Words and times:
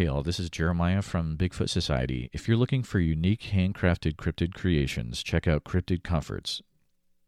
Hey 0.00 0.06
all, 0.06 0.22
this 0.22 0.40
is 0.40 0.48
Jeremiah 0.48 1.02
from 1.02 1.36
Bigfoot 1.36 1.68
Society. 1.68 2.30
If 2.32 2.48
you're 2.48 2.56
looking 2.56 2.82
for 2.82 3.00
unique 3.00 3.50
handcrafted 3.52 4.16
cryptid 4.16 4.54
creations, 4.54 5.22
check 5.22 5.46
out 5.46 5.64
Cryptid 5.64 6.02
Comforts. 6.02 6.62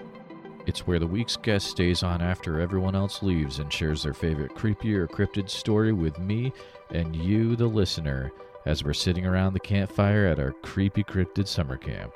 It's 0.65 0.85
where 0.85 0.99
the 0.99 1.07
week's 1.07 1.37
guest 1.37 1.67
stays 1.67 2.03
on 2.03 2.21
after 2.21 2.59
everyone 2.59 2.95
else 2.95 3.23
leaves 3.23 3.59
and 3.59 3.71
shares 3.71 4.03
their 4.03 4.13
favorite 4.13 4.53
creepy 4.55 4.95
or 4.95 5.07
cryptid 5.07 5.49
story 5.49 5.93
with 5.93 6.19
me 6.19 6.51
and 6.91 7.15
you, 7.15 7.55
the 7.55 7.67
listener, 7.67 8.31
as 8.65 8.83
we're 8.83 8.93
sitting 8.93 9.25
around 9.25 9.53
the 9.53 9.59
campfire 9.59 10.25
at 10.25 10.39
our 10.39 10.51
creepy 10.51 11.03
cryptid 11.03 11.47
summer 11.47 11.77
camp. 11.77 12.13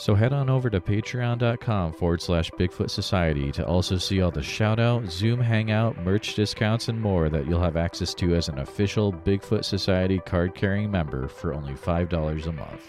So 0.00 0.14
head 0.14 0.32
on 0.32 0.48
over 0.48 0.70
to 0.70 0.80
patreon.com 0.80 1.92
forward 1.92 2.22
slash 2.22 2.50
Bigfoot 2.52 2.88
Society 2.88 3.52
to 3.52 3.66
also 3.66 3.98
see 3.98 4.22
all 4.22 4.30
the 4.30 4.42
shout 4.42 4.80
out, 4.80 5.04
Zoom 5.10 5.38
hangout, 5.38 5.98
merch 5.98 6.34
discounts, 6.34 6.88
and 6.88 6.98
more 6.98 7.28
that 7.28 7.46
you'll 7.46 7.60
have 7.60 7.76
access 7.76 8.14
to 8.14 8.34
as 8.34 8.48
an 8.48 8.60
official 8.60 9.12
Bigfoot 9.12 9.62
Society 9.62 10.18
card 10.20 10.54
carrying 10.54 10.90
member 10.90 11.28
for 11.28 11.52
only 11.52 11.74
$5 11.74 12.46
a 12.46 12.52
month. 12.52 12.88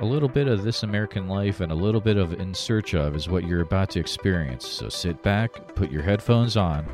A 0.00 0.04
little 0.04 0.28
bit 0.28 0.46
of 0.46 0.62
This 0.62 0.82
American 0.82 1.26
Life 1.26 1.62
and 1.62 1.72
a 1.72 1.74
little 1.74 2.02
bit 2.02 2.18
of 2.18 2.34
In 2.38 2.52
Search 2.52 2.92
of 2.92 3.16
is 3.16 3.30
what 3.30 3.44
you're 3.44 3.62
about 3.62 3.88
to 3.92 4.00
experience, 4.00 4.68
so 4.68 4.90
sit 4.90 5.22
back, 5.22 5.74
put 5.74 5.90
your 5.90 6.02
headphones 6.02 6.58
on, 6.58 6.84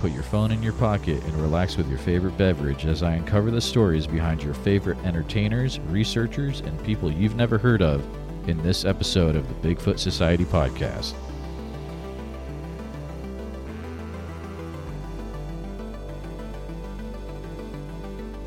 put 0.00 0.12
your 0.12 0.22
phone 0.22 0.50
in 0.50 0.62
your 0.62 0.74
pocket, 0.74 1.24
and 1.24 1.34
relax 1.40 1.78
with 1.78 1.88
your 1.88 1.98
favorite 1.98 2.36
beverage 2.36 2.84
as 2.84 3.02
I 3.02 3.14
uncover 3.14 3.50
the 3.50 3.62
stories 3.62 4.06
behind 4.06 4.42
your 4.42 4.52
favorite 4.52 4.98
entertainers, 4.98 5.80
researchers, 5.88 6.60
and 6.60 6.84
people 6.84 7.10
you've 7.10 7.36
never 7.36 7.56
heard 7.56 7.80
of 7.80 8.06
in 8.46 8.62
this 8.62 8.84
episode 8.84 9.34
of 9.34 9.48
the 9.48 9.68
Bigfoot 9.68 9.98
Society 9.98 10.44
podcast. 10.44 11.14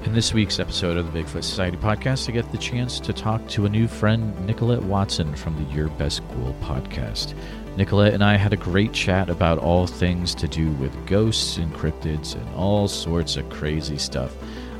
In 0.05 0.13
this 0.13 0.33
week's 0.33 0.59
episode 0.59 0.97
of 0.97 1.11
the 1.11 1.19
Bigfoot 1.19 1.43
Society 1.43 1.77
podcast, 1.77 2.29
I 2.29 2.31
get 2.31 2.51
the 2.51 2.57
chance 2.57 2.99
to 3.01 3.13
talk 3.13 3.45
to 3.49 3.65
a 3.65 3.69
new 3.69 3.87
friend, 3.87 4.33
Nicolette 4.47 4.81
Watson 4.83 5.35
from 5.35 5.55
the 5.55 5.71
Your 5.73 5.89
Best 5.89 6.27
Ghoul 6.29 6.55
podcast. 6.61 7.35
Nicolette 7.75 8.13
and 8.13 8.23
I 8.23 8.35
had 8.35 8.53
a 8.53 8.57
great 8.57 8.93
chat 8.93 9.29
about 9.29 9.59
all 9.59 9.85
things 9.85 10.33
to 10.35 10.47
do 10.47 10.71
with 10.73 11.05
ghosts 11.05 11.57
and 11.57 11.71
cryptids 11.73 12.35
and 12.35 12.55
all 12.55 12.87
sorts 12.87 13.37
of 13.37 13.49
crazy 13.49 13.97
stuff. 13.97 14.33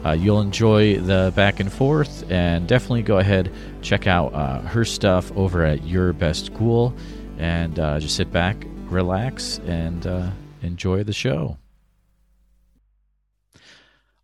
Uh, 0.06 0.12
you'll 0.12 0.40
enjoy 0.40 0.98
the 0.98 1.34
back 1.36 1.60
and 1.60 1.72
forth, 1.72 2.30
and 2.32 2.68
definitely 2.68 3.02
go 3.02 3.18
ahead 3.18 3.52
check 3.82 4.08
out 4.08 4.34
uh, 4.34 4.62
her 4.62 4.86
stuff 4.86 5.32
over 5.36 5.64
at 5.64 5.84
Your 5.84 6.14
Best 6.14 6.54
Ghoul, 6.54 6.94
and 7.38 7.78
uh, 7.80 8.00
just 8.00 8.16
sit 8.16 8.32
back, 8.32 8.56
relax, 8.86 9.60
and 9.66 10.08
uh, 10.08 10.30
enjoy 10.62 11.04
the 11.04 11.14
show. 11.14 11.58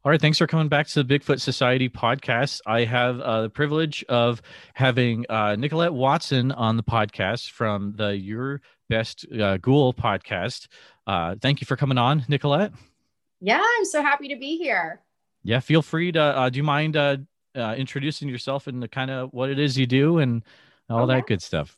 All 0.04 0.12
right, 0.12 0.22
thanks 0.22 0.38
for 0.38 0.48
coming 0.48 0.70
back 0.70 0.88
to 0.88 1.04
the 1.04 1.20
Bigfoot 1.20 1.42
Society 1.42 1.90
podcast. 1.90 2.62
I 2.66 2.86
have 2.86 3.20
uh, 3.20 3.42
the 3.42 3.50
privilege 3.50 4.06
of 4.08 4.42
having 4.76 5.26
uh, 5.30 5.56
Nicolette 5.56 5.94
Watson 5.94 6.52
on 6.52 6.78
the 6.78 6.84
podcast 6.84 7.50
from 7.50 7.96
the 7.98 8.16
Your 8.16 8.62
Best 8.88 9.26
Ghoul 9.62 9.94
podcast. 9.94 10.68
thank 11.42 11.60
you 11.60 11.66
for 11.66 11.76
coming 11.76 11.98
on, 11.98 12.24
Nicolette. 12.30 12.72
Yeah, 13.42 13.62
I'm 13.62 13.86
so 13.86 14.02
happy 14.02 14.30
to 14.30 14.38
be 14.38 14.58
here 14.58 15.02
yeah, 15.46 15.60
feel 15.60 15.84
free 15.84 16.12
to. 16.12 16.20
Uh, 16.20 16.50
do 16.50 16.58
you 16.58 16.64
mind 16.64 16.98
uh, 16.98 17.18
uh, 17.56 17.76
introducing 17.78 18.28
yourself 18.28 18.66
and 18.66 18.82
the 18.82 18.88
kind 18.88 19.12
of 19.12 19.32
what 19.32 19.52
it 19.52 19.60
is 19.60 19.78
you 19.78 19.86
do 19.86 20.18
and 20.18 20.44
all 20.90 21.06
that 21.06 21.28
good 21.28 21.42
stuff? 21.42 21.78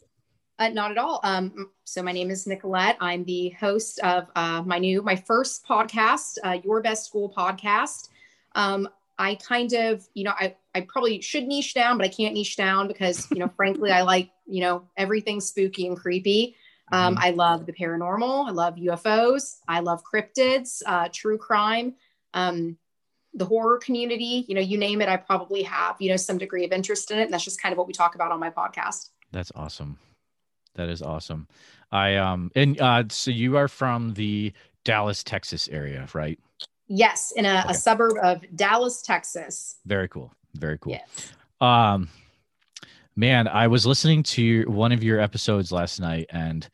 Uh, 0.58 0.70
not 0.70 0.90
at 0.90 0.98
all. 0.98 1.20
Um, 1.24 1.70
so 1.84 2.02
my 2.02 2.14
name 2.14 2.32
is 2.32 2.48
Nicolette. 2.48 2.96
I'm 3.02 3.26
the 3.26 3.50
host 3.50 4.00
of 4.00 4.28
uh, 4.36 4.64
my 4.66 4.80
new, 4.80 5.02
my 5.02 5.18
first 5.18 5.68
podcast, 5.68 6.38
uh, 6.46 6.58
Your 6.64 6.82
Best 6.82 7.12
Ghoul 7.12 7.32
podcast. 7.32 8.08
Um, 8.56 8.88
I 9.20 9.36
kind 9.36 9.74
of, 9.74 10.08
you 10.14 10.24
know, 10.24 10.34
I, 10.40 10.56
I 10.74 10.82
probably 10.82 11.20
should 11.20 11.44
niche 11.44 11.74
down, 11.74 11.98
but 11.98 12.06
I 12.06 12.10
can't 12.10 12.34
niche 12.34 12.56
down 12.56 12.88
because, 12.88 13.30
you 13.32 13.40
know, 13.40 13.50
frankly, 13.58 13.92
I 13.92 14.02
like, 14.02 14.32
you 14.48 14.62
know, 14.62 14.84
everything 14.96 15.42
spooky 15.42 15.88
and 15.88 15.98
creepy. 15.98 16.56
Um, 16.94 17.16
mm-hmm. 17.16 17.24
I 17.24 17.30
love 17.32 17.66
the 17.66 17.74
paranormal. 17.74 18.48
I 18.48 18.52
love 18.52 18.76
UFOs. 18.76 19.58
I 19.68 19.82
love 19.82 20.02
cryptids, 20.04 20.82
uh, 20.86 21.10
true 21.12 21.38
crime. 21.38 21.96
Um, 22.34 22.78
the 23.38 23.46
horror 23.46 23.78
community, 23.78 24.46
you 24.48 24.56
know, 24.56 24.62
you 24.62 24.78
name 24.78 25.02
it, 25.02 25.08
I 25.08 25.18
probably 25.18 25.64
have, 25.64 25.96
you 26.00 26.10
know, 26.10 26.18
some 26.18 26.38
degree 26.38 26.66
of 26.66 26.72
interest 26.72 27.12
in 27.12 27.20
it. 27.20 27.24
And 27.24 27.34
that's 27.34 27.44
just 27.44 27.62
kind 27.62 27.72
of 27.72 27.78
what 27.78 27.88
we 27.88 27.94
talk 27.94 28.16
about 28.16 28.32
on 28.32 28.40
my 28.40 28.50
podcast. 28.50 29.10
That's 29.32 29.52
awesome. 29.56 29.98
That 30.76 30.90
is 30.90 31.02
awesome. 31.02 31.48
I 31.92 32.16
um 32.16 32.52
and 32.56 32.80
uh 32.82 33.04
so 33.10 33.32
you 33.32 33.58
are 33.58 33.68
from 33.68 34.14
the 34.14 34.54
Dallas, 34.84 35.24
Texas 35.24 35.68
area, 35.70 36.08
right? 36.14 36.40
Yes, 36.88 37.34
in 37.36 37.46
a, 37.46 37.60
okay. 37.60 37.70
a 37.70 37.74
suburb 37.74 38.18
of 38.24 38.44
Dallas, 38.56 39.02
Texas. 39.02 39.78
Very 39.86 40.08
cool. 40.08 40.34
Very 40.56 40.78
cool. 40.78 40.94
Yes. 40.94 41.32
Um 41.62 42.10
man, 43.16 43.48
I 43.48 43.68
was 43.68 43.86
listening 43.86 44.24
to 44.24 44.64
one 44.64 44.92
of 44.92 45.04
your 45.04 45.20
episodes 45.20 45.72
last 45.72 46.00
night 46.00 46.28
and 46.32 46.68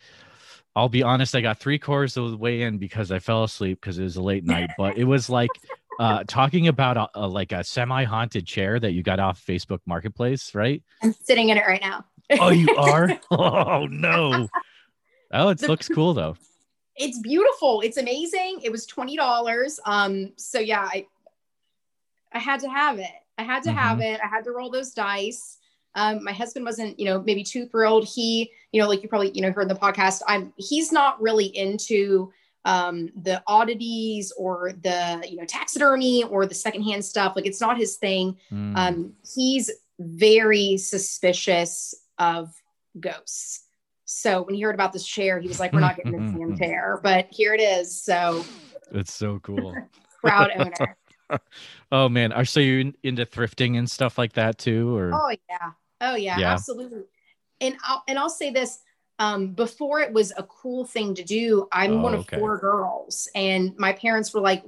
I'll 0.75 0.89
be 0.89 1.03
honest, 1.03 1.35
I 1.35 1.41
got 1.41 1.59
three 1.59 1.77
quarters 1.77 2.17
of 2.17 2.31
the 2.31 2.37
way 2.37 2.63
in 2.63 2.79
because 2.79 3.11
I 3.11 3.19
fell 3.19 3.43
asleep 3.43 3.79
because 3.79 3.99
it 3.99 4.03
was 4.03 4.15
a 4.15 4.23
late 4.23 4.43
night, 4.43 4.71
but 4.77 4.97
it 4.97 5.03
was 5.03 5.29
like 5.29 5.51
uh, 5.99 6.23
talking 6.27 6.67
about 6.67 6.97
a, 6.97 7.09
a, 7.15 7.27
like 7.27 7.51
a 7.51 7.63
semi-haunted 7.63 8.45
chair 8.45 8.79
that 8.79 8.93
you 8.93 9.03
got 9.03 9.19
off 9.19 9.43
Facebook 9.45 9.79
Marketplace, 9.85 10.53
right? 10.55 10.83
I'm 11.01 11.13
sitting 11.13 11.49
in 11.49 11.57
it 11.57 11.65
right 11.67 11.81
now. 11.81 12.05
oh, 12.39 12.51
you 12.51 12.75
are? 12.75 13.19
Oh 13.31 13.87
no! 13.87 14.47
Oh, 15.31 15.49
it 15.49 15.61
looks 15.63 15.89
cool 15.89 16.13
though. 16.13 16.37
It's 16.95 17.19
beautiful. 17.19 17.81
It's 17.81 17.97
amazing. 17.97 18.59
It 18.63 18.71
was 18.71 18.85
twenty 18.85 19.17
dollars. 19.17 19.79
Um, 19.85 20.33
so 20.37 20.59
yeah, 20.59 20.81
I 20.81 21.07
I 22.31 22.39
had 22.39 22.59
to 22.61 22.69
have 22.69 22.99
it. 22.99 23.11
I 23.37 23.43
had 23.43 23.63
to 23.63 23.69
mm-hmm. 23.69 23.77
have 23.77 24.01
it. 24.01 24.19
I 24.23 24.27
had 24.27 24.43
to 24.45 24.51
roll 24.51 24.69
those 24.69 24.93
dice. 24.93 25.57
Um, 25.95 26.23
my 26.23 26.31
husband 26.31 26.65
wasn't, 26.65 26.99
you 26.99 27.05
know, 27.05 27.21
maybe 27.21 27.43
too 27.43 27.67
thrilled. 27.67 28.07
He, 28.07 28.51
you 28.71 28.81
know, 28.81 28.87
like 28.87 29.03
you 29.03 29.09
probably, 29.09 29.31
you 29.31 29.41
know, 29.41 29.51
heard 29.51 29.63
in 29.63 29.67
the 29.67 29.75
podcast. 29.75 30.21
I'm. 30.27 30.53
He's 30.57 30.91
not 30.91 31.21
really 31.21 31.45
into 31.45 32.31
um, 32.65 33.09
the 33.21 33.43
oddities 33.47 34.31
or 34.37 34.73
the 34.81 35.25
you 35.29 35.37
know 35.37 35.45
taxidermy 35.45 36.23
or 36.23 36.45
the 36.45 36.55
secondhand 36.55 37.03
stuff. 37.03 37.35
Like 37.35 37.45
it's 37.45 37.61
not 37.61 37.77
his 37.77 37.97
thing. 37.97 38.37
Mm. 38.51 38.77
Um, 38.77 39.13
he's 39.35 39.69
very 39.99 40.77
suspicious 40.77 41.93
of 42.17 42.53
ghosts. 42.99 43.65
So 44.05 44.43
when 44.43 44.55
he 44.55 44.61
heard 44.61 44.75
about 44.75 44.93
this 44.93 45.05
chair, 45.05 45.39
he 45.39 45.47
was 45.47 45.59
like, 45.59 45.73
"We're 45.73 45.79
not 45.79 45.97
getting 45.97 46.11
this 46.11 46.31
damn 46.37 46.57
chair," 46.57 46.99
but 47.01 47.27
here 47.31 47.53
it 47.53 47.61
is. 47.61 48.01
So 48.01 48.45
It's 48.91 49.13
so 49.13 49.39
cool. 49.39 49.75
proud 50.21 50.51
owner. 50.55 50.97
oh 51.91 52.09
man, 52.09 52.31
are 52.31 52.45
so 52.45 52.59
you 52.59 52.93
into 53.03 53.25
thrifting 53.25 53.77
and 53.77 53.89
stuff 53.89 54.17
like 54.17 54.33
that 54.33 54.57
too, 54.57 54.95
or 54.95 55.11
Oh 55.13 55.35
yeah. 55.49 55.71
Oh 56.01 56.15
yeah, 56.15 56.39
Yeah. 56.39 56.51
absolutely. 56.51 57.03
And 57.61 57.75
I'll 57.83 58.03
and 58.07 58.19
I'll 58.19 58.29
say 58.29 58.51
this. 58.51 58.79
Um, 59.23 59.53
before 59.53 59.99
it 60.01 60.11
was 60.11 60.33
a 60.35 60.43
cool 60.43 60.85
thing 60.85 61.15
to 61.15 61.23
do, 61.23 61.67
I'm 61.71 61.93
Oh, 61.93 62.01
one 62.01 62.13
of 62.13 62.21
okay. 62.21 62.37
four 62.37 62.57
girls, 62.57 63.27
and 63.35 63.75
my 63.77 63.93
parents 63.93 64.33
were 64.33 64.41
like, 64.41 64.63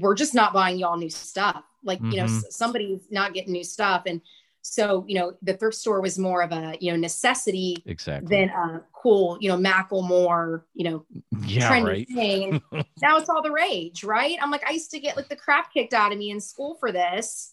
"We're 0.00 0.14
just 0.14 0.34
not 0.34 0.52
buying 0.52 0.78
y'all 0.78 0.96
new 0.96 1.10
stuff. 1.10 1.62
Like, 1.84 2.00
you 2.00 2.16
know, 2.16 2.24
Mhm. 2.24 2.44
s- 2.44 2.56
somebody's 2.56 3.02
not 3.10 3.34
getting 3.34 3.52
new 3.52 3.62
stuff." 3.64 4.02
And 4.06 4.20
so, 4.62 5.04
you 5.06 5.14
know, 5.18 5.36
the 5.42 5.54
thrift 5.54 5.76
store 5.76 6.00
was 6.00 6.18
more 6.18 6.42
of 6.42 6.50
a 6.52 6.76
you 6.80 6.90
know 6.90 6.96
necessity 6.98 7.76
exactly? 7.86 8.28
than 8.36 8.48
a 8.48 8.82
cool, 8.92 9.38
you 9.40 9.48
know, 9.50 9.58
Macklemore, 9.58 10.64
you 10.74 10.84
know, 10.90 11.06
yeah, 11.46 11.70
trendy 11.70 11.84
right. 11.84 12.08
thing. 12.08 12.60
Now 13.02 13.18
it's 13.18 13.28
all 13.28 13.42
the 13.42 13.52
rage, 13.52 14.02
right? 14.02 14.38
I'm 14.40 14.50
like, 14.50 14.66
I 14.66 14.70
used 14.72 14.90
to 14.92 15.00
get 15.00 15.16
like 15.16 15.28
the 15.28 15.36
crap 15.36 15.72
kicked 15.72 15.92
out 15.94 16.12
of 16.12 16.18
me 16.18 16.30
in 16.30 16.40
school 16.40 16.76
for 16.80 16.90
this. 16.90 17.52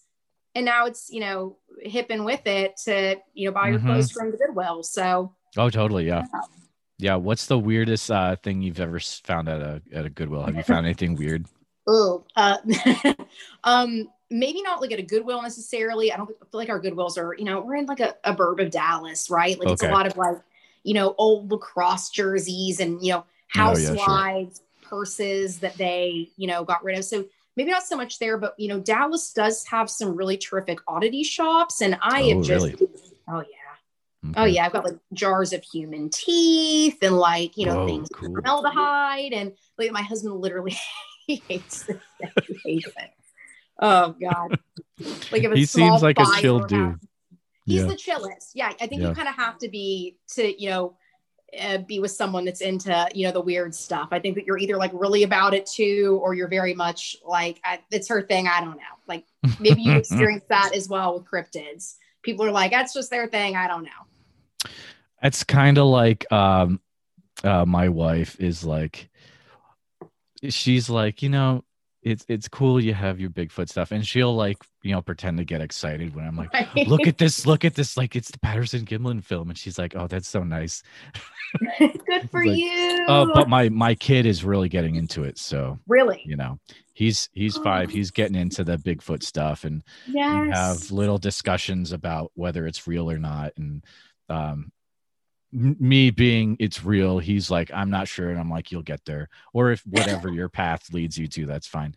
And 0.56 0.66
now 0.66 0.86
it's, 0.86 1.10
you 1.10 1.20
know, 1.20 1.58
hip 1.82 2.08
and 2.10 2.24
with 2.26 2.46
it 2.46 2.78
to, 2.86 3.18
you 3.34 3.48
know, 3.48 3.52
buy 3.54 3.70
your 3.70 3.80
Mhm. 3.80 3.86
clothes 3.86 4.12
from 4.12 4.32
the 4.32 4.38
Goodwill. 4.38 4.84
So 4.84 5.34
Oh, 5.57 5.69
totally. 5.69 6.07
Yeah. 6.07 6.24
Yeah. 6.33 6.42
Yeah. 6.98 7.15
What's 7.15 7.48
the 7.48 7.57
weirdest 7.57 8.12
uh, 8.12 8.36
thing 8.38 8.62
you've 8.62 8.80
ever 8.80 9.00
found 9.00 9.50
at 9.50 9.62
a 9.62 9.81
at 9.94 10.06
a 10.06 10.09
Goodwill? 10.09 10.44
Have 10.44 10.56
you 10.56 10.63
found 10.63 10.86
anything 10.86 11.15
weird? 11.15 11.45
Ooh, 11.89 12.24
uh, 12.36 12.57
um, 13.63 14.07
maybe 14.30 14.62
not 14.62 14.81
like 14.81 14.92
at 14.92 15.00
a 15.00 15.03
Goodwill 15.03 15.42
necessarily. 15.42 16.12
I 16.13 16.18
don't 16.18 16.27
feel 16.27 16.38
like 16.53 16.69
our 16.69 16.80
Goodwills 16.80 17.18
are, 17.18 17.36
you 17.36 17.44
know, 17.44 17.59
we're 17.62 17.75
in 17.75 17.88
like 17.88 18.00
a, 18.00 18.15
a 18.24 18.36
burb 18.36 18.62
of 18.62 18.69
Dallas, 18.69 19.30
right? 19.30 19.59
Like 19.59 19.69
it's 19.69 19.83
a 19.83 19.89
lot 19.89 20.06
of 20.06 20.15
like, 20.15 20.38
you 20.83 20.94
know, 20.94 21.15
old 21.18 21.51
lacrosse 21.51 22.09
jerseys 22.12 22.80
and, 22.80 23.03
you 23.03 23.13
know, 23.13 23.25
Oh, 23.57 23.75
yeah, 23.75 23.95
sure. 23.95 23.98
housewives 23.98 24.62
purses 24.83 25.59
that 25.59 25.75
they, 25.77 26.30
you 26.38 26.48
know, 26.48 26.63
got 26.63 26.83
rid 26.83 26.98
of. 26.98 27.03
So 27.03 27.25
maybe 27.57 27.71
not 27.71 27.83
so 27.83 27.98
much 27.98 28.19
there, 28.19 28.38
but, 28.38 28.53
you 28.59 28.69
know, 28.69 28.80
Dallas 28.80 29.33
does 29.33 29.65
have 29.65 29.89
some 29.89 30.15
really 30.15 30.38
terrific 30.38 30.80
oddity 30.88 31.24
shops. 31.24 31.81
And 31.81 31.98
I 32.01 32.21
Oh, 32.21 32.36
have 32.36 32.44
just, 32.45 32.65
really? 32.65 32.88
oh, 33.27 33.39
yeah. 33.39 33.61
Oh, 34.36 34.46
yeah. 34.46 34.66
I've 34.66 34.74
got 34.74 34.86
like 34.86 34.98
jars 35.14 35.52
of 35.54 35.64
human 35.64 36.10
teeth 36.10 36.98
and 37.02 37.18
like, 37.18 37.58
you 37.58 37.66
know, 37.66 37.78
Whoa, 37.78 37.88
things 37.88 38.10
cool. 38.10 38.34
formaldehyde 38.34 39.34
and 39.34 39.54
like 39.78 39.92
my 39.92 40.02
husband 40.02 40.36
literally 40.40 40.78
hates 41.28 41.90
it. 41.90 42.00
He 42.48 42.76
hates 42.76 42.88
it. 42.88 43.10
Oh 43.80 44.16
god. 44.22 44.60
Like 45.32 45.44
if 45.44 45.52
a 45.52 45.56
he 45.56 45.66
seems 45.66 46.04
like 46.04 46.20
a 46.20 46.26
chill 46.40 46.60
dude. 46.60 47.00
He's 47.66 47.82
Yeah. 47.82 47.88
the 47.88 47.96
chillest. 47.96 48.52
Yeah, 48.56 48.72
I 48.80 48.86
think 48.88 49.02
Yeah. 49.02 49.10
you 49.10 49.16
kind 49.16 49.28
of 49.28 49.36
have 49.36 49.58
to 49.60 49.70
be 49.70 50.18
to, 50.36 50.62
you 50.62 50.70
know, 50.70 50.98
uh, 51.60 51.80
be 51.80 52.00
with 52.00 52.12
someone 52.12 52.46
that's 52.46 52.62
into, 52.62 53.08
you 53.14 53.26
know, 53.26 53.34
the 53.34 53.42
weird 53.42 53.74
stuff. 53.76 54.10
I 54.12 54.20
think 54.20 54.36
that 54.36 54.46
you're 54.46 54.58
either 54.60 54.78
like 54.78 54.92
really 54.94 55.24
about 55.24 55.54
it 55.54 55.66
too, 55.66 56.20
or 56.24 56.34
you're 56.36 56.48
very 56.48 56.74
much 56.76 57.16
like 57.26 57.60
I, 57.66 57.80
it's 57.92 58.08
her 58.10 58.22
thing. 58.22 58.48
I 58.48 58.62
don't 58.62 58.78
know. 58.78 58.96
Like 59.08 59.26
maybe 59.60 59.82
you 59.82 59.92
experience 59.98 60.44
that 60.50 60.74
as 60.76 60.88
well 60.88 61.16
with 61.16 61.26
cryptids. 61.26 61.96
People 62.22 62.46
are 62.46 62.52
like, 62.52 62.70
that's 62.72 62.94
just 62.94 63.10
their 63.10 63.28
thing. 63.28 63.56
I 63.56 63.68
don't 63.68 63.84
know. 63.84 63.90
It's 65.24 65.44
kind 65.44 65.78
of 65.78 65.86
like 65.86 66.30
um, 66.31 66.80
uh, 67.44 67.66
my 67.66 67.90
wife 67.90 68.40
is 68.40 68.63
like, 68.63 69.10
she's 70.50 70.90
like, 70.90 71.22
you 71.22 71.30
know, 71.30 71.63
it's 72.04 72.25
it's 72.28 72.48
cool 72.48 72.81
you 72.84 72.96
have 72.96 73.19
your 73.19 73.30
Bigfoot 73.30 73.69
stuff, 73.69 73.92
and 73.92 74.06
she'll 74.06 74.36
like, 74.36 74.58
you 74.81 74.92
know, 74.92 75.02
pretend 75.04 75.38
to 75.38 75.44
get 75.46 75.62
excited 75.62 76.16
when 76.16 76.25
I'm 76.25 76.36
like, 76.36 76.52
Right? 76.52 76.88
look 76.88 77.06
at 77.06 77.18
this, 77.19 77.46
look 77.46 77.63
at 77.63 77.75
this, 77.75 77.96
like 77.96 78.16
it's 78.16 78.31
the 78.31 78.40
Patterson 78.40 78.84
Gimlin 78.86 79.24
film, 79.24 79.50
and 79.50 79.58
she's 79.58 79.78
like, 79.78 79.96
oh, 79.96 80.08
that's 80.08 80.28
so 80.28 80.44
nice. 80.44 80.81
good 81.80 82.30
for 82.31 82.44
Like, 82.44 82.58
you. 82.58 83.06
Uh, 83.08 83.25
but 83.36 83.48
my 83.48 83.69
my 83.69 83.94
kid 83.94 84.25
is 84.25 84.44
really 84.44 84.68
getting 84.69 84.96
into 84.96 85.24
it, 85.24 85.38
so 85.38 85.78
really? 85.88 86.24
you 86.25 86.36
know, 86.38 86.58
he's 86.94 87.30
he's 87.34 87.56
five, 87.58 87.92
he's 87.92 88.10
getting 88.10 88.36
into 88.36 88.63
the 88.63 88.78
Bigfoot 88.78 89.22
stuff, 89.22 89.63
and 89.63 89.84
Yes. 90.08 90.46
we 90.48 90.50
have 90.52 90.92
little 90.92 91.19
discussions 91.19 91.92
about 91.92 92.31
whether 92.34 92.66
it's 92.66 92.88
real 92.88 93.12
or 93.12 93.19
not 93.19 93.54
and 93.58 93.84
um 94.31 94.72
me 95.54 96.10
being 96.12 96.56
it's 96.60 96.83
real 96.83 97.19
he's 97.19 97.51
like 97.51 97.69
i'm 97.74 97.89
not 97.89 98.07
sure 98.07 98.30
and 98.30 98.39
i'm 98.39 98.50
like 98.50 98.72
you'll 98.72 98.81
get 98.81 99.04
there 99.06 99.28
or 99.54 99.72
if 99.72 99.81
whatever 99.86 100.30
your 100.30 100.48
path 100.50 100.92
leads 100.94 101.18
you 101.18 101.28
to 101.28 101.45
that's 101.45 101.68
fine 101.68 101.94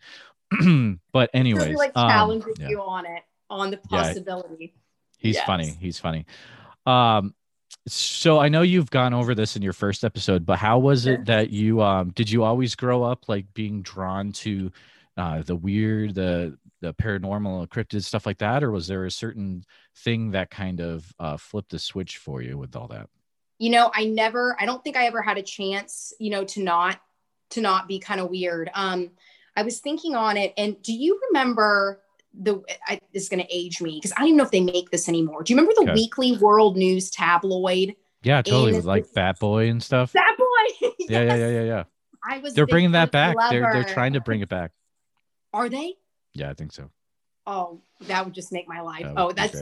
but 1.13 1.29
anyways 1.33 1.69
be 1.69 1.75
like 1.75 1.97
um, 1.97 2.41
yeah, 2.59 2.69
you 2.69 2.81
on 2.81 3.05
it, 3.05 3.23
on 3.49 3.71
the 3.71 3.77
Yeah. 3.89 4.03
possibility. 4.03 4.75
he's 5.17 5.35
Yes. 5.37 5.47
funny 5.47 5.77
he's 5.79 5.97
funny 5.99 6.25
um 6.85 7.33
so 7.87 8.39
i 8.39 8.49
know 8.49 8.61
you've 8.61 8.91
gone 8.91 9.13
over 9.13 9.33
this 9.33 9.55
in 9.55 9.61
your 9.61 9.73
first 9.73 10.03
episode 10.03 10.45
but 10.45 10.57
how 10.57 10.77
was 10.77 11.05
it 11.05 11.25
that 11.25 11.49
you 11.49 11.81
um 11.81 12.11
did 12.11 12.29
you 12.29 12.43
always 12.43 12.75
grow 12.75 13.03
up 13.03 13.29
like 13.29 13.45
being 13.53 13.81
drawn 13.81 14.31
to 14.33 14.71
uh 15.17 15.41
the 15.43 15.55
weird 15.55 16.13
the 16.15 16.57
the 16.85 16.93
paranormal 16.93 17.67
cryptid 17.67 18.03
stuff 18.03 18.25
like 18.25 18.37
that 18.37 18.63
or 18.63 18.71
was 18.71 18.87
there 18.87 19.05
a 19.05 19.11
certain 19.11 19.63
thing 19.97 20.31
that 20.31 20.49
kind 20.51 20.79
of 20.79 21.11
uh 21.19 21.37
flipped 21.37 21.71
the 21.71 21.79
switch 21.79 22.17
for 22.17 22.41
you 22.41 22.57
with 22.57 22.75
all 22.75 22.87
that 22.87 23.07
You 23.57 23.69
know, 23.71 23.89
I 23.93 24.05
never, 24.05 24.55
I 24.59 24.65
don't 24.65 24.83
think 24.83 24.97
I 24.97 25.05
ever 25.05 25.21
had 25.21 25.37
a 25.37 25.41
chance, 25.41 26.13
you 26.19 26.29
know, 26.29 26.43
to 26.53 26.61
not, 26.61 26.99
to 27.51 27.61
not 27.61 27.87
be 27.87 27.99
kind 27.99 28.19
of 28.19 28.29
weird. 28.29 28.69
Um, 28.73 29.11
I 29.55 29.63
was 29.63 29.79
thinking 29.79 30.13
on 30.15 30.35
it, 30.35 30.53
and 30.57 30.81
do 30.81 30.91
you 30.93 31.19
remember 31.29 32.01
the? 32.33 32.61
I, 32.85 32.99
this 33.13 33.23
is 33.23 33.29
going 33.29 33.41
to 33.41 33.47
age 33.49 33.79
me 33.81 33.95
because 33.97 34.11
I 34.11 34.15
don't 34.19 34.27
even 34.27 34.37
know 34.37 34.43
if 34.43 34.51
they 34.51 34.59
make 34.59 34.91
this 34.91 35.07
anymore. 35.07 35.43
Do 35.43 35.53
you 35.53 35.57
remember 35.57 35.73
the 35.77 35.83
Okay. 35.89 35.93
Weekly 35.93 36.35
World 36.37 36.75
News 36.75 37.09
tabloid? 37.09 37.95
yeah 38.23 38.41
totally 38.41 38.69
And 38.69 38.77
with 38.77 38.85
like 38.85 39.05
Bat 39.13 39.39
Boy 39.39 39.69
and 39.69 39.81
stuff 39.81 40.11
Bat 40.11 40.35
Boy. 40.37 40.89
yeah 41.07 41.21
yeah 41.23 41.35
yeah 41.35 41.49
yeah 41.49 41.63
yeah 41.63 41.83
I 42.27 42.39
was. 42.39 42.53
they're 42.55 42.65
bringing 42.67 42.91
that 42.91 43.11
back 43.11 43.37
they're 43.49 43.61
they're 43.71 43.83
trying 43.93 44.13
to 44.13 44.19
bring 44.19 44.41
it 44.41 44.49
back 44.49 44.71
Are 45.53 45.69
they? 45.69 45.93
Yeah 46.35 46.49
i 46.49 46.53
think 46.53 46.71
so 46.71 46.89
Oh, 47.47 47.81
that 48.07 48.25
would 48.25 48.33
just 48.33 48.51
make 48.51 48.67
my 48.67 48.81
life. 48.81 49.03
That 49.03 49.13
oh, 49.17 49.31
that's 49.31 49.61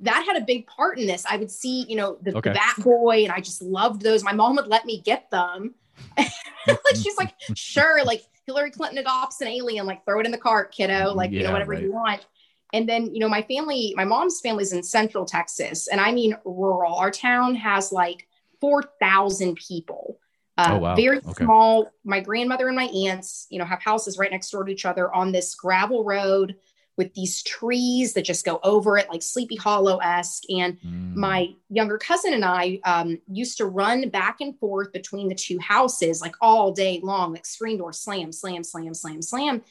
that 0.00 0.24
had 0.26 0.36
a 0.36 0.44
big 0.44 0.66
part 0.66 0.98
in 0.98 1.06
this. 1.06 1.24
I 1.24 1.36
would 1.36 1.50
see, 1.50 1.84
you 1.88 1.94
know, 1.94 2.18
the, 2.22 2.36
Okay. 2.36 2.50
the 2.50 2.54
Bat 2.54 2.76
Boy, 2.80 3.22
and 3.24 3.32
I 3.32 3.40
just 3.40 3.62
loved 3.62 4.02
those. 4.02 4.24
My 4.24 4.32
mom 4.32 4.56
would 4.56 4.66
let 4.66 4.84
me 4.86 5.00
get 5.02 5.30
them. 5.30 5.74
like 6.16 6.96
she's 7.00 7.16
like, 7.16 7.34
sure, 7.54 8.04
like 8.04 8.22
Hillary 8.46 8.70
Clinton 8.72 8.98
adopts 8.98 9.40
an 9.40 9.48
alien, 9.48 9.86
like 9.86 10.04
throw 10.04 10.18
it 10.18 10.26
in 10.26 10.32
the 10.32 10.38
cart, 10.38 10.72
kiddo, 10.72 11.12
mm, 11.12 11.14
like 11.14 11.30
you 11.30 11.38
Yeah, 11.38 11.46
know 11.48 11.52
whatever 11.52 11.72
right. 11.72 11.82
you 11.82 11.92
want. 11.92 12.26
And 12.72 12.88
then 12.88 13.14
you 13.14 13.20
know 13.20 13.28
my 13.28 13.42
family, 13.42 13.94
my 13.96 14.04
mom's 14.04 14.40
family's 14.40 14.72
in 14.72 14.82
Central 14.82 15.24
Texas, 15.24 15.86
and 15.86 16.00
I 16.00 16.10
mean 16.10 16.36
rural. 16.44 16.94
Our 16.94 17.10
town 17.12 17.54
has 17.54 17.92
like 17.92 18.26
four 18.60 18.82
thousand 19.00 19.56
people. 19.56 20.18
Uh, 20.58 20.72
Oh, 20.72 20.78
wow. 20.78 20.96
Very 20.96 21.18
Okay. 21.18 21.44
small. 21.44 21.90
My 22.04 22.20
grandmother 22.20 22.66
and 22.68 22.76
my 22.76 22.84
aunts, 22.84 23.46
you 23.50 23.58
know, 23.58 23.64
have 23.64 23.82
houses 23.82 24.18
right 24.18 24.30
next 24.30 24.50
door 24.50 24.64
to 24.64 24.72
each 24.72 24.84
other 24.84 25.12
on 25.14 25.32
this 25.32 25.54
gravel 25.54 26.04
road 26.04 26.56
with 26.98 27.14
these 27.14 27.42
trees 27.42 28.12
that 28.12 28.24
just 28.24 28.44
go 28.44 28.60
over 28.62 28.98
it, 28.98 29.08
like 29.08 29.22
Sleepy 29.22 29.56
Hollow 29.56 29.98
esque. 29.98 30.44
And 30.50 30.78
Mm. 30.80 31.16
my 31.16 31.48
younger 31.70 31.96
cousin 31.96 32.34
and 32.34 32.44
I 32.44 32.80
um, 32.84 33.18
used 33.30 33.56
to 33.58 33.66
run 33.66 34.10
back 34.10 34.40
and 34.40 34.58
forth 34.58 34.92
between 34.92 35.28
the 35.28 35.34
two 35.34 35.58
houses 35.58 36.20
like 36.20 36.34
all 36.40 36.70
day 36.72 37.00
long, 37.02 37.32
like 37.32 37.46
screen 37.46 37.78
door 37.78 37.92
slam, 37.94 38.30
slam, 38.30 38.62
slam, 38.62 38.92
slam, 38.94 39.22
slam. 39.22 39.62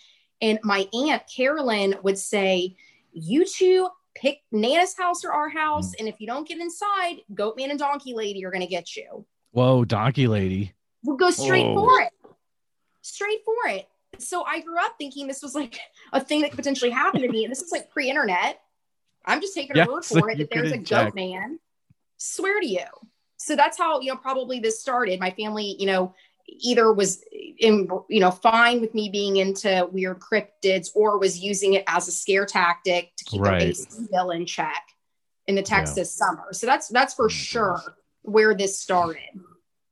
And 0.41 0.59
my 0.63 0.87
aunt 0.93 1.23
Carolyn 1.33 1.95
would 2.03 2.17
say, 2.17 2.75
You 3.13 3.45
two 3.45 3.87
pick 4.15 4.39
Nana's 4.51 4.97
house 4.97 5.23
or 5.23 5.31
our 5.31 5.49
house. 5.49 5.93
And 5.99 6.07
if 6.07 6.19
you 6.19 6.25
don't 6.27 6.47
get 6.47 6.59
inside, 6.59 7.17
Goatman 7.33 7.69
and 7.69 7.79
Donkey 7.79 8.13
Lady 8.13 8.43
are 8.45 8.51
going 8.51 8.61
to 8.61 8.67
get 8.67 8.95
you. 8.95 9.25
Whoa 9.51 9.83
donkey 9.85 10.27
lady 10.27 10.73
We'll 11.03 11.17
go 11.17 11.31
straight 11.31 11.65
Oh. 11.65 11.73
for 11.75 12.01
it. 12.01 12.11
Straight 13.01 13.39
for 13.43 13.55
it. 13.69 13.87
So 14.19 14.43
I 14.43 14.59
grew 14.59 14.77
up 14.79 14.95
thinking 14.99 15.25
this 15.25 15.41
was 15.41 15.55
like 15.55 15.79
a 16.13 16.23
thing 16.23 16.41
that 16.41 16.51
could 16.51 16.57
potentially 16.57 16.91
happen 16.91 17.21
to 17.21 17.27
me. 17.27 17.43
And 17.43 17.51
this 17.51 17.61
is 17.61 17.71
like 17.71 17.89
pre 17.89 18.07
internet. 18.09 18.61
I'm 19.25 19.41
just 19.41 19.55
taking 19.55 19.75
Yeah, 19.75 19.85
a 19.85 19.91
word 19.91 20.05
so 20.05 20.19
for 20.19 20.29
it 20.29 20.37
that 20.37 20.49
there's 20.51 20.67
a 20.67 20.73
couldn't 20.73 20.85
check. 20.85 21.05
goat 21.07 21.15
man. 21.15 21.59
Swear 22.17 22.59
to 22.61 22.67
you. 22.67 22.85
So 23.37 23.55
that's 23.55 23.79
how, 23.79 23.99
you 24.01 24.11
know, 24.11 24.15
probably 24.17 24.59
this 24.59 24.79
started. 24.79 25.19
My 25.19 25.31
family, 25.31 25.75
you 25.79 25.87
know, 25.87 26.13
either 26.47 26.93
was 26.93 27.23
in, 27.57 27.89
you 28.09 28.19
know, 28.19 28.29
fine 28.29 28.79
with 28.79 28.93
me 28.93 29.09
being 29.09 29.37
into 29.37 29.87
weird 29.91 30.19
cryptids 30.19 30.89
or 30.93 31.17
was 31.17 31.39
using 31.39 31.73
it 31.73 31.83
as 31.87 32.07
a 32.07 32.11
scare 32.11 32.45
tactic 32.45 33.15
to 33.17 33.23
keep 33.25 33.41
Right. 33.41 33.59
their 33.59 33.69
AC 33.69 34.07
bill 34.11 34.29
in 34.29 34.45
check 34.45 34.83
in 35.47 35.55
the 35.55 35.61
Yeah. 35.61 35.65
Texas 35.65 36.13
summer. 36.13 36.53
So 36.53 36.67
that's 36.67 36.89
that's 36.89 37.15
for 37.15 37.25
Oh 37.25 37.29
sure 37.29 37.77
goodness. 37.77 37.95
Where 38.23 38.53
this 38.55 38.79
started. 38.79 39.21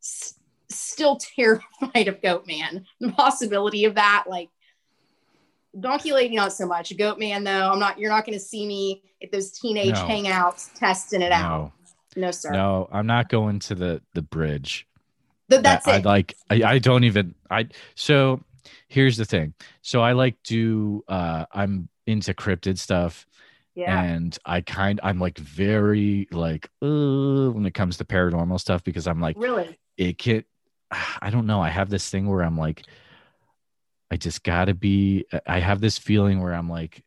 S- 0.01 0.35
still 0.69 1.17
terrified 1.17 2.07
of 2.07 2.21
Goat 2.21 2.45
Man. 2.47 2.85
The 2.99 3.11
possibility 3.11 3.85
of 3.85 3.95
that, 3.95 4.25
like 4.27 4.49
Donkey 5.79 6.11
Lady, 6.13 6.35
not 6.35 6.53
so 6.53 6.65
much. 6.65 6.95
Goat 6.97 7.19
Man, 7.19 7.43
though, 7.43 7.71
I'm 7.71 7.79
not. 7.79 7.99
You're 7.99 8.09
not 8.11 8.25
going 8.25 8.37
to 8.37 8.43
see 8.43 8.65
me 8.65 9.03
at 9.21 9.31
those 9.31 9.51
teenage 9.51 9.93
No. 9.95 10.05
hangouts 10.07 10.73
testing 10.77 11.21
it 11.21 11.31
out. 11.31 11.71
no 12.15 12.21
No, 12.21 12.31
sir. 12.31 12.51
no 12.51 12.87
i'm 12.91 13.05
not 13.05 13.27
going 13.29 13.59
to 13.59 13.75
the 13.75 14.01
the 14.13 14.21
bridge 14.21 14.87
Th- 15.49 15.61
that's 15.61 15.87
I 15.87 15.97
it. 15.97 16.05
like 16.05 16.35
I, 16.49 16.63
I 16.63 16.79
don't 16.79 17.03
even 17.03 17.35
I 17.51 17.67
so 17.95 18.41
here's 18.87 19.17
the 19.17 19.25
thing. 19.25 19.53
So 19.81 20.01
I 20.01 20.13
like 20.13 20.35
do 20.43 21.03
uh 21.07 21.45
I'm 21.51 21.89
into 22.07 22.33
cryptid 22.33 22.77
stuff 22.79 23.25
yeah. 23.79 24.01
and 24.01 24.37
I 24.45 24.61
kind 24.61 24.99
I'm 25.03 25.19
like 25.19 25.37
very 25.37 26.27
like 26.31 26.69
uh, 26.81 27.49
when 27.51 27.65
it 27.65 27.73
comes 27.73 27.97
to 27.97 28.05
paranormal 28.05 28.59
stuff 28.59 28.83
because 28.83 29.07
I'm 29.07 29.21
like 29.21 29.37
really? 29.37 29.79
it 29.97 30.17
can 30.17 30.43
I 31.21 31.29
don't 31.29 31.45
know. 31.47 31.61
I 31.61 31.69
have 31.69 31.89
this 31.89 32.09
thing 32.09 32.27
where 32.27 32.43
I'm 32.43 32.57
like 32.57 32.83
I 34.11 34.17
just 34.17 34.43
gotta 34.43 34.73
be 34.73 35.25
I 35.45 35.59
have 35.59 35.81
this 35.81 35.97
feeling 35.97 36.41
where 36.41 36.53
I'm 36.53 36.69
like 36.69 37.03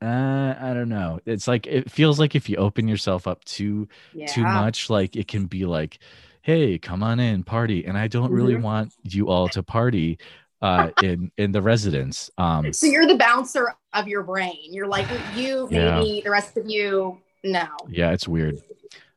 uh, 0.00 0.54
I 0.60 0.74
don't 0.74 0.88
know. 0.88 1.20
It's 1.26 1.46
like 1.46 1.66
it 1.66 1.90
feels 1.90 2.18
like 2.18 2.34
if 2.34 2.48
you 2.48 2.56
open 2.56 2.88
yourself 2.88 3.26
up 3.28 3.44
too 3.44 3.88
Yeah. 4.12 4.26
too 4.26 4.46
much, 4.46 4.90
like 4.90 5.14
it 5.16 5.28
can 5.28 5.46
be 5.46 5.64
like, 5.64 5.98
"Hey, 6.42 6.76
come 6.78 7.02
on 7.04 7.20
in, 7.20 7.44
party." 7.44 7.84
And 7.86 7.96
I 7.96 8.08
don't 8.08 8.32
really 8.32 8.56
Mhm. 8.56 8.62
want 8.62 8.94
you 9.04 9.28
all 9.28 9.48
to 9.50 9.62
party 9.62 10.18
uh, 10.62 10.90
in 11.00 11.30
in 11.36 11.52
the 11.52 11.60
residence. 11.60 12.30
Um, 12.38 12.72
So 12.72 12.86
you're 12.86 13.06
the 13.06 13.16
bouncer 13.16 13.74
of 13.92 14.08
your 14.08 14.22
brain. 14.22 14.56
You're 14.70 14.86
like 14.86 15.08
you, 15.36 15.68
Yeah. 15.70 15.96
maybe 15.98 16.22
the 16.24 16.30
rest 16.30 16.56
of 16.56 16.68
you, 16.68 17.20
no, 17.44 17.66
yeah, 17.88 18.12
it's 18.12 18.26
weird, 18.28 18.62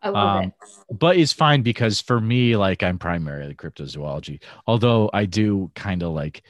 Um, 0.01 0.51
but 0.91 1.17
it's 1.17 1.31
fine 1.33 1.61
because 1.61 2.01
for 2.01 2.19
me, 2.19 2.55
like 2.57 2.83
I'm 2.83 2.97
primarily 2.97 3.53
cryptozoology. 3.55 4.41
Although 4.67 5.09
I 5.13 5.25
do 5.25 5.71
kind 5.75 6.03
of 6.03 6.11
like, 6.13 6.43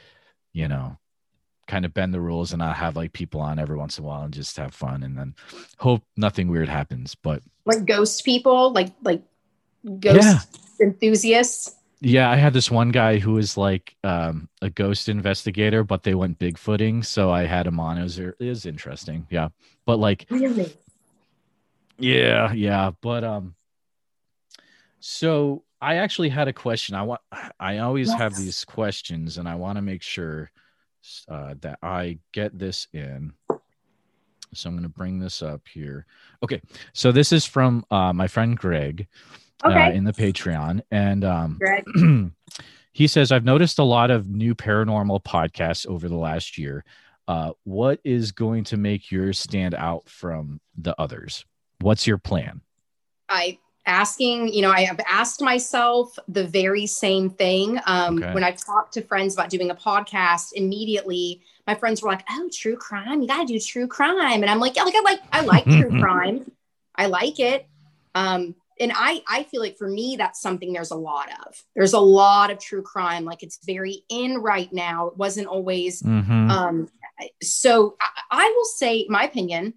you 0.53 0.67
know, 0.67 0.97
kind 1.67 1.83
of 1.83 1.93
bend 1.93 2.13
the 2.13 2.21
rules 2.21 2.53
and 2.53 2.59
not 2.59 2.75
have 2.77 2.95
like 2.95 3.11
people 3.11 3.41
on 3.41 3.59
every 3.59 3.75
once 3.75 3.97
in 3.97 4.03
a 4.03 4.07
while 4.07 4.23
and 4.23 4.33
just 4.33 4.55
have 4.57 4.73
fun 4.73 5.03
and 5.03 5.17
then 5.17 5.35
hope 5.79 6.03
nothing 6.15 6.47
weird 6.47 6.69
happens. 6.69 7.15
But 7.15 7.41
Like 7.65 7.85
ghost 7.85 8.23
people, 8.23 8.71
like 8.71 8.93
like 9.03 9.21
ghost 9.99 10.15
Yeah. 10.21 10.39
enthusiasts. 10.79 11.74
Yeah, 12.01 12.29
I 12.29 12.35
had 12.35 12.53
this 12.53 12.69
one 12.69 12.89
guy 12.89 13.19
who 13.19 13.33
was 13.33 13.57
like 13.57 13.95
um, 14.03 14.49
a 14.61 14.69
ghost 14.69 15.09
investigator, 15.09 15.83
but 15.83 16.03
they 16.03 16.13
went 16.13 16.39
bigfooting, 16.39 17.05
so 17.05 17.31
I 17.31 17.45
had 17.45 17.67
him 17.67 17.79
on. 17.79 17.97
It 17.97 18.03
was 18.03 18.19
it 18.19 18.35
was 18.39 18.65
interesting, 18.65 19.27
yeah. 19.29 19.49
But 19.85 19.97
like, 19.97 20.25
Really? 20.29 20.75
yeah, 21.97 22.51
yeah. 22.51 22.91
But 23.01 23.23
um, 23.23 23.55
so 24.99 25.63
I 25.81 25.95
actually 25.95 26.29
had 26.29 26.47
a 26.47 26.53
question. 26.53 26.95
I 26.95 27.03
want. 27.03 27.21
I 27.59 27.79
always 27.79 28.11
have 28.11 28.35
these 28.35 28.65
questions, 28.65 29.37
and 29.37 29.47
I 29.47 29.55
want 29.55 29.77
to 29.77 29.81
make 29.81 30.01
sure 30.01 30.51
uh, 31.29 31.55
that 31.61 31.79
I 31.81 32.19
get 32.33 32.57
this 32.57 32.87
in. 32.93 33.33
So 34.53 34.69
I'm 34.69 34.75
going 34.75 34.83
to 34.83 34.89
bring 34.89 35.19
this 35.19 35.41
up 35.41 35.61
here. 35.67 36.05
Okay, 36.43 36.61
so 36.93 37.11
this 37.11 37.31
is 37.31 37.45
from 37.45 37.85
uh, 37.91 38.13
my 38.13 38.27
friend 38.27 38.57
Greg 38.57 39.07
uh, 39.63 39.91
in 39.93 40.03
the 40.03 40.13
Patreon, 40.13 40.81
and 40.91 41.23
um, 41.23 41.59
he 42.91 43.07
says, 43.07 43.31
I've 43.31 43.45
noticed 43.45 43.79
a 43.79 43.83
lot 43.83 44.11
of 44.11 44.27
new 44.27 44.55
paranormal 44.55 45.23
podcasts 45.23 45.85
over 45.87 46.07
the 46.07 46.15
last 46.17 46.57
year. 46.57 46.83
Uh, 47.27 47.51
what 47.63 47.99
is 48.03 48.31
going 48.31 48.63
to 48.65 48.77
make 48.77 49.11
yours 49.11 49.39
stand 49.39 49.73
out 49.73 50.07
from 50.07 50.59
the 50.77 50.99
others? 50.99 51.45
What's 51.81 52.05
your 52.05 52.17
plan? 52.17 52.61
I 53.29 53.57
asking, 53.87 54.53
you 54.53 54.61
know, 54.61 54.71
I 54.71 54.81
have 54.81 54.99
asked 55.09 55.41
myself 55.41 56.17
the 56.27 56.45
very 56.45 56.85
same 56.85 57.29
thing. 57.29 57.79
Um, 57.85 58.17
Okay. 58.17 58.33
When 58.33 58.43
I've 58.43 58.63
talked 58.63 58.93
to 58.95 59.01
friends 59.01 59.33
about 59.33 59.49
doing 59.49 59.71
a 59.71 59.75
podcast, 59.75 60.53
immediately 60.53 61.41
my 61.67 61.73
friends 61.75 62.01
were 62.03 62.09
like, 62.09 62.23
"Oh, 62.29 62.47
true 62.53 62.75
crime! 62.77 63.21
You 63.21 63.27
got 63.27 63.47
to 63.47 63.53
do 63.53 63.59
true 63.59 63.87
crime," 63.87 64.41
and 64.43 64.49
I'm 64.49 64.59
like, 64.59 64.75
"Yeah, 64.75 64.83
like 64.83 64.95
I 64.95 65.01
like 65.01 65.19
I 65.31 65.41
like 65.41 65.65
true 65.65 65.99
crime. 65.99 66.51
I 66.95 67.07
like 67.07 67.39
it." 67.39 67.67
Um, 68.13 68.55
and 68.79 68.91
I 68.95 69.21
I 69.27 69.43
feel 69.43 69.61
like 69.61 69.77
for 69.77 69.87
me 69.87 70.15
that's 70.17 70.41
something 70.41 70.73
there's 70.73 70.91
a 70.91 70.95
lot 70.95 71.29
of. 71.45 71.55
There's 71.75 71.93
a 71.93 71.99
lot 71.99 72.51
of 72.51 72.59
true 72.59 72.81
crime. 72.81 73.25
Like 73.25 73.43
it's 73.43 73.59
very 73.65 74.03
in 74.09 74.39
right 74.39 74.71
now. 74.73 75.07
It 75.07 75.17
wasn't 75.17 75.47
always 75.47 76.01
Mhm. 76.01 76.49
um, 76.51 76.89
so 77.41 77.95
I, 78.01 78.07
I 78.47 78.53
will 78.55 78.65
say, 78.65 79.05
my 79.09 79.23
opinion, 79.23 79.73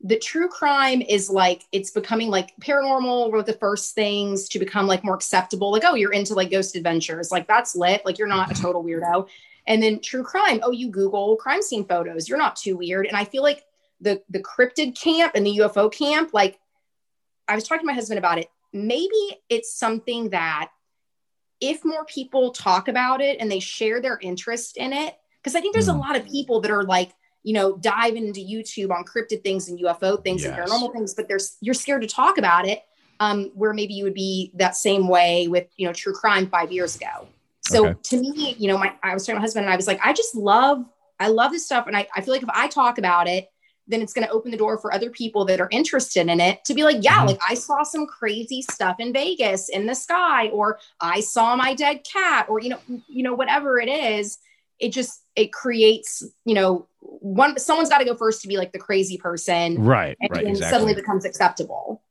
the 0.00 0.18
true 0.18 0.48
crime 0.48 1.00
is 1.00 1.30
like 1.30 1.62
it's 1.72 1.90
becoming 1.90 2.28
like 2.28 2.50
paranormal 2.60 3.30
were 3.30 3.42
the 3.42 3.52
first 3.54 3.94
things 3.94 4.48
to 4.50 4.58
become 4.58 4.86
like 4.86 5.04
more 5.04 5.14
acceptable. 5.14 5.70
Like, 5.70 5.84
oh, 5.86 5.94
you're 5.94 6.12
into 6.12 6.34
like 6.34 6.50
ghost 6.50 6.76
adventures, 6.76 7.30
like 7.30 7.46
that's 7.46 7.74
lit. 7.76 8.04
Like 8.04 8.18
you're 8.18 8.28
not 8.28 8.50
a 8.50 8.60
total 8.60 8.84
weirdo. 8.84 9.28
And 9.66 9.82
then 9.82 10.00
true 10.00 10.22
crime, 10.24 10.60
oh, 10.62 10.72
you 10.72 10.90
Google 10.90 11.36
crime 11.36 11.62
scene 11.62 11.86
photos, 11.86 12.28
you're 12.28 12.36
not 12.36 12.56
too 12.56 12.76
weird. 12.76 13.06
And 13.06 13.16
I 13.16 13.24
feel 13.24 13.42
like 13.42 13.64
the 14.00 14.20
the 14.28 14.40
cryptid 14.42 14.98
camp 15.00 15.32
and 15.34 15.46
the 15.46 15.56
UFO 15.58 15.90
camp, 15.90 16.34
like 16.34 16.58
I 17.48 17.54
was 17.54 17.64
talking 17.66 17.80
to 17.82 17.86
my 17.86 17.92
husband 17.94 18.18
about 18.18 18.38
it. 18.38 18.48
Maybe 18.72 19.38
it's 19.48 19.74
something 19.74 20.30
that 20.30 20.70
if 21.60 21.84
more 21.84 22.04
people 22.06 22.50
talk 22.52 22.88
about 22.88 23.20
it 23.20 23.38
and 23.40 23.50
they 23.50 23.60
share 23.60 24.00
their 24.00 24.18
interest 24.20 24.76
in 24.76 24.92
it, 24.92 25.16
because 25.42 25.54
I 25.54 25.60
think 25.60 25.74
there's 25.74 25.88
a 25.88 25.92
Hmm. 25.92 26.00
lot 26.00 26.16
of 26.16 26.26
people 26.26 26.60
that 26.60 26.70
are 26.70 26.82
like, 26.82 27.12
you 27.42 27.52
know, 27.52 27.76
diving 27.76 28.26
into 28.26 28.40
YouTube 28.40 28.90
on 28.90 29.04
cryptid 29.04 29.42
things 29.42 29.68
and 29.68 29.78
UFO 29.80 30.22
things 30.22 30.42
Yes. 30.42 30.50
and 30.50 30.58
paranormal 30.58 30.92
things, 30.92 31.14
but 31.14 31.28
there's 31.28 31.56
you're 31.60 31.74
scared 31.74 32.02
to 32.02 32.08
talk 32.08 32.38
about 32.38 32.66
it. 32.66 32.82
Um, 33.20 33.52
where 33.54 33.72
maybe 33.72 33.94
you 33.94 34.02
would 34.04 34.14
be 34.14 34.50
that 34.54 34.74
same 34.74 35.06
way 35.06 35.46
with 35.46 35.68
you 35.76 35.86
know 35.86 35.92
true 35.92 36.12
crime 36.12 36.48
five 36.48 36.72
years 36.72 36.96
ago. 36.96 37.28
So 37.60 37.86
Okay. 37.86 37.98
to 38.02 38.20
me, 38.20 38.56
you 38.58 38.66
know, 38.68 38.76
my 38.76 38.92
I 39.04 39.14
was 39.14 39.22
talking 39.24 39.36
to 39.36 39.38
my 39.38 39.42
husband 39.42 39.66
and 39.66 39.72
I 39.72 39.76
was 39.76 39.86
like, 39.86 40.00
I 40.04 40.12
just 40.12 40.34
love, 40.34 40.84
I 41.20 41.28
love 41.28 41.52
this 41.52 41.64
stuff, 41.64 41.86
and 41.86 41.96
I, 41.96 42.08
I 42.16 42.22
feel 42.22 42.34
like 42.34 42.42
if 42.42 42.48
I 42.52 42.66
talk 42.66 42.98
about 42.98 43.28
it, 43.28 43.48
then 43.86 44.00
it's 44.00 44.12
going 44.12 44.26
to 44.26 44.32
open 44.32 44.50
the 44.50 44.56
door 44.56 44.78
for 44.78 44.92
other 44.94 45.10
people 45.10 45.44
that 45.44 45.60
are 45.60 45.68
interested 45.70 46.28
in 46.28 46.40
it 46.40 46.64
to 46.64 46.74
be 46.74 46.84
like, 46.84 47.04
yeah, 47.04 47.20
Mhm. 47.22 47.26
like 47.28 47.40
I 47.48 47.54
saw 47.54 47.82
some 47.82 48.06
crazy 48.06 48.62
stuff 48.62 48.96
in 48.98 49.12
Vegas 49.12 49.68
in 49.68 49.86
the 49.86 49.94
sky, 49.94 50.48
or 50.48 50.78
I 51.00 51.20
saw 51.20 51.54
my 51.56 51.74
dead 51.74 52.04
cat, 52.10 52.46
or 52.48 52.60
you 52.60 52.70
know, 52.70 52.80
you 53.08 53.22
know, 53.22 53.34
whatever 53.34 53.78
it 53.78 53.88
is, 53.88 54.38
it 54.78 54.88
just 54.90 55.22
it 55.36 55.52
creates, 55.52 56.22
you 56.44 56.54
know, 56.54 56.86
one 57.00 57.58
someone's 57.58 57.90
got 57.90 57.98
to 57.98 58.04
go 58.04 58.16
first 58.16 58.40
to 58.42 58.48
be 58.48 58.56
like 58.56 58.72
the 58.72 58.78
crazy 58.78 59.18
person, 59.18 59.82
Right, 59.84 60.16
and 60.20 60.30
right, 60.30 60.44
then 60.44 60.50
exactly. 60.52 60.70
suddenly 60.72 60.94
becomes 60.94 61.24
acceptable. 61.24 62.02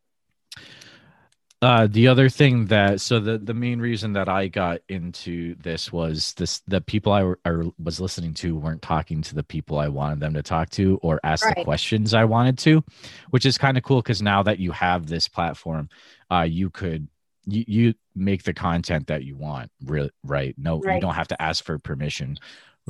Uh, 1.63 1.87
the 1.89 2.09
other 2.09 2.27
thing 2.27 2.65
that 2.65 2.99
so 2.99 3.21
the 3.21 3.37
the 3.37 3.53
main 3.53 3.79
reason 3.79 4.11
that 4.11 4.27
I 4.27 4.49
got 4.49 4.81
into 4.89 5.55
this 5.55 5.93
was 5.93 6.33
this 6.33 6.59
the 6.67 6.81
people 6.81 7.13
I, 7.13 7.23
were, 7.23 7.39
I 7.45 7.51
was 7.81 8.01
listening 8.01 8.33
to 8.35 8.57
weren't 8.57 8.81
talking 8.81 9.21
to 9.21 9.33
the 9.33 9.45
people 9.45 9.79
I 9.79 9.87
wanted 9.87 10.19
them 10.19 10.33
to 10.33 10.43
talk 10.43 10.71
to 10.71 10.99
or 11.01 11.21
ask 11.23 11.47
the 11.47 11.63
questions 11.63 12.13
I 12.13 12.25
wanted 12.25 12.57
to, 12.59 12.83
which 13.29 13.45
is 13.45 13.57
kind 13.57 13.77
of 13.77 13.83
cool 13.83 14.01
because 14.01 14.21
now 14.21 14.43
that 14.43 14.59
you 14.59 14.73
have 14.73 15.07
this 15.07 15.29
platform, 15.29 15.87
uh, 16.29 16.41
you 16.41 16.69
could 16.69 17.07
you 17.45 17.63
you 17.65 17.93
make 18.13 18.43
the 18.43 18.53
content 18.53 19.07
that 19.07 19.23
you 19.23 19.37
want. 19.37 19.71
Really, 19.85 20.11
right? 20.25 20.53
No, 20.57 20.83
you 20.83 20.99
don't 20.99 21.15
have 21.15 21.29
to 21.29 21.41
ask 21.41 21.63
for 21.63 21.79
permission 21.79 22.39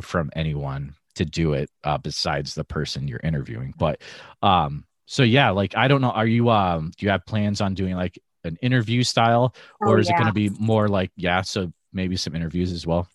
from 0.02 0.32
anyone 0.36 0.96
to 1.14 1.26
do 1.26 1.54
it 1.54 1.70
uh, 1.84 2.00
besides 2.00 2.56
the 2.56 2.64
person 2.64 3.08
you're 3.08 3.20
interviewing. 3.24 3.76
But 3.78 4.02
um, 4.42 4.86
so 5.06 5.22
yeah, 5.22 5.52
like 5.52 5.78
I 5.78 5.88
don't 5.88 6.02
know. 6.02 6.10
Are 6.10 6.26
you 6.26 6.50
um? 6.50 6.92
Do 6.98 7.06
you 7.06 7.12
have 7.12 7.24
plans 7.28 7.62
on 7.62 7.76
doing 7.76 7.94
like 7.94 8.18
an 8.44 8.58
interview 8.62 9.04
style 9.04 9.56
or 9.84 9.98
Oh, 9.98 10.00
is 10.00 10.10
it 10.10 10.14
going 10.14 10.28
to 10.28 10.34
be 10.34 10.50
more 10.50 10.88
like 10.88 11.12
yeah 11.16 11.42
so 11.42 11.72
maybe 11.92 12.16
some 12.16 12.36
interviews 12.36 12.72
as 12.72 12.86
well? 12.88 13.08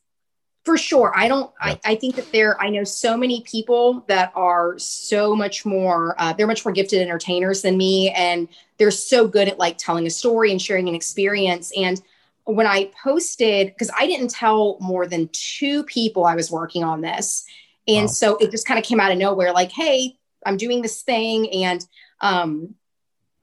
For 0.64 0.76
sure. 0.76 1.12
I 1.16 1.28
don't 1.28 1.50
Yeah. 1.64 1.76
I, 1.84 1.92
I 1.92 1.94
think 1.94 2.16
that 2.16 2.30
there 2.32 2.60
i 2.60 2.68
know 2.68 2.84
so 2.84 3.16
many 3.16 3.42
people 3.42 4.04
that 4.08 4.32
are 4.34 4.78
so 4.78 5.34
much 5.34 5.64
more 5.64 6.14
uh, 6.18 6.32
they're 6.34 6.46
much 6.46 6.64
more 6.64 6.72
gifted 6.72 7.00
entertainers 7.00 7.62
than 7.62 7.76
me 7.78 8.10
and 8.10 8.48
they're 8.76 8.90
so 8.90 9.26
good 9.26 9.48
at 9.48 9.58
like 9.58 9.78
telling 9.78 10.06
a 10.06 10.10
story 10.10 10.50
and 10.52 10.60
sharing 10.60 10.88
an 10.88 10.94
experience. 10.94 11.72
And 11.76 12.00
when 12.44 12.66
i 12.66 12.90
posted 13.02 13.68
because 13.68 13.90
i 13.98 14.06
didn't 14.06 14.30
tell 14.30 14.76
more 14.80 15.06
than 15.06 15.28
two 15.32 15.84
people 15.84 16.24
i 16.26 16.34
was 16.34 16.50
working 16.50 16.84
on 16.84 17.00
this. 17.00 17.44
And 17.86 18.02
Wow. 18.02 18.06
so 18.06 18.36
it 18.36 18.50
just 18.50 18.66
kind 18.66 18.78
of 18.78 18.84
came 18.84 19.00
out 19.00 19.12
of 19.12 19.18
nowhere 19.18 19.52
like 19.52 19.72
hey 19.72 20.18
i'm 20.44 20.56
doing 20.58 20.82
this 20.82 21.02
thing 21.02 21.50
and 21.64 21.86
um 22.20 22.74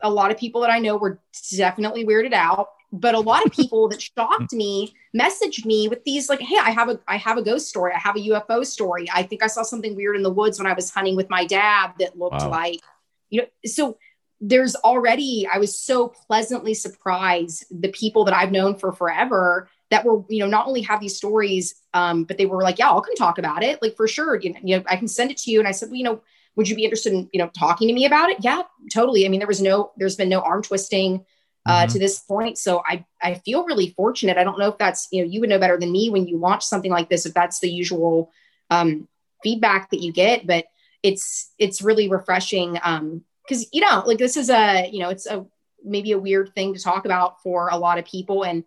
a 0.06 0.10
lot 0.10 0.32
of 0.32 0.38
people 0.38 0.62
that 0.62 0.70
i 0.70 0.80
know 0.80 0.96
were 0.98 1.20
definitely 1.56 2.06
weirded 2.06 2.34
out 2.34 2.70
but 2.92 3.14
a 3.16 3.20
lot 3.20 3.46
of 3.46 3.52
people 3.52 3.90
that 3.90 4.02
shocked 4.16 4.54
me 4.54 4.94
messaged 5.14 5.66
me 5.66 5.88
with 5.88 6.04
these 6.06 6.30
like 6.30 6.40
hey 6.40 6.58
i 6.62 6.70
have 6.70 6.90
a 6.90 7.00
i 7.08 7.18
have 7.18 7.38
a 7.38 7.42
ghost 7.42 7.68
story. 7.68 7.92
I 7.94 8.00
have 8.00 8.16
a 8.16 8.20
ufo 8.20 8.66
story. 8.66 9.06
I 9.14 9.24
think 9.24 9.44
i 9.44 9.48
saw 9.48 9.64
something 9.64 9.96
weird 9.96 10.16
in 10.16 10.24
the 10.24 10.32
woods 10.32 10.58
when 10.60 10.68
i 10.68 10.74
was 10.74 10.90
hunting 10.92 11.16
with 11.16 11.30
my 11.30 11.46
dad 11.46 11.94
that 12.00 12.18
looked 12.18 12.42
Wow. 12.42 12.52
like 12.52 12.82
you 13.30 13.42
know 13.42 13.48
so 13.66 13.98
there's 14.42 14.76
already 14.76 15.48
i 15.52 15.58
was 15.58 15.78
so 15.78 16.08
pleasantly 16.28 16.74
surprised 16.74 17.66
the 17.72 17.90
people 17.90 18.26
that 18.26 18.36
i've 18.36 18.52
known 18.52 18.76
for 18.76 18.92
forever 18.92 19.68
that 19.92 20.06
were 20.06 20.24
you 20.30 20.40
know 20.40 20.48
not 20.48 20.68
only 20.68 20.82
have 20.82 21.00
these 21.00 21.18
stories 21.18 21.76
um 21.94 22.24
but 22.26 22.38
they 22.38 22.46
were 22.46 22.62
like 22.62 22.78
yeah 22.80 22.90
i'll 22.90 23.02
come 23.02 23.16
talk 23.16 23.38
about 23.38 23.64
it. 23.64 23.82
Like 23.82 23.96
for 23.96 24.08
sure 24.08 24.40
you 24.40 24.54
know, 24.54 24.60
you 24.64 24.78
know 24.78 24.84
i 24.88 24.96
can 24.96 25.08
send 25.08 25.32
it 25.32 25.38
to 25.44 25.52
you. 25.52 25.60
And 25.60 25.68
i 25.68 25.72
said 25.72 25.90
well 25.90 25.98
you 25.98 26.04
know 26.04 26.22
would 26.56 26.68
you 26.70 26.76
be 26.76 26.84
interested 26.84 27.14
in 27.14 27.30
you 27.34 27.40
know 27.40 27.50
talking 27.58 27.88
to 27.88 27.94
me 27.94 28.06
about 28.06 28.30
it 28.30 28.38
yeah 28.42 28.62
totally 28.94 29.26
i 29.26 29.30
mean 29.30 29.40
there 29.40 29.48
was 29.48 29.62
no 29.62 29.92
there's 29.98 30.16
been 30.16 30.30
no 30.30 30.42
arm 30.42 30.62
twisting 30.62 31.26
uh, 31.68 31.86
Mhm. 31.86 31.94
to 31.94 32.00
this 32.00 32.20
point. 32.20 32.58
So 32.58 32.84
I, 32.88 33.06
I 33.22 33.36
feel 33.36 33.66
really 33.66 33.90
fortunate. 33.98 34.38
I 34.38 34.44
don't 34.44 34.60
know 34.60 34.70
if 34.70 34.78
that's, 34.78 35.08
you 35.12 35.22
know, 35.24 35.28
you 35.28 35.40
would 35.40 35.50
know 35.50 35.58
better 35.58 35.80
than 35.80 35.92
me 35.92 36.10
when 36.10 36.28
you 36.28 36.38
launch 36.38 36.64
something 36.64 36.92
like 36.92 37.10
this, 37.10 37.26
if 37.26 37.34
that's 37.34 37.60
the 37.60 37.70
usual 37.70 38.32
um, 38.70 39.08
feedback 39.42 39.90
that 39.90 40.02
you 40.02 40.14
get, 40.14 40.46
but 40.46 40.66
it's, 41.02 41.52
it's 41.58 41.82
really 41.82 42.08
refreshing. 42.08 42.78
Um, 42.84 43.24
cause 43.50 43.68
you 43.74 43.82
know, 43.82 44.04
like 44.06 44.20
this 44.20 44.38
is 44.38 44.50
a, 44.52 44.88
you 44.92 45.00
know, 45.00 45.10
it's 45.10 45.26
a, 45.26 45.44
maybe 45.84 46.12
a 46.12 46.20
weird 46.20 46.54
thing 46.54 46.76
to 46.76 46.80
talk 46.80 47.06
about 47.06 47.42
for 47.42 47.70
a 47.70 47.78
lot 47.78 47.98
of 47.98 48.06
people. 48.06 48.44
And 48.44 48.64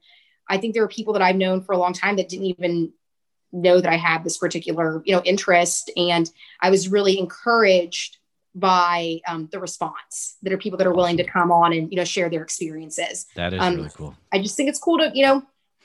I 0.48 0.58
think 0.58 0.74
there 0.74 0.82
are 0.82 0.88
people 0.88 1.12
that 1.12 1.22
I've 1.22 1.36
known 1.36 1.62
for 1.62 1.72
a 1.72 1.78
long 1.78 1.92
time 1.92 2.16
that 2.16 2.28
didn't 2.28 2.46
even 2.46 2.92
know 3.52 3.80
that 3.80 3.92
I 3.92 3.96
have 3.96 4.24
this 4.24 4.38
particular, 4.38 5.02
you 5.04 5.14
know, 5.14 5.22
interest. 5.22 5.90
And 5.96 6.30
I 6.60 6.70
was 6.70 6.88
really 6.88 7.18
encouraged 7.18 8.18
by 8.54 9.20
um, 9.26 9.48
the 9.52 9.60
response 9.60 10.36
that 10.42 10.52
are 10.52 10.58
people 10.58 10.78
that 10.78 10.86
are 10.86 10.94
willing 10.94 11.16
to 11.18 11.24
come 11.24 11.52
on 11.52 11.72
and, 11.72 11.90
you 11.90 11.96
know, 11.96 12.04
share 12.04 12.28
their 12.28 12.42
experiences. 12.42 13.26
That 13.36 13.52
is 13.52 13.60
Um, 13.60 13.76
really 13.76 13.90
cool. 13.94 14.16
I 14.32 14.42
just 14.42 14.56
think 14.56 14.68
it's 14.68 14.78
cool 14.78 14.98
to, 14.98 15.10
you 15.14 15.24
know, 15.24 15.42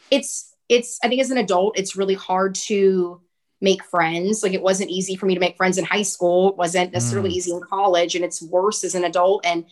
it's, 0.09 0.53
it's, 0.69 0.99
I 1.03 1.07
think 1.07 1.21
as 1.21 1.31
an 1.31 1.37
adult, 1.37 1.77
it's 1.77 1.95
really 1.95 2.15
hard 2.15 2.55
to 2.55 3.21
make 3.61 3.83
friends. 3.83 4.43
Like 4.43 4.53
it 4.53 4.61
wasn't 4.61 4.89
easy 4.89 5.15
for 5.15 5.25
me 5.25 5.35
to 5.35 5.39
make 5.39 5.55
friends 5.55 5.77
in 5.77 5.85
high 5.85 6.01
school. 6.01 6.49
It 6.49 6.57
wasn't 6.57 6.93
necessarily 6.93 7.29
Mm. 7.29 7.33
easy 7.33 7.51
in 7.51 7.61
college 7.61 8.15
and 8.15 8.25
it's 8.25 8.41
worse 8.41 8.83
as 8.83 8.95
an 8.95 9.03
adult. 9.03 9.45
And 9.45 9.65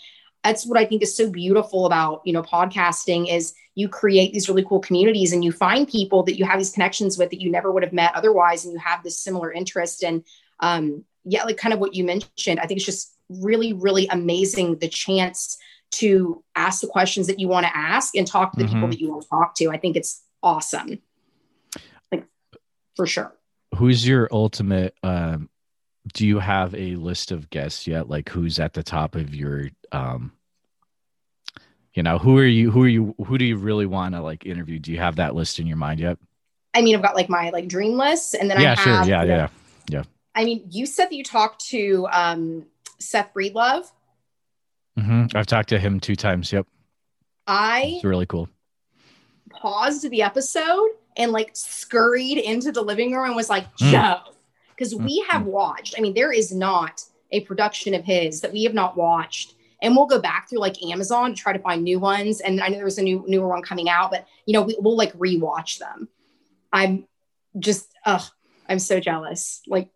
that's 0.43 0.65
what 0.65 0.79
I 0.79 0.85
think 0.85 1.01
is 1.03 1.15
so 1.15 1.29
beautiful 1.29 1.85
about, 1.85 2.21
you 2.25 2.33
know, 2.33 2.41
podcasting 2.41 3.31
is 3.31 3.53
you 3.75 3.87
create 3.87 4.33
these 4.33 4.49
really 4.49 4.65
cool 4.65 4.79
communities 4.79 5.33
and 5.33 5.43
you 5.43 5.51
find 5.51 5.87
people 5.87 6.23
that 6.23 6.37
you 6.37 6.45
have 6.45 6.59
these 6.59 6.71
connections 6.71 7.17
with 7.17 7.29
that 7.29 7.41
you 7.41 7.51
never 7.51 7.71
would 7.71 7.83
have 7.83 7.93
met 7.93 8.15
otherwise. 8.15 8.65
And 8.65 8.73
you 8.73 8.79
have 8.79 9.03
this 9.03 9.17
similar 9.19 9.51
interest. 9.51 10.03
And 10.03 10.23
um, 10.59 11.05
yeah, 11.23 11.43
like 11.43 11.57
kind 11.57 11.73
of 11.73 11.79
what 11.79 11.93
you 11.93 12.03
mentioned, 12.03 12.59
I 12.59 12.65
think 12.65 12.77
it's 12.79 12.85
just 12.85 13.15
really, 13.29 13.73
really 13.73 14.07
amazing 14.07 14.79
the 14.79 14.89
chance 14.89 15.57
to 15.91 16.43
ask 16.55 16.81
the 16.81 16.87
questions 16.87 17.27
that 17.27 17.39
you 17.39 17.47
want 17.47 17.65
to 17.65 17.77
ask 17.77 18.15
and 18.15 18.25
talk 18.25 18.53
to 18.53 18.59
the 18.59 18.65
people 18.65 18.87
Mhm. 18.87 18.91
that 18.91 18.99
you 18.99 19.11
want 19.11 19.21
to 19.23 19.29
talk 19.29 19.55
to. 19.55 19.69
I 19.69 19.77
think 19.77 19.95
it's 19.95 20.23
awesome. 20.41 20.99
Like 22.11 22.25
for 22.95 23.05
sure. 23.05 23.31
Who's 23.75 24.07
your 24.07 24.27
ultimate? 24.31 24.95
Um, 25.03 25.49
do 26.13 26.25
you 26.25 26.39
have 26.39 26.73
a 26.75 26.95
list 26.95 27.31
of 27.31 27.49
guests 27.49 27.87
yet? 27.87 28.09
Like 28.09 28.29
who's 28.29 28.59
at 28.59 28.73
the 28.73 28.83
top 28.83 29.15
of 29.15 29.35
your? 29.35 29.69
Um, 29.91 30.31
you 31.93 32.03
know, 32.03 32.17
who 32.17 32.37
are 32.37 32.45
you? 32.45 32.71
Who 32.71 32.83
are 32.83 32.87
you? 32.87 33.15
Who 33.25 33.37
do 33.37 33.45
you 33.45 33.57
really 33.57 33.85
want 33.85 34.15
to 34.15 34.21
like 34.21 34.45
interview? 34.45 34.79
Do 34.79 34.91
you 34.91 34.99
have 34.99 35.17
that 35.17 35.35
list 35.35 35.59
in 35.59 35.67
your 35.67 35.77
mind 35.77 35.99
yet? 35.99 36.17
I 36.73 36.81
mean, 36.81 36.95
I've 36.95 37.01
got 37.01 37.15
like 37.15 37.29
my 37.29 37.49
like 37.49 37.67
dream 37.67 37.97
list, 37.97 38.33
and 38.33 38.49
then 38.49 38.59
yeah, 38.61 38.71
I 38.71 38.75
sure. 38.75 38.93
have. 38.93 39.07
Yeah, 39.07 39.23
you 39.23 39.29
yeah. 39.29 39.47
Yeah. 39.89 40.03
I 40.33 40.45
mean, 40.45 40.65
you 40.69 40.85
said 40.85 41.07
that 41.07 41.15
you 41.15 41.23
talked 41.23 41.65
to 41.67 42.07
um, 42.11 42.65
Seth 42.99 43.33
Breedlove. 43.33 43.91
hmm 44.97 45.25
I've 45.35 45.47
talked 45.47 45.69
to 45.69 45.79
him 45.79 45.99
two 45.99 46.15
times. 46.15 46.51
Yep, 46.53 46.65
I 47.45 47.93
it's 47.95 48.05
really 48.05 48.25
cool. 48.25 48.47
paused 49.49 50.09
the 50.09 50.21
episode 50.21 50.89
and 51.17 51.33
like 51.33 51.51
scurried 51.53 52.37
into 52.37 52.71
the 52.71 52.81
living 52.81 53.11
room 53.13 53.25
and 53.27 53.35
was 53.35 53.49
like, 53.49 53.65
Mm. 53.77 54.23
Because 54.75 54.95
we 54.95 55.21
mm-hmm. 55.21 55.31
have 55.31 55.45
watched. 55.45 55.95
I 55.97 56.01
mean, 56.01 56.13
there 56.13 56.31
is 56.31 56.51
not 56.53 57.03
a 57.31 57.41
production 57.41 57.93
of 57.93 58.03
his 58.03 58.41
that 58.41 58.51
we 58.51 58.63
have 58.63 58.73
not 58.73 58.97
watched. 58.97 59.55
And 59.81 59.95
we'll 59.95 60.05
go 60.05 60.19
back 60.19 60.49
through 60.49 60.59
like 60.59 60.81
Amazon 60.83 61.33
to 61.33 61.41
try 61.41 61.53
to 61.53 61.59
find 61.59 61.83
new 61.83 61.99
ones. 61.99 62.39
And 62.39 62.61
I 62.61 62.67
know 62.67 62.77
there's 62.77 62.99
a 62.99 63.03
new 63.03 63.23
newer 63.27 63.47
one 63.47 63.63
coming 63.63 63.89
out, 63.89 64.11
but 64.11 64.27
you 64.45 64.53
know, 64.53 64.61
we, 64.61 64.77
we'll 64.79 64.97
like 64.97 65.13
rewatch 65.13 65.79
them. 65.79 66.07
I'm 66.71 67.07
just, 67.57 67.91
ugh, 68.05 68.23
I'm 68.69 68.79
so 68.79 68.99
jealous. 68.99 69.61
Like, 69.67 69.89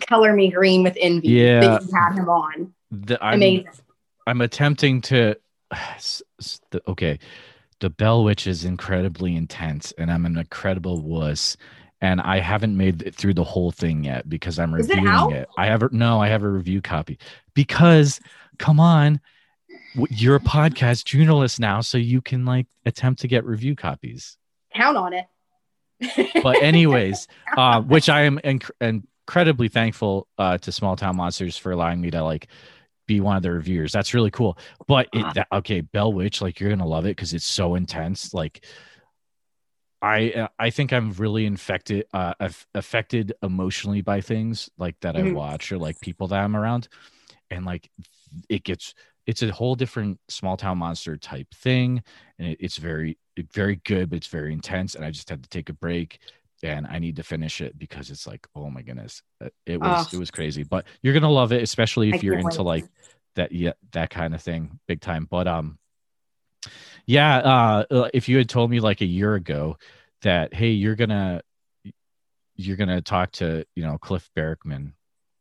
color 0.00 0.32
me 0.32 0.50
green 0.50 0.82
with 0.82 0.96
envy 1.00 1.28
Yeah. 1.28 1.60
that 1.60 1.82
you 1.82 1.94
had 1.94 2.14
him 2.14 2.28
on. 2.28 2.74
The, 2.90 3.22
I'm, 3.22 3.34
Amazing. 3.34 3.68
I'm 4.26 4.40
attempting 4.40 5.00
to. 5.02 5.36
s- 5.72 6.22
s- 6.40 6.60
the- 6.70 6.82
Okay, 6.88 7.18
the 7.80 7.90
Bell 7.90 8.24
Witch 8.24 8.46
is 8.46 8.64
incredibly 8.64 9.36
intense, 9.36 9.92
and 9.98 10.10
I'm 10.10 10.26
an 10.26 10.36
incredible 10.36 11.00
wuss. 11.02 11.56
And 12.00 12.20
I 12.20 12.38
haven't 12.38 12.76
made 12.76 13.02
it 13.02 13.14
through 13.14 13.34
the 13.34 13.44
whole 13.44 13.72
thing 13.72 14.04
yet 14.04 14.28
because 14.28 14.58
I'm 14.58 14.72
Is 14.74 14.88
it 14.88 14.94
reviewing 14.94 15.12
out? 15.12 15.32
it. 15.32 15.48
I 15.58 15.66
have 15.66 15.82
a, 15.82 15.88
no, 15.90 16.20
I 16.20 16.28
have 16.28 16.44
a 16.44 16.48
review 16.48 16.80
copy 16.80 17.18
because, 17.54 18.20
come 18.58 18.78
on, 18.78 19.20
you're 20.10 20.36
a 20.36 20.40
podcast 20.40 21.04
journalist 21.04 21.58
now, 21.58 21.80
so 21.80 21.98
you 21.98 22.20
can 22.20 22.44
like 22.44 22.66
attempt 22.86 23.22
to 23.22 23.28
get 23.28 23.44
review 23.44 23.74
copies. 23.74 24.36
Count 24.74 24.96
on 24.96 25.12
it. 25.12 25.26
But 26.42 26.62
anyways, 26.62 27.26
uh, 27.56 27.80
which 27.82 28.08
I 28.08 28.22
am 28.22 28.38
inc- 28.44 28.70
incredibly 28.80 29.68
thankful 29.68 30.28
uh, 30.38 30.58
to 30.58 30.70
Small 30.72 30.96
Town 30.96 31.16
Monsters 31.16 31.56
for 31.56 31.72
allowing 31.72 32.00
me 32.00 32.10
to 32.12 32.22
like 32.22 32.48
be 33.06 33.20
one 33.20 33.36
of 33.36 33.42
the 33.42 33.50
reviewers. 33.50 33.92
That's 33.92 34.14
really 34.14 34.30
cool. 34.30 34.56
But 34.86 35.08
it, 35.12 35.34
that, 35.34 35.48
okay, 35.52 35.80
Bell 35.80 36.12
Witch, 36.12 36.40
like 36.40 36.60
you're 36.60 36.70
gonna 36.70 36.86
love 36.86 37.06
it 37.06 37.16
because 37.16 37.34
it's 37.34 37.46
so 37.46 37.74
intense. 37.74 38.32
Like 38.32 38.64
I 40.00 40.30
uh, 40.30 40.48
I 40.58 40.70
think 40.70 40.92
I'm 40.92 41.12
really 41.12 41.44
infected 41.46 42.06
uh 42.12 42.34
affected 42.74 43.32
emotionally 43.42 44.00
by 44.02 44.20
things 44.20 44.70
like 44.78 44.96
that 45.00 45.16
I 45.16 45.24
Mhm. 45.24 45.34
watch 45.34 45.72
or 45.72 45.78
like 45.78 46.00
people 46.00 46.28
that 46.28 46.38
I'm 46.40 46.56
around 46.56 46.88
and 47.50 47.64
like 47.64 47.90
it 48.48 48.64
gets 48.64 48.94
it's 49.26 49.42
a 49.42 49.50
whole 49.52 49.74
different 49.74 50.20
small 50.28 50.56
town 50.56 50.78
monster 50.78 51.16
type 51.16 51.48
thing 51.54 52.02
and 52.38 52.48
it, 52.48 52.58
it's 52.60 52.76
very 52.76 53.18
very 53.52 53.76
good 53.84 54.10
but 54.10 54.16
it's 54.16 54.26
very 54.28 54.52
intense 54.52 54.94
and 54.94 55.04
I 55.04 55.10
just 55.10 55.28
had 55.30 55.42
to 55.42 55.48
take 55.48 55.68
a 55.68 55.72
break 55.74 56.20
and 56.62 56.86
I 56.86 56.98
need 56.98 57.16
to 57.16 57.22
finish 57.22 57.60
it 57.60 57.78
because 57.78 58.10
it's 58.10 58.26
like 58.26 58.46
oh 58.54 58.70
my 58.70 58.82
goodness 58.82 59.22
Uh, 59.44 59.48
it 59.66 59.80
was 59.80 60.06
Ugh. 60.06 60.14
it 60.14 60.16
was 60.16 60.30
crazy 60.30 60.62
but 60.62 60.86
you're 61.02 61.12
going 61.14 61.22
to 61.22 61.28
love 61.28 61.52
it 61.52 61.62
especially 61.62 62.08
I 62.12 62.16
if 62.16 62.22
you're 62.22 62.36
into 62.38 62.62
wait. 62.62 62.66
like 62.66 62.84
that 63.36 63.52
yeah 63.52 63.72
that 63.92 64.10
kind 64.10 64.34
of 64.34 64.42
thing 64.42 64.78
big 64.86 65.00
time 65.00 65.26
but 65.30 65.48
um 65.48 65.78
yeah 67.08 67.38
uh 67.38 67.84
uh, 67.90 68.08
if 68.14 68.28
you 68.28 68.36
had 68.36 68.48
told 68.48 68.70
me 68.70 68.78
like 68.78 69.00
a 69.00 69.06
year 69.06 69.34
ago 69.34 69.76
that 70.22 70.52
hey 70.54 70.70
you're 70.70 70.94
gonna 70.94 71.42
you're 72.54 72.76
gonna 72.76 73.00
talk 73.00 73.32
to 73.32 73.64
you 73.74 73.82
know 73.82 73.98
cliff 73.98 74.28
Barackman 74.36 74.92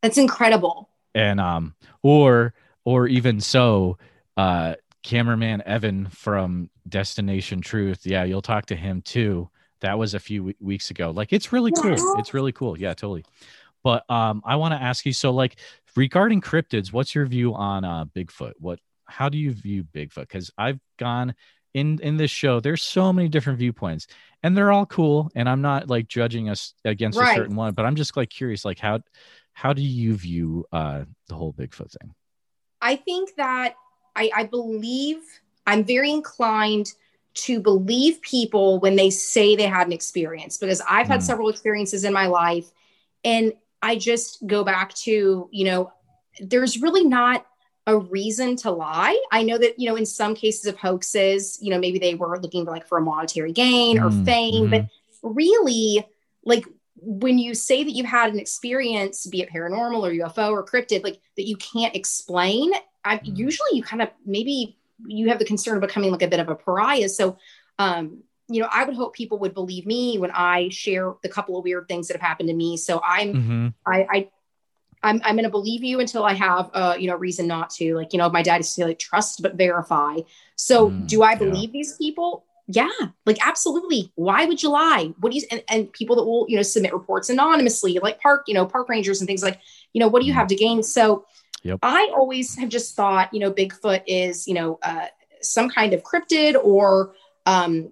That's 0.02 0.18
incredible. 0.18 0.90
and 1.14 1.40
um 1.40 1.76
or 2.02 2.54
or 2.86 3.08
even 3.08 3.42
so 3.42 3.98
uh 4.38 4.76
cameraman 5.04 5.62
evan 5.66 6.08
from 6.10 6.70
destination 6.88 7.60
truth. 7.62 8.06
Yeah 8.06 8.24
you'll 8.24 8.42
talk 8.42 8.66
to 8.68 8.76
him 8.76 9.02
too. 9.02 9.50
That 9.82 9.98
was 10.00 10.14
a 10.14 10.20
few 10.20 10.44
we- 10.46 10.56
weeks 10.60 10.90
ago. 10.90 11.12
Like 11.12 11.34
it's 11.34 11.52
really 11.52 11.72
cool. 11.72 12.20
It's 12.20 12.34
really 12.34 12.52
cool. 12.52 12.78
Yeah 12.80 12.94
totally. 12.94 13.26
But 13.84 14.10
um 14.10 14.42
i 14.46 14.56
want 14.56 14.74
to 14.74 14.82
ask 14.82 15.06
you 15.06 15.14
so 15.14 15.32
like 15.32 15.58
regarding 15.96 16.40
cryptids 16.42 16.94
what's 16.94 17.14
your 17.16 17.26
view 17.26 17.54
on 17.56 17.84
uh 17.84 18.06
bigfoot? 18.06 18.54
What 18.60 18.80
how 19.06 19.30
do 19.30 19.38
you 19.38 19.52
view 19.52 19.84
bigfoot? 19.86 20.28
Because 20.28 20.52
i've 20.58 20.80
gone 21.00 21.34
in 21.74 22.00
in 22.02 22.18
this 22.18 22.32
show 22.32 22.60
there's 22.60 22.84
so 22.84 23.12
many 23.14 23.28
different 23.30 23.60
viewpoints 23.60 24.08
and 24.44 24.56
they're 24.56 24.72
all 24.72 24.86
cool 24.86 25.30
and 25.36 25.48
i'm 25.50 25.62
not 25.62 25.90
like 25.90 26.08
judging 26.08 26.50
us 26.50 26.74
against 26.86 27.20
Right. 27.20 27.30
a 27.30 27.34
certain 27.34 27.56
one 27.56 27.74
but 27.74 27.86
i'm 27.86 27.96
just 27.96 28.16
like 28.18 28.30
curious 28.30 28.66
like 28.66 28.80
how 28.80 29.00
how 29.54 29.74
do 29.74 29.82
you 29.82 30.16
view 30.16 30.66
uh 30.72 31.04
the 31.28 31.36
whole 31.36 31.54
bigfoot 31.54 31.92
thing 32.00 32.14
I 32.80 32.96
think 32.96 33.36
that 33.38 33.74
I, 34.16 34.30
I 34.36 34.44
believe 34.44 35.18
I'm 35.66 35.84
very 35.84 36.12
inclined 36.12 36.94
to 37.34 37.60
believe 37.60 38.22
people 38.22 38.80
when 38.80 38.96
they 38.96 39.10
say 39.10 39.56
they 39.56 39.68
had 39.68 39.88
an 39.88 39.94
experience 39.94 40.58
because 40.58 40.82
I've 40.88 41.08
had 41.08 41.22
Mm. 41.22 41.24
several 41.24 41.50
experiences 41.50 42.04
in 42.04 42.14
my 42.14 42.28
life. 42.28 42.72
And 43.24 43.54
I 43.82 43.96
just 43.96 44.46
go 44.46 44.64
back 44.64 44.94
to, 45.06 45.50
you 45.52 45.66
know, 45.66 45.92
there's 46.40 46.82
really 46.82 47.04
not 47.04 47.46
a 47.88 47.98
reason 47.98 48.56
to 48.58 48.72
lie. 48.72 49.18
I 49.32 49.44
know 49.44 49.58
that, 49.58 49.80
you 49.80 49.90
know, 49.90 49.96
in 49.96 50.06
some 50.06 50.36
cases 50.36 50.66
of 50.66 50.78
hoaxes, 50.78 51.58
you 51.62 51.72
know, 51.72 51.80
maybe 51.80 52.00
they 52.00 52.16
were 52.16 52.40
looking 52.40 52.66
for 52.66 52.72
like 52.72 52.88
for 52.88 52.98
a 52.98 53.02
monetary 53.02 53.54
gain 53.54 53.98
or 53.98 54.12
Mm, 54.12 54.26
fame, 54.26 54.70
but 54.70 54.86
really, 55.24 56.06
like 56.44 56.66
when 56.98 57.38
you 57.40 57.54
say 57.54 57.84
that 57.84 57.92
you've 57.92 58.06
had 58.06 58.34
an 58.34 58.40
experience, 58.40 59.26
be 59.28 59.42
it 59.42 59.50
paranormal 59.50 60.02
or 60.02 60.12
UFO 60.12 60.52
or 60.52 60.66
cryptid, 60.66 61.04
like 61.04 61.22
that 61.38 61.48
you 61.48 61.56
can't 61.58 61.96
explain, 61.96 62.74
I 63.06 63.18
Mhm. 63.18 63.38
usually 63.38 63.70
you 63.74 63.84
kind 63.84 64.02
of 64.02 64.10
maybe 64.26 64.78
you 65.06 65.30
have 65.30 65.40
the 65.40 65.46
concern 65.46 65.76
of 65.76 65.82
becoming 65.82 66.12
like 66.12 66.24
a 66.24 66.28
bit 66.28 66.40
of 66.40 66.50
a 66.50 66.56
pariah. 66.56 67.08
So, 67.10 67.38
um, 67.80 68.24
you 68.50 68.62
know, 68.62 68.70
I 68.72 68.84
would 68.84 68.96
hope 68.96 69.14
people 69.16 69.38
would 69.40 69.54
believe 69.54 69.86
me 69.86 70.18
when 70.18 70.32
I 70.32 70.70
share 70.70 71.14
the 71.22 71.30
couple 71.30 71.58
of 71.58 71.64
weird 71.64 71.88
things 71.88 72.08
that 72.08 72.16
have 72.16 72.22
happened 72.28 72.50
to 72.50 72.56
me. 72.56 72.78
So 72.78 73.02
I'm, 73.04 73.36
Mhm. 73.36 73.74
I, 73.86 74.08
I, 74.10 74.30
I'm, 75.04 75.22
I'm 75.24 75.36
going 75.36 75.44
to 75.44 75.50
believe 75.50 75.84
you 75.84 76.00
until 76.00 76.24
I 76.24 76.34
have, 76.34 76.70
uh, 76.74 76.96
you 77.00 77.08
know, 77.08 77.16
reason 77.16 77.48
not 77.48 77.70
to. 77.72 77.96
Like, 77.96 78.14
you 78.14 78.20
know, 78.20 78.30
my 78.30 78.42
dad 78.42 78.58
used 78.58 78.76
to 78.76 78.82
say, 78.82 78.86
like, 78.86 79.00
trust 79.00 79.42
but 79.42 79.56
verify. 79.56 80.18
So, 80.56 80.92
Mm, 80.92 81.08
do 81.08 81.24
I 81.24 81.32
yeah. 81.32 81.38
believe 81.38 81.72
these 81.72 81.96
people? 81.98 82.46
Yeah, 82.70 82.90
like 83.26 83.38
absolutely. 83.48 84.12
Why 84.16 84.44
would 84.44 84.62
you 84.62 84.70
lie? 84.70 85.14
What 85.22 85.32
do 85.32 85.38
you 85.38 85.46
and, 85.52 85.64
and 85.70 85.94
people 85.94 86.18
that 86.18 86.26
will, 86.26 86.46
you 86.50 86.58
know, 86.58 86.64
submit 86.64 86.92
reports 86.94 87.30
anonymously, 87.30 87.98
like 88.02 88.20
park, 88.20 88.44
you 88.48 88.54
know, 88.54 88.66
park 88.66 88.90
rangers 88.90 89.22
and 89.22 89.28
things 89.28 89.42
like, 89.42 89.60
you 89.94 90.02
know, 90.02 90.10
what 90.10 90.20
do 90.22 90.28
you 90.28 90.34
Mm. 90.34 90.38
have 90.38 90.48
to 90.48 90.56
gain? 90.56 90.84
So, 90.84 91.26
Yep. 91.64 91.80
I 91.82 92.12
always 92.16 92.56
have 92.58 92.70
just 92.70 92.96
thought, 92.96 93.34
you 93.34 93.40
know, 93.40 93.52
Bigfoot 93.52 94.04
is, 94.06 94.48
you 94.48 94.54
know, 94.54 94.80
uh, 94.84 95.08
some 95.42 95.70
kind 95.70 95.94
of 95.94 96.04
cryptid 96.04 96.56
or 96.62 97.14
um, 97.46 97.92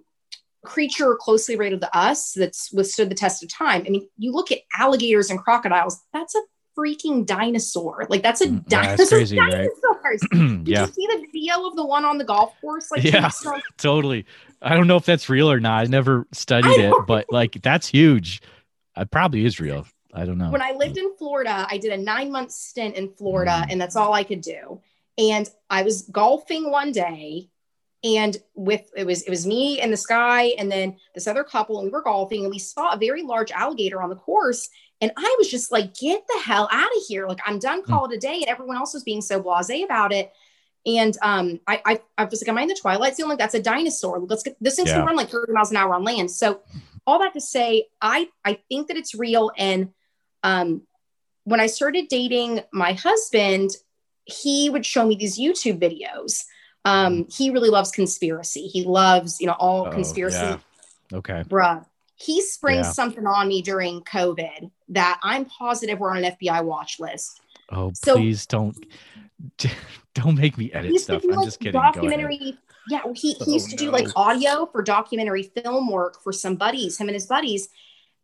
creature 0.64 1.14
closely 1.18 1.56
related 1.56 1.80
to 1.80 1.96
us 1.96 2.32
that's 2.32 2.72
withstood 2.72 3.10
the 3.10 3.14
test 3.14 3.42
of 3.42 3.48
time. 3.48 3.82
I 3.86 3.90
mean, 3.90 4.08
you 4.18 4.32
look 4.32 4.52
at 4.52 4.58
alligators 4.76 5.30
and 5.30 5.38
crocodiles, 5.38 6.00
that's 6.12 6.34
a 6.34 6.40
freaking 6.76 7.24
dinosaur. 7.26 8.06
Like 8.08 8.22
that's 8.22 8.40
a 8.40 8.48
Mm, 8.48 8.68
dinosaur. 8.68 9.06
crazy, 9.18 9.38
right? 9.40 9.68
Did 10.30 10.68
yeah 10.68 10.86
you 10.86 10.92
see 10.92 11.06
the 11.08 11.26
video 11.32 11.66
of 11.66 11.74
the 11.76 11.84
one 11.84 12.04
on 12.04 12.18
the 12.18 12.24
golf 12.24 12.60
course? 12.60 12.90
Like 12.90 13.04
Yeah. 13.04 13.30
totally 13.78 14.24
i 14.62 14.74
don't 14.74 14.86
know 14.86 14.96
if 14.96 15.04
that's 15.04 15.28
real 15.28 15.50
or 15.50 15.60
not 15.60 15.84
i 15.84 15.88
never 15.88 16.26
studied 16.32 16.78
it 16.78 16.94
but 17.06 17.26
like 17.30 17.60
that's 17.62 17.86
huge 17.86 18.40
it 18.96 19.10
probably 19.10 19.44
is 19.44 19.60
real 19.60 19.86
i 20.14 20.24
don't 20.24 20.38
know 20.38 20.50
when 20.50 20.62
I 20.62 20.72
lived 20.72 20.96
in 20.96 21.14
Florida, 21.18 21.66
I 21.70 21.76
did 21.76 21.92
a 21.92 21.96
nine 21.98 22.32
month 22.32 22.52
stint 22.52 22.94
in 22.94 23.12
Florida, 23.12 23.64
Mm. 23.66 23.72
and 23.72 23.80
that's 23.80 23.96
all 23.96 24.12
I 24.14 24.24
could 24.24 24.40
do. 24.40 24.80
And 25.18 25.48
I 25.68 25.82
was 25.82 26.02
golfing 26.02 26.70
one 26.70 26.92
day, 26.92 27.50
and 28.04 28.36
with 28.54 28.90
it 28.96 29.04
was 29.06 29.22
it 29.22 29.30
was 29.30 29.46
me 29.46 29.80
and 29.80 29.92
this 29.92 30.06
guy 30.06 30.52
and 30.58 30.70
then 30.72 30.96
this 31.14 31.26
other 31.26 31.44
couple 31.44 31.78
and 31.80 31.86
we 31.86 31.90
were 31.92 32.02
golfing 32.02 32.42
and 32.44 32.50
we 32.52 32.58
saw 32.58 32.92
a 32.92 32.98
very 32.98 33.22
large 33.22 33.50
alligator 33.50 34.00
on 34.02 34.08
the 34.10 34.16
course 34.16 34.68
and 35.00 35.12
i 35.16 35.36
was 35.38 35.50
just 35.50 35.72
like 35.72 35.94
get 35.94 36.22
the 36.26 36.40
hell 36.40 36.68
out 36.70 36.88
of 36.88 37.02
here 37.08 37.26
like 37.26 37.40
i'm 37.46 37.58
done 37.58 37.82
call 37.82 38.06
it 38.06 38.14
a 38.14 38.18
day 38.18 38.36
and 38.36 38.46
everyone 38.46 38.76
else 38.76 38.94
was 38.94 39.02
being 39.02 39.20
so 39.20 39.42
blasé 39.42 39.84
about 39.84 40.12
it 40.12 40.32
and 40.86 41.16
um, 41.20 41.60
I, 41.66 41.82
I, 41.84 42.00
I 42.16 42.24
was 42.24 42.40
like, 42.40 42.48
am 42.48 42.58
I 42.58 42.62
in 42.62 42.68
the 42.68 42.78
twilight 42.80 43.16
zone? 43.16 43.28
Like 43.28 43.38
that's 43.38 43.54
a 43.54 43.62
dinosaur. 43.62 44.20
Let's 44.20 44.44
get 44.44 44.56
this 44.60 44.76
thing's 44.76 44.90
yeah. 44.90 45.04
run 45.04 45.16
like 45.16 45.28
30 45.28 45.52
miles 45.52 45.72
an 45.72 45.76
hour 45.76 45.94
on 45.94 46.04
land. 46.04 46.30
So 46.30 46.60
all 47.06 47.18
that 47.18 47.32
to 47.34 47.40
say, 47.40 47.88
I, 48.00 48.28
I 48.44 48.60
think 48.68 48.86
that 48.88 48.96
it's 48.96 49.14
real. 49.14 49.50
And 49.58 49.90
um, 50.44 50.82
when 51.42 51.58
I 51.58 51.66
started 51.66 52.06
dating 52.08 52.60
my 52.72 52.92
husband, 52.92 53.70
he 54.26 54.70
would 54.70 54.86
show 54.86 55.04
me 55.04 55.16
these 55.16 55.38
YouTube 55.38 55.80
videos. 55.80 56.44
Um, 56.84 57.26
he 57.28 57.50
really 57.50 57.68
loves 57.68 57.90
conspiracy. 57.90 58.68
He 58.68 58.84
loves, 58.84 59.40
you 59.40 59.48
know, 59.48 59.56
all 59.58 59.88
oh, 59.88 59.90
conspiracy. 59.90 60.38
Yeah. 60.38 60.58
Okay. 61.12 61.42
Bruh. 61.48 61.84
He 62.16 62.40
springs 62.40 62.86
yeah. 62.86 62.92
something 62.92 63.26
on 63.26 63.46
me 63.46 63.60
during 63.62 64.00
COVID 64.02 64.70
that 64.88 65.20
I'm 65.22 65.44
positive 65.44 66.00
we're 66.00 66.10
on 66.10 66.24
an 66.24 66.32
FBI 66.32 66.64
watch 66.64 66.98
list. 66.98 67.40
Oh, 67.70 67.92
so, 67.94 68.16
please 68.16 68.46
don't 68.46 68.76
don't 70.14 70.36
make 70.36 70.56
me 70.56 70.72
edit 70.72 70.98
stuff. 71.00 71.22
I'm 71.24 71.30
like 71.30 71.46
just 71.46 71.60
kidding. 71.60 71.72
Documentary. 71.72 72.58
Yeah, 72.88 73.00
he, 73.14 73.32
he 73.32 73.44
oh, 73.46 73.52
used 73.52 73.70
to 73.70 73.76
no. 73.76 73.90
do 73.90 73.90
like 73.90 74.08
audio 74.16 74.66
for 74.66 74.82
documentary 74.82 75.42
film 75.42 75.90
work 75.90 76.22
for 76.22 76.32
some 76.32 76.56
buddies, 76.56 76.98
him 76.98 77.08
and 77.08 77.14
his 77.14 77.26
buddies, 77.26 77.68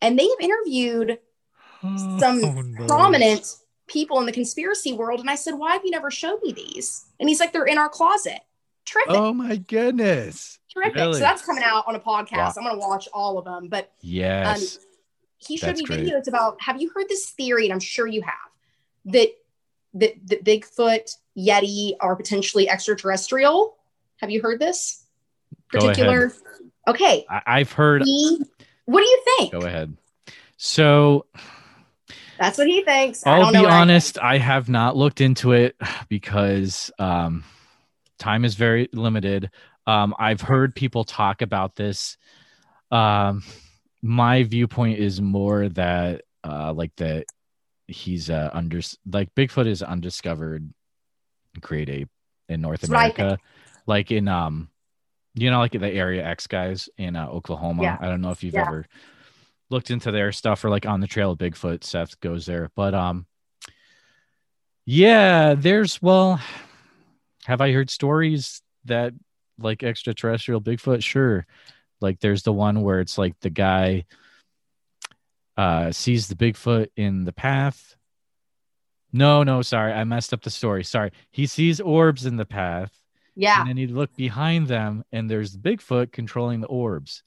and 0.00 0.18
they 0.18 0.26
have 0.26 0.40
interviewed 0.40 1.18
some 1.82 2.44
oh, 2.44 2.62
no. 2.62 2.86
prominent 2.86 3.56
people 3.88 4.20
in 4.20 4.26
the 4.26 4.32
conspiracy 4.32 4.92
world. 4.92 5.20
And 5.20 5.28
I 5.28 5.34
said, 5.34 5.54
"Why 5.54 5.72
have 5.72 5.84
you 5.84 5.90
never 5.90 6.10
showed 6.10 6.40
me 6.42 6.52
these?" 6.52 7.04
And 7.20 7.28
he's 7.28 7.40
like, 7.40 7.52
"They're 7.52 7.66
in 7.66 7.78
our 7.78 7.90
closet." 7.90 8.40
Terrific. 8.84 9.14
Oh 9.14 9.32
my 9.32 9.56
goodness. 9.56 10.58
Terrific. 10.72 10.94
Really? 10.94 11.12
So 11.14 11.20
that's 11.20 11.44
coming 11.44 11.62
out 11.64 11.84
on 11.86 11.94
a 11.94 12.00
podcast. 12.00 12.32
Wow. 12.32 12.52
I'm 12.56 12.64
going 12.64 12.80
to 12.80 12.80
watch 12.80 13.08
all 13.12 13.38
of 13.38 13.44
them. 13.44 13.68
But 13.68 13.92
yes, 14.00 14.76
um, 14.76 14.82
he 15.38 15.56
showed 15.56 15.68
that's 15.68 15.80
me 15.80 15.86
great. 15.86 16.06
videos 16.06 16.28
about. 16.28 16.60
Have 16.60 16.80
you 16.80 16.90
heard 16.94 17.08
this 17.08 17.30
theory? 17.30 17.64
And 17.64 17.72
I'm 17.72 17.80
sure 17.80 18.06
you 18.06 18.22
have 18.22 19.12
that 19.12 19.28
that, 19.94 20.14
that 20.26 20.44
Bigfoot, 20.44 21.16
Yeti 21.36 21.92
are 22.00 22.16
potentially 22.16 22.68
extraterrestrial. 22.68 23.76
Have 24.20 24.30
you 24.30 24.40
heard 24.40 24.60
this 24.60 25.04
particular? 25.70 26.32
Okay. 26.88 27.26
I- 27.28 27.58
have 27.58 27.72
heard. 27.72 28.02
He, 28.04 28.40
what 28.86 29.00
do 29.00 29.06
you 29.06 29.22
think? 29.38 29.52
Go 29.52 29.60
ahead. 29.60 29.96
So 30.56 31.26
that's 32.38 32.58
what 32.58 32.66
he 32.66 32.82
thinks. 32.82 33.26
I'll 33.26 33.52
be 33.52 33.58
honest, 33.58 34.18
I, 34.18 34.34
I, 34.34 34.38
have 34.38 34.68
not 34.68 34.96
looked 34.96 35.20
into 35.20 35.52
it 35.52 35.76
because 36.08 36.90
um, 36.98 37.44
time 38.18 38.44
is 38.44 38.54
very 38.54 38.88
limited. 38.92 39.50
Um, 39.86 40.14
I've 40.18 40.40
heard 40.40 40.74
people 40.74 41.04
talk 41.04 41.42
about 41.42 41.74
this. 41.74 42.16
Um, 42.90 43.42
my 44.02 44.42
viewpoint 44.42 44.98
is 44.98 45.20
more 45.20 45.68
that 45.70 46.22
uh, 46.44 46.72
like 46.72 46.94
that 46.96 47.26
he's 47.88 48.30
uh 48.30 48.50
under 48.52 48.80
like 49.10 49.34
Bigfoot 49.34 49.66
is 49.66 49.82
undiscovered 49.82 50.72
create 51.60 51.88
ape 51.88 52.08
in 52.48 52.60
North 52.60 52.84
America, 52.84 53.38
like 53.86 54.10
in 54.10 54.28
um, 54.28 54.68
you 55.34 55.50
know, 55.50 55.58
like 55.58 55.72
the 55.72 55.88
Area 55.88 56.24
X 56.24 56.46
guys 56.46 56.88
in 56.98 57.16
uh, 57.16 57.26
Oklahoma. 57.26 57.82
Yeah. 57.82 57.98
I 58.00 58.06
don't 58.06 58.20
know 58.20 58.30
if 58.30 58.42
you've 58.42 58.54
yeah. 58.54 58.66
ever 58.66 58.86
looked 59.70 59.90
into 59.90 60.10
their 60.10 60.32
stuff 60.32 60.64
or 60.64 60.70
like 60.70 60.86
on 60.86 61.00
the 61.00 61.06
trail 61.06 61.32
of 61.32 61.38
Bigfoot. 61.38 61.84
Seth 61.84 62.20
goes 62.20 62.46
there, 62.46 62.70
but 62.76 62.94
um, 62.94 63.26
yeah, 64.84 65.54
there's 65.54 66.00
well, 66.02 66.40
have 67.44 67.60
I 67.60 67.72
heard 67.72 67.90
stories 67.90 68.62
that 68.84 69.14
like 69.58 69.82
extraterrestrial 69.82 70.60
Bigfoot? 70.60 71.02
Sure. 71.02 71.46
Like 72.00 72.20
there's 72.20 72.42
the 72.42 72.52
one 72.52 72.82
where 72.82 73.00
it's 73.00 73.18
like 73.18 73.38
the 73.40 73.50
guy 73.50 74.04
uh, 75.56 75.92
sees 75.92 76.28
the 76.28 76.34
Bigfoot 76.34 76.88
in 76.96 77.24
the 77.24 77.32
path. 77.32 77.96
No, 79.12 79.42
no, 79.42 79.60
sorry, 79.62 79.92
I 79.92 80.04
messed 80.04 80.32
up 80.32 80.42
the 80.42 80.50
story. 80.50 80.84
Sorry, 80.84 81.10
he 81.30 81.46
sees 81.46 81.80
orbs 81.80 82.24
in 82.24 82.36
the 82.36 82.46
path. 82.46 82.92
Yeah, 83.34 83.60
and 83.60 83.68
then 83.68 83.76
he'd 83.76 83.90
look 83.90 84.14
behind 84.16 84.68
them, 84.68 85.04
and 85.12 85.30
there's 85.30 85.56
Bigfoot 85.56 86.12
controlling 86.12 86.60
the 86.60 86.66
orbs. 86.66 87.22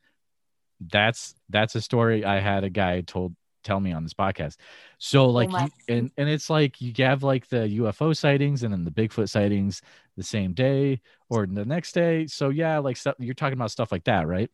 That's 0.79 1.35
that's 1.49 1.75
a 1.75 1.81
story 1.81 2.25
I 2.25 2.39
had 2.39 2.63
a 2.63 2.69
guy 2.69 3.01
told 3.01 3.35
tell 3.65 3.79
me 3.79 3.91
on 3.91 4.03
this 4.03 4.13
podcast. 4.13 4.55
So 4.97 5.25
like, 5.25 5.49
oh 5.51 5.59
you, 5.59 5.95
and 5.95 6.11
and 6.17 6.29
it's 6.29 6.49
like 6.49 6.79
you 6.79 6.93
have 7.03 7.23
like 7.23 7.47
the 7.49 7.67
UFO 7.79 8.15
sightings 8.15 8.63
and 8.63 8.71
then 8.71 8.85
the 8.85 8.91
Bigfoot 8.91 9.29
sightings 9.29 9.81
the 10.15 10.23
same 10.23 10.53
day 10.53 11.01
or 11.29 11.45
the 11.45 11.65
next 11.65 11.93
day. 11.93 12.27
So 12.27 12.49
yeah, 12.49 12.77
like 12.77 12.95
stuff 12.95 13.15
you're 13.19 13.33
talking 13.33 13.57
about 13.57 13.71
stuff 13.71 13.91
like 13.91 14.05
that, 14.05 14.27
right? 14.27 14.49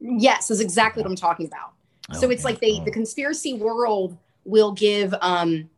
Yes, 0.00 0.50
is 0.50 0.60
exactly 0.60 1.02
what 1.02 1.08
I'm 1.08 1.16
talking 1.16 1.46
about. 1.46 1.72
So 2.12 2.26
okay. 2.26 2.34
it's 2.34 2.44
like 2.44 2.60
they 2.60 2.80
the 2.80 2.90
conspiracy 2.90 3.54
world 3.54 4.16
will 4.44 4.72
give 4.72 5.14
um 5.20 5.68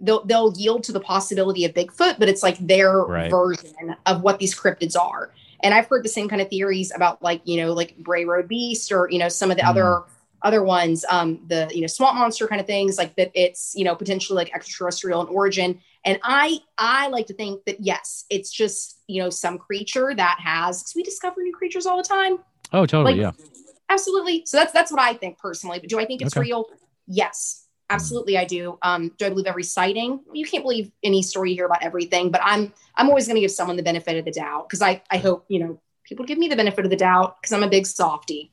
they'll 0.00 0.24
they'll 0.24 0.52
yield 0.56 0.84
to 0.84 0.92
the 0.92 1.00
possibility 1.00 1.64
of 1.64 1.74
Bigfoot, 1.74 2.18
but 2.18 2.28
it's 2.28 2.42
like 2.42 2.58
their 2.58 3.02
right. 3.02 3.30
version 3.30 3.96
of 4.06 4.22
what 4.22 4.38
these 4.38 4.54
cryptids 4.54 4.96
are. 4.96 5.32
And 5.60 5.74
I've 5.74 5.86
heard 5.86 6.04
the 6.04 6.08
same 6.08 6.28
kind 6.28 6.40
of 6.40 6.48
theories 6.48 6.92
about 6.94 7.22
like, 7.22 7.40
you 7.44 7.56
know, 7.56 7.72
like 7.72 7.96
Bray 7.98 8.24
Road 8.24 8.46
Beast 8.46 8.92
or, 8.92 9.08
you 9.10 9.18
know, 9.18 9.28
some 9.28 9.50
of 9.50 9.56
the 9.56 9.64
mm. 9.64 9.68
other 9.68 10.02
other 10.42 10.62
ones, 10.62 11.04
um, 11.08 11.40
the 11.48 11.68
you 11.72 11.80
know, 11.80 11.86
swamp 11.86 12.16
monster 12.16 12.46
kind 12.46 12.60
of 12.60 12.66
things, 12.66 12.98
like 12.98 13.16
that 13.16 13.30
it's, 13.34 13.74
you 13.76 13.84
know, 13.84 13.94
potentially 13.94 14.36
like 14.36 14.54
extraterrestrial 14.54 15.20
in 15.20 15.28
origin. 15.28 15.80
And 16.04 16.18
I 16.22 16.58
I 16.78 17.08
like 17.08 17.26
to 17.26 17.34
think 17.34 17.64
that 17.64 17.80
yes, 17.80 18.24
it's 18.30 18.52
just, 18.52 19.00
you 19.06 19.22
know, 19.22 19.30
some 19.30 19.58
creature 19.58 20.14
that 20.14 20.38
has 20.40 20.82
because 20.82 20.94
we 20.94 21.02
discover 21.02 21.42
new 21.42 21.54
creatures 21.54 21.86
all 21.86 21.96
the 21.96 22.08
time. 22.08 22.38
Oh, 22.72 22.86
totally. 22.86 23.20
Like, 23.20 23.36
yeah 23.38 23.44
Absolutely. 23.90 24.42
So 24.46 24.58
that's 24.58 24.72
that's 24.72 24.92
what 24.92 25.00
I 25.00 25.14
think 25.14 25.38
personally. 25.38 25.78
But 25.78 25.88
do 25.88 25.98
I 25.98 26.04
think 26.04 26.20
it's 26.20 26.36
okay. 26.36 26.42
real? 26.42 26.66
Yes, 27.06 27.66
absolutely 27.88 28.36
I 28.36 28.44
do. 28.44 28.78
Um, 28.82 29.12
do 29.16 29.24
I 29.26 29.30
believe 29.30 29.46
every 29.46 29.62
sighting? 29.62 30.20
You 30.32 30.46
can't 30.46 30.62
believe 30.62 30.90
any 31.02 31.22
story 31.22 31.50
you 31.50 31.56
hear 31.56 31.66
about 31.66 31.82
everything, 31.82 32.30
but 32.30 32.42
I'm 32.44 32.72
I'm 32.94 33.08
always 33.08 33.26
going 33.26 33.36
to 33.36 33.40
give 33.40 33.50
someone 33.50 33.76
the 33.76 33.82
benefit 33.82 34.16
of 34.18 34.24
the 34.24 34.30
doubt 34.30 34.68
because 34.68 34.82
I 34.82 35.02
I 35.10 35.16
hope 35.16 35.46
you 35.48 35.60
know 35.60 35.80
people 36.04 36.26
give 36.26 36.38
me 36.38 36.48
the 36.48 36.56
benefit 36.56 36.84
of 36.84 36.90
the 36.90 36.96
doubt 36.96 37.40
because 37.40 37.52
I'm 37.52 37.62
a 37.62 37.68
big 37.68 37.86
softy. 37.86 38.52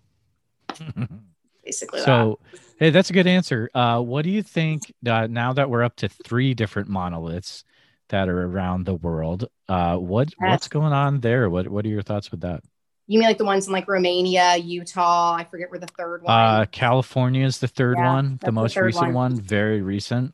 Basically. 1.65 2.01
So, 2.01 2.39
that. 2.51 2.61
hey, 2.79 2.89
that's 2.91 3.09
a 3.09 3.13
good 3.13 3.27
answer. 3.27 3.69
Uh, 3.73 3.99
what 4.01 4.23
do 4.23 4.29
you 4.29 4.43
think 4.43 4.93
uh, 5.05 5.27
now 5.27 5.53
that 5.53 5.69
we're 5.69 5.83
up 5.83 5.95
to 5.97 6.09
three 6.09 6.53
different 6.53 6.87
monoliths 6.87 7.63
that 8.09 8.29
are 8.29 8.45
around 8.45 8.85
the 8.85 8.93
world? 8.93 9.47
Uh, 9.67 9.97
what 9.97 10.29
yes. 10.29 10.35
what's 10.39 10.67
going 10.67 10.93
on 10.93 11.19
there? 11.21 11.49
What 11.49 11.67
what 11.67 11.85
are 11.85 11.89
your 11.89 12.03
thoughts 12.03 12.31
with 12.31 12.41
that? 12.41 12.63
You 13.07 13.19
mean 13.19 13.27
like 13.27 13.37
the 13.37 13.45
ones 13.45 13.67
in 13.67 13.73
like 13.73 13.87
Romania, 13.87 14.57
Utah? 14.57 15.35
I 15.35 15.43
forget 15.43 15.69
where 15.69 15.79
the 15.79 15.87
third 15.87 16.23
one. 16.23 16.33
Uh, 16.33 16.65
California 16.71 17.45
is 17.45 17.59
the 17.59 17.67
third 17.67 17.97
yeah, 17.97 18.13
one, 18.13 18.39
the 18.43 18.51
most 18.51 18.75
the 18.75 18.83
recent 18.83 19.13
one. 19.13 19.33
one. 19.33 19.39
very 19.39 19.81
recent. 19.81 20.33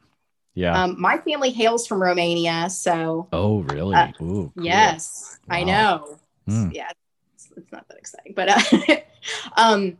Yeah. 0.54 0.84
Um, 0.84 1.00
my 1.00 1.18
family 1.18 1.52
hails 1.52 1.88
from 1.88 2.02
Romania, 2.02 2.70
so. 2.70 3.28
Oh, 3.32 3.60
really? 3.62 3.96
Uh, 3.96 4.10
Ooh, 4.10 4.14
cool. 4.18 4.54
Yes, 4.56 5.40
wow. 5.48 5.56
I 5.56 5.64
know. 5.64 6.18
Mm. 6.48 6.74
Yeah, 6.74 6.90
it's, 7.34 7.50
it's, 7.56 7.72
not 7.72 7.88
that 7.88 7.98
exciting, 7.98 8.34
but 8.36 8.50
uh, 8.50 8.96
um, 9.58 9.98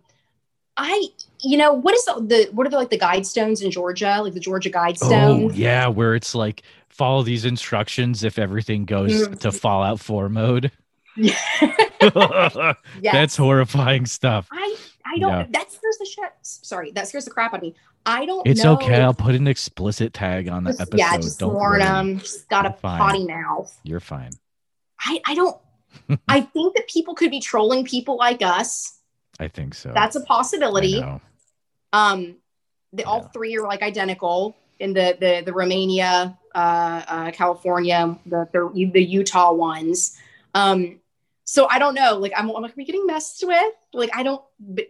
I, 0.82 1.08
you 1.40 1.58
know, 1.58 1.74
what 1.74 1.94
is 1.94 2.04
the, 2.06 2.14
the 2.26 2.50
what 2.52 2.66
are 2.66 2.72
the 2.72 2.78
like 2.78 2.90
the 2.90 2.98
guidestones 2.98 3.64
in 3.64 3.70
Georgia, 3.70 4.20
like 4.22 4.34
the 4.34 4.40
Georgia 4.40 4.70
guide 4.70 4.98
stones? 4.98 5.52
Oh, 5.54 5.56
yeah, 5.56 5.88
where 5.88 6.16
it's 6.16 6.34
like 6.34 6.64
follow 6.90 7.22
these 7.22 7.46
instructions 7.46 8.24
if 8.24 8.40
everything 8.40 8.86
goes 8.86 9.12
mm-hmm. 9.12 9.34
to 9.36 9.52
Fallout 9.52 10.00
Four 10.00 10.28
mode. 10.30 10.72
yes. 11.16 12.58
That's 13.04 13.38
horrifying 13.38 14.08
stuff. 14.08 14.48
I 14.52 14.76
I 15.06 15.20
don't. 15.20 15.32
Yeah. 15.32 15.46
That 15.52 15.72
scares 15.72 15.98
the 16.00 16.06
shit. 16.06 16.32
Sorry, 16.42 16.92
that 16.94 17.08
scares 17.08 17.26
the 17.26 17.32
crap 17.32 17.54
out 17.54 17.58
of 17.58 17.64
me. 17.64 17.76
I 18.06 18.26
don't. 18.26 18.48
It's 18.48 18.64
know. 18.64 18.74
okay. 18.74 19.02
I'll 19.02 19.14
put 19.14 19.36
an 19.36 19.48
explicit 19.48 20.14
tag 20.14 20.48
on 20.48 20.64
the 20.64 20.72
episode. 20.72 20.98
Yeah, 20.98 21.18
just 21.18 21.40
don't 21.40 21.54
warn 21.54 21.80
them. 21.80 22.20
Just 22.20 22.50
got 22.50 22.64
You're 22.64 22.74
a 22.74 22.78
fine. 22.78 22.98
potty 23.00 23.28
mouth. 23.28 23.80
You're 23.84 24.00
fine. 24.00 24.32
I 25.00 25.22
I 25.26 25.36
don't. 25.36 25.58
I 26.28 26.42
think 26.42 26.76
that 26.76 26.88
people 26.88 27.14
could 27.14 27.30
be 27.30 27.40
trolling 27.40 27.86
people 27.86 28.18
like 28.18 28.42
us. 28.42 28.98
I 29.42 29.48
think 29.48 29.74
so. 29.74 29.92
That's 29.92 30.16
a 30.16 30.22
possibility. 30.22 31.04
Um, 31.94 32.36
the, 32.94 33.02
yeah. 33.02 33.04
all 33.06 33.22
three 33.34 33.58
are 33.58 33.64
like 33.64 33.82
identical 33.82 34.56
in 34.80 34.94
the 34.94 35.18
the 35.20 35.42
the 35.44 35.52
Romania, 35.52 36.38
uh, 36.54 37.04
uh 37.08 37.32
California, 37.32 38.18
the 38.28 38.48
the, 38.54 38.92
the 38.94 39.04
Utah 39.04 39.52
ones. 39.52 40.16
Um, 40.54 41.00
so 41.44 41.68
I 41.70 41.80
don't 41.80 41.96
know. 41.96 42.18
Like 42.18 42.34
I'm, 42.38 42.52
I'm 42.52 42.62
like, 42.62 42.72
are 42.72 42.76
we 42.78 42.86
getting 42.86 43.08
messed 43.08 43.44
with? 43.46 43.74
Like 43.94 44.12
I 44.14 44.22
don't 44.22 44.44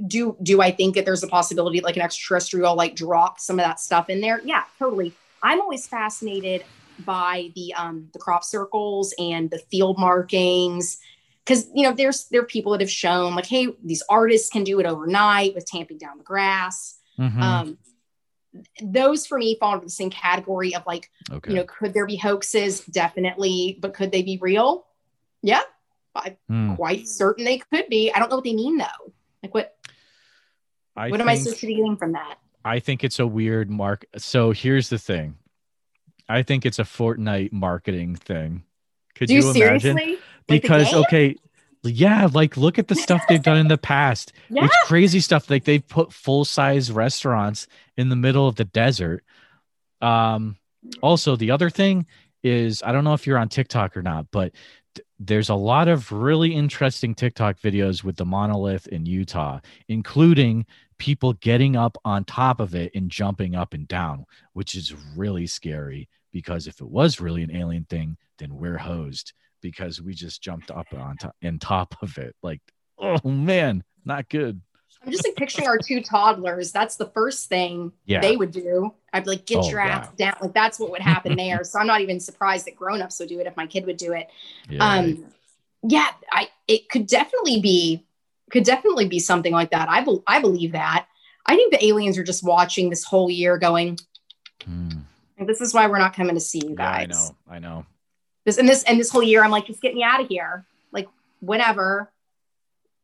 do. 0.05 0.35
Do 0.43 0.61
I 0.61 0.71
think 0.71 0.95
that 0.95 1.05
there's 1.05 1.23
a 1.23 1.27
possibility 1.27 1.79
like 1.79 1.95
an 1.95 2.01
extraterrestrial 2.01 2.75
like 2.75 2.93
drop 2.95 3.39
some 3.39 3.57
of 3.57 3.65
that 3.65 3.79
stuff 3.79 4.09
in 4.09 4.19
there? 4.19 4.41
Yeah, 4.43 4.63
totally. 4.77 5.13
I'm 5.41 5.61
always 5.61 5.87
fascinated 5.87 6.65
by 7.05 7.51
the 7.55 7.73
um 7.75 8.09
the 8.11 8.19
crop 8.19 8.43
circles 8.43 9.13
and 9.17 9.49
the 9.49 9.59
field 9.59 9.97
markings 9.97 10.97
because 11.45 11.67
you 11.73 11.83
know 11.83 11.93
there's 11.93 12.27
there 12.29 12.41
are 12.41 12.45
people 12.45 12.71
that 12.71 12.81
have 12.81 12.91
shown 12.91 13.35
like 13.35 13.45
hey 13.45 13.67
these 13.83 14.03
artists 14.09 14.49
can 14.49 14.63
do 14.63 14.79
it 14.79 14.85
overnight 14.85 15.53
with 15.55 15.65
tamping 15.65 15.97
down 15.97 16.17
the 16.17 16.23
grass 16.23 16.99
mm-hmm. 17.19 17.41
um 17.41 17.77
those 18.83 19.25
for 19.25 19.37
me 19.37 19.55
fall 19.59 19.73
into 19.73 19.85
the 19.85 19.91
same 19.91 20.09
category 20.09 20.75
of 20.75 20.83
like 20.85 21.09
okay. 21.31 21.51
you 21.51 21.55
know 21.55 21.63
could 21.63 21.93
there 21.93 22.05
be 22.05 22.17
hoaxes 22.17 22.81
definitely 22.85 23.77
but 23.81 23.93
could 23.93 24.11
they 24.11 24.21
be 24.21 24.37
real 24.41 24.85
yeah 25.41 25.61
I'm 26.15 26.37
Hmm. 26.47 26.75
quite 26.75 27.07
certain 27.07 27.45
they 27.45 27.59
could 27.59 27.87
be. 27.89 28.11
I 28.11 28.19
don't 28.19 28.29
know 28.29 28.37
what 28.37 28.43
they 28.43 28.53
mean 28.53 28.77
though. 28.77 29.13
Like 29.43 29.53
what 29.53 29.75
I 30.95 31.09
what 31.09 31.21
am 31.21 31.29
I 31.29 31.35
supposed 31.35 31.61
to 31.61 31.67
be 31.67 31.75
getting 31.75 31.97
from 31.97 32.13
that? 32.13 32.37
I 32.63 32.79
think 32.79 33.03
it's 33.03 33.19
a 33.19 33.25
weird 33.27 33.69
mark. 33.69 34.05
So 34.17 34.51
here's 34.51 34.89
the 34.89 34.99
thing. 34.99 35.35
I 36.29 36.43
think 36.43 36.65
it's 36.65 36.79
a 36.79 36.83
Fortnite 36.83 37.51
marketing 37.51 38.15
thing. 38.15 38.63
Could 39.15 39.27
Do 39.27 39.33
you, 39.35 39.41
you, 39.41 39.51
imagine? 39.51 39.97
seriously? 39.97 40.19
Because 40.51 40.93
okay, 40.93 41.35
yeah, 41.83 42.27
like 42.31 42.57
look 42.57 42.77
at 42.77 42.87
the 42.87 42.95
stuff 42.95 43.23
they've 43.27 43.41
done 43.41 43.57
in 43.57 43.67
the 43.67 43.77
past. 43.77 44.33
Yeah. 44.49 44.65
It's 44.65 44.75
crazy 44.85 45.19
stuff. 45.19 45.49
Like 45.49 45.63
they've 45.63 45.87
put 45.87 46.13
full 46.13 46.45
size 46.45 46.91
restaurants 46.91 47.67
in 47.97 48.09
the 48.09 48.15
middle 48.15 48.47
of 48.47 48.55
the 48.55 48.65
desert. 48.65 49.23
Um, 50.01 50.57
also, 51.01 51.35
the 51.35 51.51
other 51.51 51.69
thing 51.69 52.05
is 52.43 52.83
I 52.83 52.91
don't 52.91 53.03
know 53.03 53.13
if 53.13 53.25
you're 53.25 53.37
on 53.37 53.49
TikTok 53.49 53.97
or 53.97 54.01
not, 54.01 54.27
but 54.31 54.53
th- 54.95 55.07
there's 55.19 55.49
a 55.49 55.55
lot 55.55 55.87
of 55.87 56.11
really 56.11 56.53
interesting 56.53 57.15
TikTok 57.15 57.59
videos 57.59 58.03
with 58.03 58.15
the 58.15 58.25
monolith 58.25 58.87
in 58.87 59.05
Utah, 59.05 59.59
including 59.87 60.65
people 60.97 61.33
getting 61.33 61.75
up 61.75 61.97
on 62.05 62.23
top 62.23 62.59
of 62.59 62.75
it 62.75 62.91
and 62.93 63.09
jumping 63.09 63.55
up 63.55 63.73
and 63.73 63.87
down, 63.87 64.25
which 64.53 64.75
is 64.75 64.93
really 65.15 65.47
scary 65.47 66.07
because 66.31 66.67
if 66.67 66.81
it 66.81 66.89
was 66.89 67.19
really 67.19 67.43
an 67.43 67.55
alien 67.55 67.85
thing, 67.85 68.17
then 68.39 68.55
we're 68.55 68.77
hosed 68.77 69.33
because 69.61 70.01
we 70.01 70.13
just 70.13 70.41
jumped 70.41 70.71
up 70.71 70.87
on 70.93 71.17
top 71.17 71.35
in 71.41 71.59
top 71.59 71.95
of 72.01 72.17
it. 72.17 72.35
Like, 72.41 72.61
oh 72.97 73.19
man, 73.27 73.83
not 74.05 74.29
good. 74.29 74.61
I'm 75.03 75.11
just 75.11 75.25
like 75.25 75.35
picturing 75.35 75.67
our 75.67 75.79
two 75.79 76.01
toddlers. 76.01 76.71
That's 76.71 76.95
the 76.95 77.07
first 77.07 77.49
thing 77.49 77.91
Yeah. 78.05 78.21
they 78.21 78.37
would 78.37 78.51
do. 78.51 78.93
I'd 79.11 79.23
be 79.23 79.31
like, 79.31 79.45
get 79.47 79.57
Oh, 79.59 79.69
your 79.69 79.79
ass 79.79 80.09
down. 80.15 80.35
Like 80.41 80.53
that's 80.53 80.79
what 80.79 80.91
would 80.91 81.01
happen 81.01 81.35
there. 81.37 81.63
so 81.63 81.79
I'm 81.79 81.87
not 81.87 82.01
even 82.01 82.19
surprised 82.19 82.67
that 82.67 82.75
grown-ups 82.75 83.19
would 83.19 83.29
do 83.29 83.39
it 83.39 83.47
if 83.47 83.57
my 83.57 83.65
kid 83.65 83.85
would 83.87 83.97
do 83.97 84.13
it. 84.13 84.27
Yeah. 84.69 84.83
Um 84.87 85.25
yeah, 85.83 86.07
I 86.31 86.49
it 86.67 86.89
could 86.89 87.07
definitely 87.07 87.59
be 87.61 88.05
could 88.51 88.63
definitely 88.63 89.07
be 89.07 89.17
something 89.19 89.53
like 89.53 89.71
that. 89.71 89.89
I 89.89 90.01
bel 90.03 90.23
I 90.27 90.39
believe 90.39 90.73
that. 90.73 91.07
I 91.47 91.55
think 91.55 91.71
the 91.73 91.83
aliens 91.83 92.19
are 92.19 92.23
just 92.23 92.43
watching 92.43 92.89
this 92.91 93.03
whole 93.03 93.29
year 93.31 93.57
going, 93.57 93.97
This 95.47 95.61
is 95.61 95.73
why 95.73 95.87
we're 95.87 95.97
not 95.97 96.15
coming 96.15 96.35
to 96.35 96.41
see 96.41 96.61
you 96.65 96.75
Yeah, 96.77 96.89
I 96.89 97.05
know. 97.05 97.35
I 97.49 97.59
know. 97.59 97.85
This 98.45 98.57
and 98.57 98.67
this 98.67 98.83
and 98.83 98.99
this 98.99 99.09
whole 99.09 99.23
year, 99.23 99.43
I'm 99.43 99.51
like, 99.51 99.65
just 99.67 99.81
get 99.81 99.93
me 99.93 100.03
out 100.03 100.21
of 100.21 100.27
here. 100.27 100.65
Like 100.91 101.07
whenever. 101.39 102.11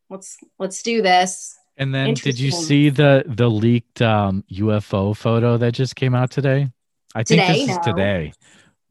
Let's 0.10 0.38
let's 0.58 0.82
do 0.84 1.02
this. 1.02 1.58
And 1.76 1.94
then 1.94 2.14
did 2.14 2.40
you 2.40 2.50
see 2.50 2.90
the 2.90 3.24
the 3.28 3.50
leaked 3.50 4.02
um, 4.02 4.44
UFO 4.52 5.16
photo 5.16 5.58
that 5.58 5.74
just 5.74 5.96
came 5.96 6.16
out 6.16 6.32
today? 6.32 6.72
I 7.14 7.24
think 7.24 7.42
Today? 7.42 7.66
this 7.66 7.70
is 7.70 7.76
No. 7.78 7.84
today. 7.94 8.34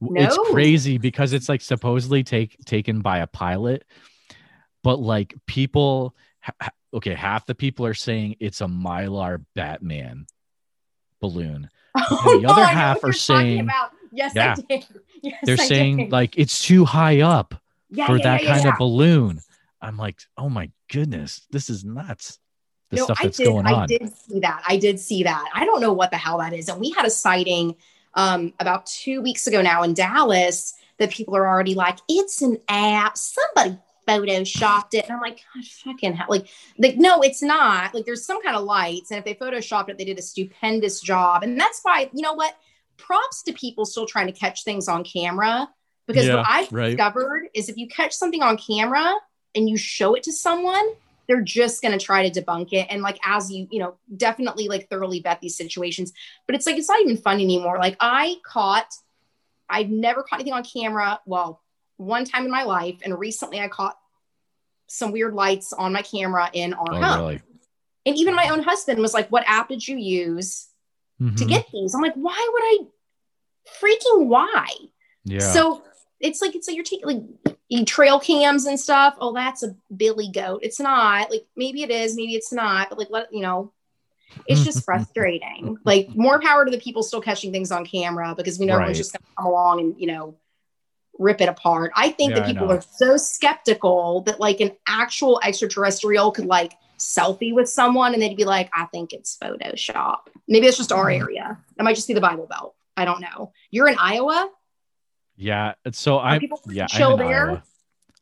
W- 0.02 0.22
It's 0.22 0.38
crazy 0.50 0.98
because 0.98 1.32
it's 1.32 1.48
like 1.48 1.62
supposedly 1.62 2.22
take 2.22 2.56
taken 2.64 3.00
by 3.00 3.18
a 3.18 3.26
pilot, 3.26 3.84
but 4.82 4.96
like 5.00 5.34
people, 5.46 6.14
ha- 6.40 6.52
ha- 6.60 6.70
okay, 6.94 7.14
half 7.14 7.46
the 7.46 7.54
people 7.54 7.86
are 7.86 7.94
saying 7.94 8.36
it's 8.40 8.60
a 8.60 8.66
mylar 8.66 9.44
Batman 9.54 10.26
balloon. 11.20 11.70
Oh, 12.10 12.38
the 12.40 12.48
other 12.48 12.64
half 12.64 13.02
are 13.04 13.12
saying- 13.12 13.60
about. 13.60 13.92
Yes, 14.12 14.32
Yeah. 14.34 14.54
I 14.58 14.62
did. 14.62 14.86
Yes, 15.22 15.40
They're 15.42 15.56
I 15.58 15.66
saying 15.66 15.96
did. 15.96 16.12
like 16.12 16.38
it's 16.38 16.62
too 16.62 16.84
high 16.84 17.22
up 17.22 17.54
yeah, 17.90 18.06
for 18.06 18.16
yeah, 18.18 18.22
that 18.38 18.44
kind 18.44 18.68
of 18.68 18.74
balloon. 18.78 19.40
I'm 19.80 19.96
like, 19.96 20.20
oh 20.36 20.48
my 20.48 20.70
goodness, 20.92 21.46
this 21.50 21.68
is 21.70 21.84
nuts. 21.84 22.38
The 22.90 22.96
no, 22.98 23.04
stuff 23.04 23.18
I 23.20 23.24
that's 23.24 23.38
did. 23.38 23.46
going 23.46 23.66
on. 23.66 23.74
I 23.82 23.86
did 23.86 24.12
see 24.16 24.38
that. 24.40 24.62
I 24.68 24.76
did 24.76 25.00
see 25.00 25.24
that. 25.24 25.50
I 25.52 25.64
don't 25.64 25.80
know 25.80 25.92
what 25.92 26.10
the 26.12 26.16
hell 26.16 26.38
that 26.38 26.52
is. 26.52 26.68
And 26.68 26.78
we 26.80 26.90
had 26.90 27.06
a 27.06 27.10
sighting 27.10 27.74
um, 28.14 28.52
about 28.60 28.86
two 28.86 29.20
weeks 29.22 29.46
ago 29.48 29.62
now 29.62 29.82
in 29.82 29.94
Dallas 29.94 30.74
that 30.98 31.10
people 31.10 31.34
are 31.36 31.46
already 31.48 31.74
like, 31.74 31.98
it's 32.08 32.40
an 32.42 32.58
app. 32.68 33.16
Somebody 33.16 33.78
photoshopped 34.06 34.94
it. 34.94 35.04
And 35.04 35.12
I'm 35.12 35.20
like, 35.20 35.40
God, 35.54 35.64
fucking 35.64 36.14
hell. 36.14 36.26
Like, 36.28 36.48
like, 36.78 36.96
no, 36.96 37.20
it's 37.22 37.42
not. 37.42 37.94
Like, 37.94 38.04
there's 38.04 38.24
some 38.24 38.42
kind 38.42 38.56
of 38.56 38.64
lights. 38.64 39.10
And 39.10 39.18
if 39.18 39.24
they 39.24 39.34
photoshopped 39.34 39.88
it, 39.88 39.98
they 39.98 40.04
did 40.04 40.18
a 40.18 40.22
stupendous 40.22 41.00
job. 41.00 41.42
And 41.42 41.58
that's 41.60 41.80
why, 41.82 42.10
you 42.12 42.22
know 42.22 42.34
what? 42.34 42.56
Props 42.96 43.42
to 43.44 43.52
people 43.52 43.84
still 43.84 44.06
trying 44.06 44.26
to 44.26 44.32
catch 44.32 44.64
things 44.64 44.88
on 44.88 45.04
camera. 45.04 45.68
Because 46.06 46.26
Yeah, 46.26 46.36
what 46.36 46.46
I've 46.48 46.72
right. 46.72 46.90
discovered 46.90 47.48
is 47.52 47.68
if 47.68 47.76
you 47.76 47.88
catch 47.88 48.12
something 48.12 48.42
on 48.42 48.56
camera 48.56 49.14
and 49.54 49.68
you 49.68 49.76
show 49.76 50.14
it 50.14 50.22
to 50.24 50.32
someone, 50.32 50.88
they're 51.26 51.42
just 51.42 51.82
going 51.82 51.98
to 51.98 52.04
try 52.04 52.28
to 52.28 52.40
debunk 52.40 52.72
it. 52.72 52.86
And 52.88 53.02
like, 53.02 53.18
as 53.24 53.50
you, 53.50 53.66
you 53.72 53.80
know, 53.80 53.96
definitely 54.16 54.68
like 54.68 54.88
thoroughly 54.88 55.20
vet 55.20 55.40
these 55.40 55.56
situations. 55.56 56.12
But 56.46 56.54
it's 56.54 56.66
like, 56.66 56.76
it's 56.76 56.88
not 56.88 57.00
even 57.00 57.16
fun 57.16 57.40
anymore. 57.40 57.78
Like, 57.78 57.96
I 57.98 58.36
caught, 58.46 58.94
I've 59.68 59.90
never 59.90 60.22
caught 60.22 60.38
anything 60.38 60.52
on 60.52 60.62
camera. 60.62 61.18
Well, 61.26 61.60
one 61.96 62.24
time 62.24 62.44
in 62.44 62.50
my 62.50 62.62
life. 62.64 62.96
And 63.04 63.18
recently 63.18 63.60
I 63.60 63.68
caught 63.68 63.96
some 64.88 65.12
weird 65.12 65.34
lights 65.34 65.72
on 65.72 65.92
my 65.92 66.02
camera 66.02 66.48
in 66.52 66.72
our 66.74 66.94
Oh, 66.94 67.00
home. 67.02 67.20
really? 67.20 67.40
And 68.06 68.16
even 68.16 68.34
my 68.36 68.48
own 68.50 68.62
husband 68.62 69.00
was 69.00 69.14
like, 69.14 69.28
What 69.30 69.44
app 69.46 69.68
did 69.68 69.86
you 69.86 69.96
use 69.96 70.68
to 71.18 71.24
Mhm. 71.24 71.48
get 71.48 71.66
these? 71.72 71.94
I'm 71.94 72.02
like, 72.02 72.14
Why 72.14 72.48
would 72.52 72.62
I? 72.62 72.78
Freaking 73.80 74.26
why? 74.26 74.66
Yeah. 75.24 75.40
So 75.40 75.82
it's 76.20 76.40
like 76.40 76.54
it's 76.54 76.68
like 76.68 76.76
you're 76.76 76.84
taking 76.84 77.26
like 77.70 77.86
trail 77.86 78.20
cams 78.20 78.66
and 78.66 78.78
stuff. 78.78 79.16
Oh, 79.20 79.32
that's 79.34 79.62
a 79.64 79.74
billy 79.96 80.30
goat. 80.30 80.60
It's 80.62 80.78
not. 80.78 81.30
Like 81.30 81.46
maybe 81.56 81.82
it 81.82 81.90
is, 81.90 82.14
maybe 82.16 82.34
it's 82.34 82.52
not. 82.52 82.88
But 82.90 82.98
like 82.98 83.10
let 83.10 83.32
you 83.32 83.40
know, 83.42 83.72
it's 84.46 84.62
just 84.64 84.84
frustrating. 84.84 85.76
like 85.84 86.08
more 86.14 86.40
power 86.40 86.64
to 86.64 86.70
the 86.70 86.78
people 86.78 87.02
still 87.02 87.20
catching 87.20 87.50
things 87.50 87.72
on 87.72 87.84
camera 87.84 88.34
because 88.36 88.58
we 88.58 88.66
know 88.66 88.74
everyone's 88.74 88.96
Right. 88.98 88.98
just 88.98 89.12
gonna 89.12 89.24
come 89.36 89.46
along 89.46 89.80
and 89.80 90.00
you 90.00 90.06
know 90.06 90.36
rip 91.18 91.40
it 91.40 91.48
apart. 91.48 91.92
I 91.96 92.10
think 92.10 92.30
Yeah, 92.34 92.40
that 92.40 92.46
people 92.46 92.70
are 92.70 92.80
so 92.82 93.16
skeptical 93.16 94.20
that 94.22 94.40
like 94.40 94.60
an 94.60 94.72
actual 94.88 95.40
extraterrestrial 95.44 96.30
could 96.32 96.46
like 96.46 96.74
selfie 96.98 97.54
with 97.54 97.68
someone 97.68 98.14
and 98.14 98.22
they'd 98.22 98.36
be 98.36 98.44
like, 98.44 98.70
I 98.74 98.86
think 98.86 99.12
it's 99.12 99.36
Photoshop. 99.42 100.18
Maybe 100.48 100.66
it's 100.66 100.76
just 100.76 100.92
our 100.92 101.06
Mhm. 101.06 101.20
area. 101.20 101.58
That 101.76 101.84
might 101.84 101.94
just 101.96 102.08
be 102.08 102.14
the 102.14 102.20
Bible 102.20 102.46
Belt. 102.46 102.74
I 102.96 103.04
don't 103.04 103.20
know. 103.20 103.52
You're 103.70 103.88
in 103.88 103.96
Iowa. 103.98 104.50
yeah. 105.36 105.74
So 105.92 106.18
I 106.18 106.38
people 106.38 106.60
yeah, 106.68 106.86
chill 106.86 107.14
I'm 107.14 107.20
in 107.20 107.26
there? 107.28 107.48
Iowa. 107.50 107.62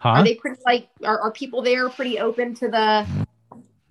Huh? 0.00 0.08
Are 0.10 0.24
they 0.24 0.34
pretty 0.34 0.60
like 0.66 0.88
are, 1.04 1.20
are 1.20 1.30
people 1.32 1.62
there 1.62 1.88
pretty 1.88 2.18
open 2.18 2.54
to 2.56 2.68
the 2.68 3.06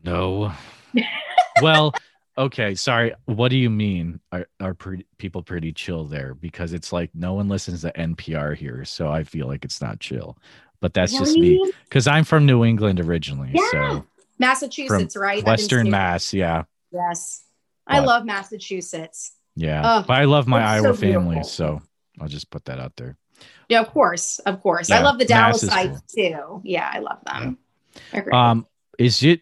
No. 0.04 0.52
well, 1.62 1.94
okay. 2.38 2.76
Sorry. 2.76 3.14
What 3.26 3.50
do 3.50 3.58
you 3.58 3.70
mean? 3.70 4.20
Are, 4.32 4.48
are 4.60 4.74
pre- 4.74 5.06
people 5.18 5.42
pretty 5.44 5.72
chill 5.74 6.06
there? 6.06 6.34
Because 6.34 6.74
it's 6.74 6.92
like 6.92 7.10
no 7.14 7.34
one 7.34 7.50
listens 7.50 7.82
to 7.82 7.92
NPR 7.94 8.56
here, 8.56 8.86
so 8.86 9.10
I 9.10 9.24
feel 9.24 9.48
like 9.48 9.64
it's 9.66 9.82
not 9.82 10.00
chill. 10.00 10.38
But 10.82 10.94
that's 10.94 11.14
just 11.18 11.38
me 11.38 11.72
because 11.86 12.08
I'm 12.08 12.24
from 12.26 12.46
New 12.46 12.66
England 12.66 13.00
originally. 13.00 13.52
Yeah. 13.54 13.70
So 13.72 14.06
Massachusetts, 14.40 15.16
right? 15.16 15.44
Western 15.46 15.90
Mass. 15.90 16.34
Yeah. 16.34 16.64
Yes. 16.92 17.44
I 17.88 18.00
But- 18.00 18.08
love 18.08 18.26
Massachusetts. 18.26 19.34
Yeah. 19.56 19.82
Oh, 19.86 20.04
but 20.08 20.18
I 20.18 20.26
love 20.26 20.48
my 20.48 20.62
Iowa 20.64 20.88
so 20.88 20.94
family. 20.96 21.36
beautiful. 21.36 21.44
So 21.44 21.82
I'll 22.20 22.28
just 22.28 22.50
put 22.50 22.66
that 22.66 22.80
out 22.80 22.96
there. 22.98 23.18
Yeah, 23.70 23.82
of 23.82 23.92
course. 23.92 24.40
Of 24.40 24.62
course. 24.62 24.90
I 24.92 25.02
love 25.02 25.20
the 25.20 25.26
Dallas 25.26 25.62
is 25.64 25.70
sites 25.70 26.02
too. 26.14 26.60
Yeah, 26.64 26.90
I 26.92 27.00
love 27.00 27.20
them. 27.26 27.60
They're. 28.12 28.34
Um, 28.34 28.66
is 28.98 29.22
it 29.24 29.42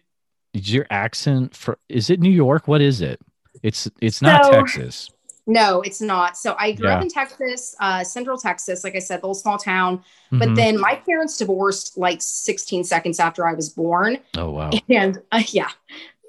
your 0.52 0.86
accent 0.90 1.54
for 1.56 1.78
is 1.88 2.10
it 2.10 2.20
New 2.20 2.30
York? 2.30 2.68
What 2.68 2.80
is 2.80 3.00
it? 3.00 3.20
It's 3.62 3.88
it's 4.00 4.20
not 4.22 4.44
So- 4.44 4.52
Texas. 4.52 5.10
no, 5.46 5.80
it's 5.82 6.00
not. 6.00 6.36
So 6.36 6.54
I 6.58 6.72
grew 6.72 6.88
up 6.88 7.02
in 7.02 7.08
Texas, 7.08 7.74
uh, 7.80 8.04
Central 8.04 8.38
Texas, 8.38 8.84
like 8.84 8.94
I 8.94 8.98
said, 9.00 9.18
the 9.22 9.26
little 9.26 9.34
small 9.34 9.58
town. 9.58 10.02
But 10.30 10.50
Mhm. 10.50 10.56
then 10.56 10.80
my 10.80 10.94
parents 10.96 11.36
divorced 11.36 11.96
like 11.98 12.20
16 12.22 12.84
seconds 12.84 13.18
after 13.18 13.46
I 13.46 13.54
was 13.54 13.68
born. 13.70 14.18
oh 14.36 14.50
wow. 14.50 14.70
and 14.88 15.20
uh, 15.32 15.42
yeah 15.48 15.68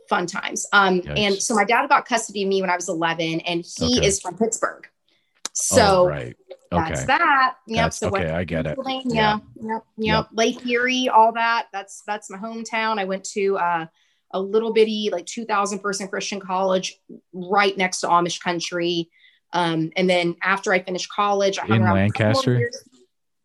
fun 0.09 0.25
times 0.27 0.67
um 0.73 0.99
Yikes. 1.01 1.17
and 1.17 1.35
so 1.41 1.55
my 1.55 1.63
dad 1.63 1.87
got 1.87 2.05
custody 2.05 2.43
of 2.43 2.49
me 2.49 2.59
when 2.61 2.69
i 2.69 2.75
was 2.75 2.89
11 2.89 3.39
and 3.39 3.63
he 3.77 3.97
Okay. 3.99 4.05
is 4.05 4.19
from 4.19 4.37
pittsburgh 4.37 4.85
oh, 4.85 5.49
so 5.53 6.07
right. 6.09 6.35
that's 6.69 6.99
Okay. 6.99 7.05
that 7.07 7.55
yep 7.67 7.75
That's- 7.77 7.97
so 7.99 8.07
okay, 8.09 8.29
I 8.29 8.43
get 8.43 8.65
it. 8.67 8.75
Pennsylvania. 8.75 9.41
yep 9.55 9.63
yep 9.63 9.83
Yep. 9.97 10.27
lake 10.33 10.67
erie 10.67 11.07
all 11.07 11.31
that 11.31 11.67
that's 11.71 12.03
that's 12.05 12.29
my 12.29 12.37
hometown 12.37 12.99
i 12.99 13.05
went 13.05 13.23
to 13.31 13.57
uh 13.57 13.85
a 14.33 14.39
little 14.39 14.73
bitty 14.73 15.09
like 15.11 15.25
2000 15.25 15.79
person 15.79 16.07
christian 16.07 16.39
college 16.39 16.99
right 17.33 17.77
next 17.77 17.99
to 18.01 18.07
amish 18.07 18.41
country 18.41 19.09
um 19.53 19.91
and 19.95 20.09
then 20.09 20.35
after 20.43 20.73
i 20.73 20.79
finished 20.81 21.09
college 21.11 21.57
i 21.59 21.61
hung 21.65 21.77
In 21.77 21.83
around 21.83 21.97
for 21.97 22.03
a 22.05 22.09
couple 22.11 22.39
of 22.39 22.47
Lancaster? 22.47 22.71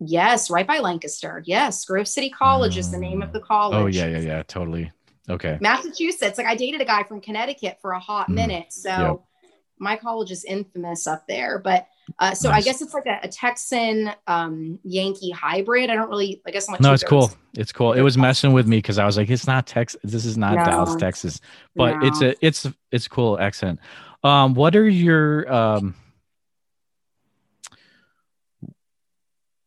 yes 0.00 0.50
right 0.50 0.66
by 0.66 0.78
lancaster 0.78 1.42
yes 1.46 1.84
grove 1.84 2.08
city 2.08 2.30
college 2.30 2.76
is 2.76 2.90
the 2.90 2.98
name 2.98 3.22
of 3.22 3.32
the 3.32 3.40
college 3.40 3.76
Oh 3.82 3.86
yeah, 3.86 4.06
yeah, 4.06 4.20
yeah. 4.20 4.42
Totally. 4.46 4.90
Okay. 5.28 5.58
Massachusetts. 5.60 6.38
Like 6.38 6.46
I 6.46 6.54
dated 6.54 6.80
a 6.80 6.86
guy 6.86 7.02
from 7.02 7.20
Connecticut 7.20 7.76
for 7.82 7.90
a 7.92 7.98
hot 8.00 8.30
Mm. 8.30 8.34
minute. 8.34 8.72
So 8.72 8.90
Yep. 8.90 9.52
my 9.78 9.96
college 9.96 10.30
is 10.30 10.42
infamous 10.44 11.06
up 11.06 11.26
there. 11.28 11.58
But 11.58 11.86
uh, 12.18 12.34
so 12.34 12.50
I 12.50 12.60
guess 12.60 12.80
it's 12.80 12.94
like 12.94 13.06
a, 13.06 13.20
a 13.22 13.28
Texan 13.28 14.10
um, 14.26 14.78
Yankee 14.82 15.30
hybrid. 15.30 15.90
I 15.90 15.94
don't 15.94 16.08
really, 16.08 16.40
I 16.46 16.50
guess 16.50 16.68
I'm 16.68 16.72
like 16.72 16.80
No, 16.80 16.92
it's 16.92 17.04
cool. 17.04 17.30
It's 17.54 17.72
cool. 17.72 17.92
It 17.92 18.02
was 18.02 18.16
messing 18.16 18.52
with 18.52 18.66
me 18.66 18.78
because 18.78 18.98
I 18.98 19.06
was 19.06 19.16
like, 19.16 19.30
it's 19.30 19.46
not 19.46 19.66
Texas. 19.66 20.00
This 20.04 20.24
is 20.24 20.36
not 20.36 20.56
No. 20.56 20.64
Dallas, 20.64 20.96
Texas. 20.96 21.40
But 21.74 22.02
it's 22.02 22.22
a 22.22 22.34
it's 22.44 22.66
it's 22.90 23.06
a 23.06 23.10
cool 23.10 23.38
accent. 23.38 23.80
Um, 24.24 24.54
what 24.54 24.74
are 24.74 24.88
your 24.88 25.52
um 25.52 25.94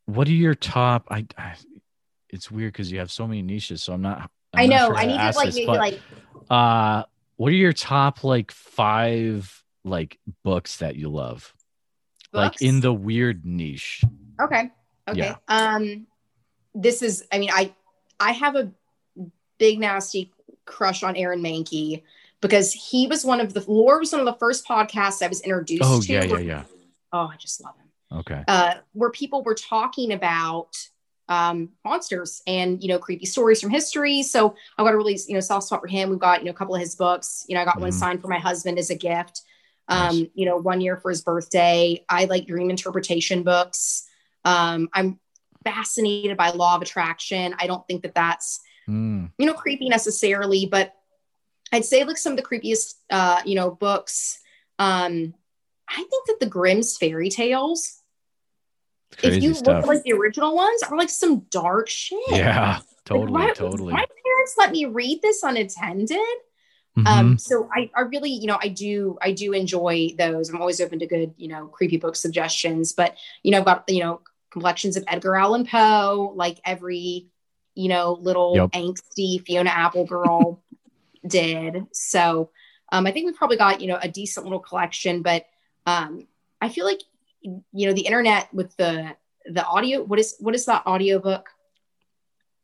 what 0.05 0.27
are 0.27 0.31
your 0.31 0.55
top 0.55 1.07
I, 1.09 1.25
I 1.37 1.55
it's 2.29 2.49
weird 2.49 2.73
because 2.73 2.91
you 2.91 2.99
have 2.99 3.11
so 3.11 3.27
many 3.27 3.41
niches. 3.41 3.83
So 3.83 3.93
I'm 3.93 4.01
not. 4.01 4.29
I'm 4.53 4.63
i 4.63 4.65
not 4.65 4.75
know. 4.75 4.87
sure 4.87 4.97
I 4.97 5.05
need 5.05 5.13
to 5.13 5.21
ask 5.21 5.37
like 5.37 5.45
this, 5.47 5.55
maybe 5.55 5.67
but, 5.67 5.77
like 5.77 5.99
Uh, 6.49 7.03
what 7.37 7.49
are 7.51 7.55
your 7.55 7.73
top 7.73 8.23
like 8.23 8.51
five 8.51 9.63
like 9.83 10.19
books 10.43 10.77
that 10.77 10.95
you 10.95 11.09
love? 11.09 11.53
Like 12.33 12.61
in 12.61 12.79
the 12.79 12.93
weird 12.93 13.45
niche. 13.45 14.03
Okay. 14.39 14.71
Okay. 15.07 15.19
Yeah. 15.19 15.35
Um, 15.47 16.07
this 16.73 17.01
is. 17.01 17.25
I 17.31 17.39
mean, 17.39 17.49
I 17.53 17.73
I 18.19 18.31
have 18.31 18.55
a 18.55 18.71
big 19.57 19.79
nasty 19.79 20.31
crush 20.65 21.03
on 21.03 21.15
Aaron 21.17 21.41
Mahnke 21.41 22.03
because 22.39 22.71
he 22.73 23.07
was 23.07 23.25
one 23.25 23.41
of 23.41 23.53
the 23.53 23.63
Lore 23.69 23.99
was 23.99 24.11
one 24.11 24.21
of 24.21 24.25
the 24.25 24.39
first 24.39 24.65
podcasts 24.65 25.21
I 25.21 25.27
was 25.27 25.41
introduced 25.41 25.83
Oh 25.85 26.01
to. 26.01 26.11
yeah, 26.13 26.23
yeah, 26.23 26.31
where- 26.31 26.41
yeah. 26.41 26.63
Oh, 27.13 27.29
I 27.31 27.35
just 27.35 27.61
love 27.61 27.75
him. 27.75 28.19
Okay. 28.19 28.43
Uh, 28.47 28.75
where 28.93 29.09
people 29.11 29.43
were 29.43 29.55
talking 29.55 30.13
about 30.13 30.77
um, 31.27 31.69
monsters 31.85 32.41
and 32.47 32.81
you 32.81 32.87
know 32.89 32.99
creepy 32.99 33.25
stories 33.25 33.59
from 33.61 33.69
history. 33.69 34.23
So 34.23 34.55
I 34.77 34.83
got 34.83 34.93
a 34.93 34.97
really 34.97 35.19
you 35.27 35.33
know 35.33 35.39
soft 35.41 35.67
spot 35.67 35.81
for 35.81 35.87
him. 35.87 36.09
We've 36.09 36.19
got 36.19 36.39
you 36.39 36.45
know 36.45 36.51
a 36.51 36.55
couple 36.55 36.75
of 36.75 36.79
his 36.81 36.95
books. 36.95 37.45
You 37.49 37.55
know, 37.55 37.61
I 37.61 37.65
got 37.65 37.79
one 37.81 37.89
Mhm. 37.91 37.93
signed 37.95 38.21
for 38.21 38.27
my 38.29 38.39
husband 38.39 38.79
as 38.79 38.89
a 38.89 38.95
gift. 38.95 39.41
Um, 39.91 40.19
Nice. 40.21 40.27
you 40.35 40.45
know, 40.45 40.57
one 40.57 40.79
year 40.81 40.97
for 40.97 41.09
his 41.11 41.21
birthday. 41.21 42.03
I 42.09 42.25
like 42.25 42.47
dream 42.47 42.69
interpretation 42.69 43.43
books. 43.43 44.07
Um, 44.45 44.87
I'm 44.93 45.19
fascinated 45.65 46.37
by 46.37 46.49
law 46.51 46.75
of 46.75 46.81
attraction. 46.81 47.53
I 47.59 47.67
don't 47.67 47.85
think 47.87 48.01
that 48.03 48.15
that's 48.15 48.59
Mm, 48.89 49.29
you 49.37 49.45
know 49.45 49.53
creepy 49.53 49.89
necessarily, 49.89 50.65
but 50.65 50.95
I'd 51.71 51.85
say 51.85 52.03
like 52.03 52.17
some 52.17 52.33
of 52.33 52.37
the 52.37 52.43
creepiest 52.43 52.95
uh, 53.11 53.41
you 53.45 53.53
know 53.55 53.69
books. 53.69 54.39
Um, 54.79 55.35
I 55.87 55.97
think 55.97 56.27
that 56.27 56.37
the 56.39 56.47
Grimm's 56.47 56.97
fairy 56.97 57.29
tales 57.29 58.01
crazy 59.17 59.37
if 59.37 59.43
you 59.43 59.53
stuff. 59.53 59.67
look 59.67 59.83
at 59.83 59.87
like 59.87 60.03
the 60.03 60.13
original 60.13 60.55
ones 60.55 60.81
are 60.83 60.97
like 60.97 61.09
some 61.11 61.41
dark 61.51 61.89
shit. 61.89 62.17
yeah, 62.31 62.77
Like, 62.77 62.83
totally, 63.05 63.31
why- 63.31 63.53
totally. 63.53 63.93
My 63.93 64.05
parents 64.05 64.55
let 64.57 64.71
me 64.71 64.85
read 64.85 65.21
this 65.21 65.43
unattended. 65.43 66.17
Mhm. 66.97 67.07
Um, 67.07 67.37
so 67.37 67.69
I, 67.73 67.89
I 67.95 68.01
really, 68.01 68.31
you 68.31 68.47
know, 68.47 68.57
I 68.61 68.67
do, 68.67 69.17
I 69.21 69.31
do 69.31 69.53
enjoy 69.53 70.09
those. 70.17 70.49
I'm 70.49 70.59
always 70.59 70.81
open 70.81 70.99
to 70.99 71.07
good, 71.07 71.33
you 71.37 71.47
know, 71.47 71.67
creepy 71.67 71.97
book 71.97 72.15
suggestions. 72.17 72.91
But 72.91 73.15
you 73.43 73.51
know, 73.51 73.59
I've 73.59 73.65
got, 73.65 73.85
you 73.87 74.01
know, 74.01 74.21
complexions 74.49 74.97
of 74.97 75.05
Edgar 75.07 75.37
Allan 75.37 75.65
Poe, 75.65 76.33
like 76.35 76.59
every, 76.65 77.27
you 77.75 77.87
know, 77.87 78.17
little 78.21 78.55
Yep. 78.55 78.71
angsty 78.71 79.41
Fiona 79.45 79.69
Apple 79.69 80.05
girl 80.05 80.61
did. 81.25 81.87
So 81.93 82.49
um, 82.91 83.07
I 83.07 83.11
think 83.13 83.25
we've 83.25 83.35
probably 83.37 83.55
got, 83.57 83.79
you 83.79 83.87
know, 83.87 83.99
a 84.01 84.09
decent 84.09 84.45
little 84.45 84.59
collection. 84.59 85.21
But 85.21 85.45
um, 85.85 86.27
I 86.59 86.67
feel 86.67 86.83
like, 86.85 86.99
you 87.41 87.87
know, 87.87 87.93
the 87.93 88.01
internet 88.05 88.53
with 88.53 88.75
the 88.75 89.15
the 89.45 89.65
audio. 89.65 90.03
What 90.03 90.19
is 90.19 90.35
what 90.39 90.53
is 90.55 90.65
that 90.65 90.85
audiobook 90.85 91.47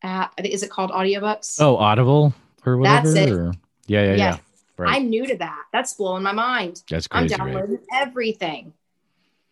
app? 0.03 0.33
Is 0.43 0.63
it 0.63 0.69
called 0.69 0.91
audiobooks? 0.91 1.57
oh, 1.61 1.77
Audible 1.77 2.33
or 2.65 2.77
whatever. 2.77 3.11
That's 3.13 3.31
it. 3.31 3.33
or- 3.33 3.53
Yeah, 3.87 4.01
yeah, 4.01 4.07
yeah. 4.09 4.15
Yeah. 4.15 4.37
Right. 4.77 4.95
I'm 4.95 5.09
new 5.09 5.25
to 5.25 5.37
that. 5.37 5.63
That's 5.73 5.93
blowing 5.95 6.23
my 6.23 6.33
mind. 6.33 6.83
That's 6.89 7.07
crazy. 7.07 7.33
I'm 7.33 7.39
crazy, 7.39 7.41
right? 7.41 7.53
downloading 7.61 7.85
everything. 7.91 8.73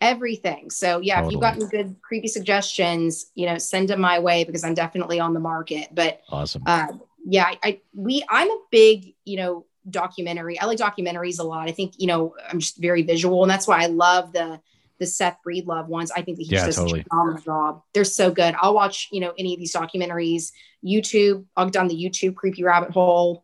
Everything. 0.02 0.70
So 0.70 1.00
yeah, 1.00 1.26
if 1.26 1.32
you've 1.32 1.42
got 1.42 1.56
any 1.56 1.66
good 1.66 1.96
creepy 2.02 2.28
suggestions, 2.28 3.28
you 3.34 3.48
know, 3.48 3.58
send 3.58 3.90
them 3.90 4.02
my 4.02 4.20
way 4.20 4.44
because 4.44 4.64
I'm 4.64 4.74
definitely 4.74 5.20
on 5.20 5.34
the 5.34 5.40
market. 5.40 5.88
But 5.94 6.22
Awesome. 6.30 6.62
uh, 6.66 6.88
yeah, 7.26 7.46
I, 7.46 7.58
I 7.64 7.82
we 7.96 8.24
I'm 8.30 8.52
a 8.52 8.60
big, 8.72 9.16
you 9.24 9.38
know, 9.38 9.66
documentary. 9.90 10.60
I 10.60 10.66
like 10.66 10.78
documentaries 10.78 11.40
a 11.40 11.44
lot. 11.44 11.68
I 11.70 11.72
think, 11.72 11.94
you 11.98 12.08
know, 12.08 12.36
I'm 12.48 12.60
just 12.60 12.78
very 12.78 13.02
visual, 13.04 13.42
and 13.44 13.50
that's 13.50 13.68
why 13.68 13.82
I 13.82 13.88
love 13.88 14.34
the 14.34 14.60
the 15.00 15.06
Seth 15.06 15.38
Breedlove 15.46 15.88
ones. 15.88 16.12
I 16.12 16.22
think 16.22 16.38
that 16.38 16.44
he 16.44 16.52
Yeah, 16.52 16.66
just 16.66 16.66
does 16.66 16.76
totally. 16.76 17.00
a 17.02 17.04
phenomenal 17.06 17.42
job. 17.42 17.82
They're 17.94 18.04
so 18.04 18.32
good. 18.32 18.54
I'll 18.62 18.74
watch, 18.76 19.08
you 19.12 19.22
know, 19.22 19.34
any 19.40 19.54
of 19.54 19.60
these 19.60 19.74
documentaries, 19.74 20.52
YouTube. 20.86 21.46
I'll 21.56 21.66
go 21.66 21.72
down 21.72 21.88
the 21.88 21.96
YouTube 21.96 22.36
creepy 22.36 22.64
rabbit 22.64 22.92
hole, 22.92 23.44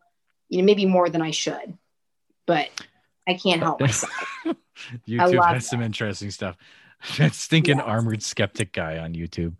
you 0.52 0.58
know, 0.58 0.64
maybe 0.64 0.84
more 0.84 1.08
than 1.08 1.22
I 1.22 1.30
should, 1.30 1.78
but 2.46 2.68
I 3.26 3.34
can't 3.34 3.62
help 3.62 3.80
myself. 3.86 4.12
YouTube 5.08 5.44
has 5.48 5.66
some 5.68 5.82
interesting 5.82 6.30
stuff. 6.30 6.56
That 7.18 7.34
stinking 7.34 7.78
Yes. 7.78 7.84
armored 7.86 8.22
skeptic 8.22 8.72
guy 8.72 8.98
on 8.98 9.14
YouTube. 9.14 9.56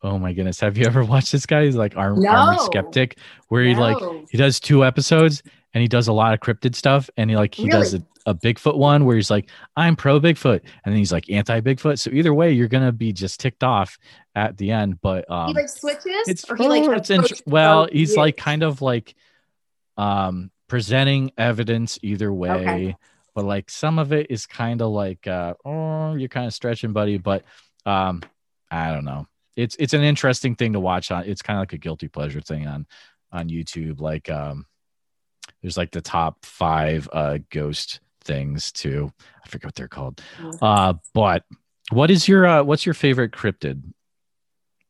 Oh 0.00 0.16
my 0.16 0.32
goodness. 0.32 0.60
Have 0.60 0.76
you 0.78 0.86
ever 0.86 1.02
watched 1.04 1.32
this 1.32 1.44
guy? 1.44 1.64
He's 1.64 1.74
like 1.74 1.96
arm, 1.96 2.24
armored 2.24 2.58
No. 2.58 2.64
skeptic, 2.66 3.18
where 3.48 3.64
he 3.64 3.74
like 3.74 3.96
he 4.30 4.36
does 4.38 4.60
two 4.60 4.84
episodes 4.84 5.42
and 5.72 5.82
he 5.82 5.88
does 5.88 6.06
a 6.06 6.12
lot 6.12 6.34
of 6.34 6.38
cryptid 6.40 6.76
stuff. 6.76 7.10
And 7.16 7.30
he 7.30 7.34
like 7.36 7.52
he 7.52 7.68
does 7.68 7.94
a, 7.94 7.98
Really? 7.98 8.08
a 8.26 8.34
Bigfoot 8.36 8.76
one 8.76 9.06
where 9.06 9.16
he's 9.16 9.28
like, 9.30 9.50
I'm 9.76 9.96
pro 9.96 10.20
Bigfoot, 10.20 10.60
and 10.84 10.92
then 10.92 10.96
he's 10.96 11.10
like 11.10 11.28
anti 11.30 11.60
Bigfoot. 11.60 11.98
So 11.98 12.10
either 12.12 12.32
way, 12.32 12.52
you're 12.52 12.68
gonna 12.68 12.92
be 12.92 13.12
just 13.12 13.40
ticked 13.40 13.64
off 13.64 13.98
at 14.36 14.56
the 14.56 14.70
end. 14.70 15.00
But 15.00 15.28
um 15.28 15.48
he 15.48 15.54
like 15.54 15.68
switches, 15.68 16.28
it's 16.28 16.44
or 16.48 16.54
he 16.54 16.68
like 16.68 16.84
it's 16.96 17.10
int- 17.10 17.42
well 17.46 17.88
he's 17.90 18.16
like 18.16 18.36
kind 18.36 18.62
of 18.62 18.82
like 18.82 19.16
um 19.96 20.50
presenting 20.68 21.30
evidence 21.38 21.98
either 22.02 22.32
way 22.32 22.96
but 23.34 23.44
like 23.44 23.68
some 23.68 23.98
of 23.98 24.12
it 24.12 24.30
is 24.30 24.46
kind 24.46 24.80
of 24.80 24.90
like 24.90 25.26
uh 25.26 25.54
oh 25.64 26.14
you're 26.14 26.28
kind 26.28 26.46
of 26.46 26.54
stretching 26.54 26.92
buddy 26.92 27.18
but 27.18 27.44
um 27.86 28.22
i 28.70 28.92
don't 28.92 29.04
know. 29.04 29.26
It's 29.56 29.76
it's 29.78 29.92
an 29.92 30.02
interesting 30.02 30.56
thing 30.56 30.72
to 30.72 30.80
watch 30.80 31.10
on 31.10 31.24
it's 31.24 31.42
kind 31.42 31.58
of 31.58 31.62
like 31.62 31.74
a 31.74 31.78
guilty 31.78 32.08
pleasure 32.08 32.40
thing 32.40 32.66
on 32.66 32.86
on 33.30 33.48
youtube 33.48 34.00
like 34.00 34.28
um 34.28 34.66
there's 35.62 35.76
like 35.76 35.92
the 35.92 36.00
top 36.00 36.44
five 36.44 37.08
uh 37.12 37.38
ghost 37.50 38.00
things 38.24 38.72
too. 38.72 39.12
I 39.44 39.48
forget 39.48 39.66
what 39.66 39.74
they're 39.74 39.88
called. 39.88 40.20
Mm. 40.38 40.58
uh 40.60 40.94
but 41.12 41.44
what 41.90 42.10
is 42.10 42.26
your 42.26 42.46
uh 42.46 42.62
what's 42.62 42.84
your 42.86 42.94
favorite 42.94 43.32
cryptid? 43.32 43.82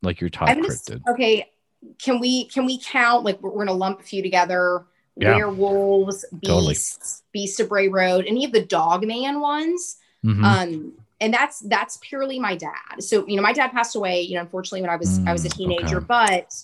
Like 0.03 0.21
your 0.21 0.31
top 0.31 0.49
I'm 0.49 0.61
gonna, 0.61 0.69
cryptid. 0.69 1.03
okay, 1.09 1.51
can 1.99 2.21
we 2.21 2.47
can 2.47 2.65
we 2.65 2.79
count 2.79 3.25
like 3.25 3.41
we're, 3.43 3.51
we're 3.51 3.65
gonna 3.67 3.77
lump 3.77 4.01
a 4.01 4.05
few 4.05 4.23
together? 4.23 4.87
Yeah. 5.17 5.37
Werewolves, 5.37 6.25
Totally. 6.45 6.69
beasts, 6.71 7.23
Beast 7.33 7.61
of 7.61 7.69
Bray 7.69 7.89
Road, 7.89 8.25
any 8.27 8.45
of 8.45 8.53
the 8.53 8.65
Dogman 8.65 9.41
ones. 9.41 9.97
Mhm. 10.25 10.45
Um, 10.45 10.93
and 11.21 11.33
that's 11.33 11.61
that's 11.61 11.99
purely 12.03 12.39
my 12.41 12.57
dad. 12.57 13.01
So 13.01 13.27
you 13.27 13.37
know, 13.37 13.43
my 13.43 13.53
dad 13.53 13.71
passed 13.73 13.95
away. 13.97 14.23
You 14.23 14.35
know, 14.35 14.41
unfortunately, 14.43 14.83
when 14.83 14.91
I 14.91 14.97
was 14.97 15.21
I 15.27 15.33
was 15.33 15.45
a 15.45 15.49
Mm, 15.49 15.57
teenager, 15.57 15.97
okay. 15.99 16.07
but 16.09 16.55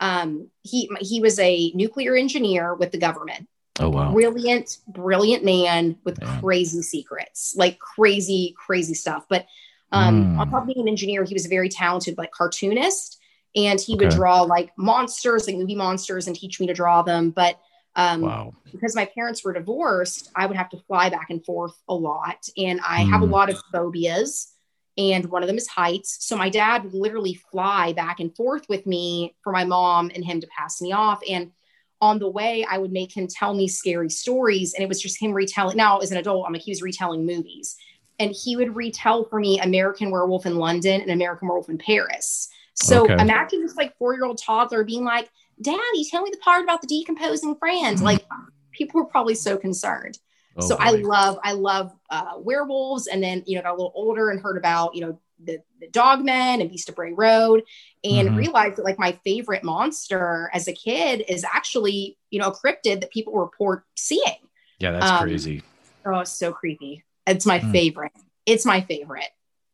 um, 0.00 0.48
he 0.62 0.88
he 1.00 1.20
was 1.20 1.38
a 1.40 1.72
nuclear 1.74 2.14
engineer 2.16 2.74
with 2.74 2.92
the 2.92 2.98
government. 2.98 3.48
oh 3.80 3.88
wow 3.90 4.10
brilliant, 4.12 4.78
brilliant 4.88 5.44
man 5.44 5.96
with 6.04 6.18
Yeah. 6.20 6.40
crazy 6.40 6.82
secrets, 6.82 7.54
like 7.56 7.78
crazy, 7.78 8.54
crazy 8.56 8.94
stuff. 8.94 9.26
But 9.28 9.46
um, 9.92 10.26
Mm. 10.26 10.38
on 10.38 10.50
top 10.50 10.62
of 10.62 10.66
being 10.66 10.80
an 10.80 10.88
engineer, 10.88 11.24
he 11.24 11.34
was 11.34 11.46
a 11.46 11.48
very 11.48 11.68
talented, 11.68 12.18
like 12.18 12.30
cartoonist, 12.32 13.18
and 13.56 13.80
he 13.80 13.94
would 13.96 14.10
draw 14.10 14.42
like 14.42 14.70
monsters, 14.76 15.46
like 15.46 15.56
movie 15.56 15.74
monsters, 15.74 16.26
and 16.26 16.36
teach 16.36 16.60
me 16.60 16.66
to 16.66 16.74
draw 16.74 17.02
them. 17.02 17.30
But 17.30 17.58
um, 17.96 18.22
wow 18.22 18.54
because 18.72 18.94
my 18.94 19.06
parents 19.06 19.42
were 19.44 19.52
divorced, 19.54 20.30
I 20.36 20.46
would 20.46 20.56
have 20.56 20.68
to 20.70 20.78
fly 20.86 21.08
back 21.08 21.30
and 21.30 21.44
forth 21.44 21.74
a 21.88 21.94
lot, 21.94 22.46
and 22.56 22.80
I 22.86 23.04
have 23.04 23.22
a 23.22 23.26
Mm. 23.26 23.30
lot 23.30 23.50
of 23.50 23.62
phobias. 23.72 24.52
And 24.98 25.26
one 25.26 25.44
of 25.44 25.46
them 25.46 25.56
is 25.58 25.68
heights. 25.68 26.16
So 26.26 26.36
my 26.36 26.48
dad 26.50 26.82
would 26.82 26.92
literally 26.92 27.34
fly 27.52 27.92
back 27.92 28.18
and 28.18 28.34
forth 28.34 28.68
with 28.68 28.84
me 28.84 29.36
for 29.44 29.52
my 29.52 29.64
mom 29.64 30.10
and 30.12 30.24
him 30.24 30.40
to 30.40 30.48
pass 30.48 30.82
me 30.82 30.92
off. 30.92 31.20
And 31.30 31.52
on 32.00 32.18
the 32.18 32.28
way, 32.28 32.66
I 32.68 32.78
would 32.78 32.90
make 32.90 33.16
him 33.16 33.28
tell 33.28 33.54
me 33.54 33.68
scary 33.68 34.10
stories. 34.10 34.74
And 34.74 34.82
it 34.82 34.88
was 34.88 35.00
just 35.00 35.22
him 35.22 35.32
retelling. 35.32 35.76
Now, 35.76 35.98
as 35.98 36.10
an 36.10 36.18
adult, 36.18 36.46
I'm 36.46 36.52
like, 36.52 36.62
he 36.62 36.72
was 36.72 36.82
retelling 36.82 37.24
movies. 37.24 37.76
And 38.18 38.32
he 38.32 38.56
would 38.56 38.74
retell 38.74 39.22
for 39.24 39.38
me 39.38 39.60
American 39.60 40.10
Werewolf 40.10 40.46
in 40.46 40.56
London 40.56 41.00
and 41.00 41.12
American 41.12 41.46
Werewolf 41.46 41.68
in 41.68 41.78
Paris. 41.78 42.48
So 42.74 43.04
Okay. 43.04 43.22
imagine 43.22 43.62
this 43.62 43.76
like 43.76 43.96
four 43.98 44.14
year 44.14 44.24
old 44.24 44.38
toddler 44.38 44.82
being 44.82 45.04
like, 45.04 45.30
Daddy, 45.60 46.04
tell 46.10 46.22
me 46.22 46.30
the 46.30 46.38
part 46.38 46.62
about 46.62 46.80
the 46.80 46.86
decomposing 46.86 47.56
friend. 47.56 48.00
Like, 48.00 48.24
people 48.72 49.00
were 49.00 49.06
probably 49.06 49.34
so 49.34 49.56
concerned 49.56 50.18
Oh, 50.56 50.66
so 50.66 50.76
I 50.80 50.90
love 50.90 51.38
I 51.44 51.52
love 51.52 51.92
uh, 52.10 52.32
werewolves, 52.38 53.06
and 53.06 53.22
then 53.22 53.44
you 53.46 53.56
know 53.56 53.62
got 53.62 53.70
a 53.70 53.76
little 53.76 53.92
older 53.94 54.30
and 54.30 54.40
heard 54.40 54.56
about 54.56 54.94
you 54.96 55.02
know 55.02 55.20
the, 55.44 55.62
the 55.80 55.86
Dogmen 55.86 56.60
and 56.60 56.68
Beast 56.68 56.88
of 56.88 56.96
Bray 56.96 57.12
Road, 57.12 57.62
and 58.02 58.30
Mhm. 58.30 58.36
realized 58.36 58.76
that 58.76 58.84
like 58.84 58.98
my 58.98 59.12
favorite 59.24 59.62
monster 59.62 60.50
as 60.52 60.66
a 60.66 60.72
kid 60.72 61.24
is 61.28 61.44
actually 61.44 62.18
you 62.30 62.40
know 62.40 62.48
a 62.48 62.52
cryptid 62.52 63.00
that 63.00 63.12
people 63.12 63.34
report 63.34 63.84
seeing. 63.96 64.48
yeah 64.80 64.90
that's 64.90 65.10
um, 65.10 65.28
crazy 65.28 65.62
Oh, 66.04 66.24
so 66.24 66.52
creepy. 66.52 67.04
It's 67.26 67.46
my 67.46 67.60
Hmm. 67.60 67.70
favorite. 67.72 68.12
It's 68.46 68.64
my 68.64 68.80
favorite. 68.80 69.28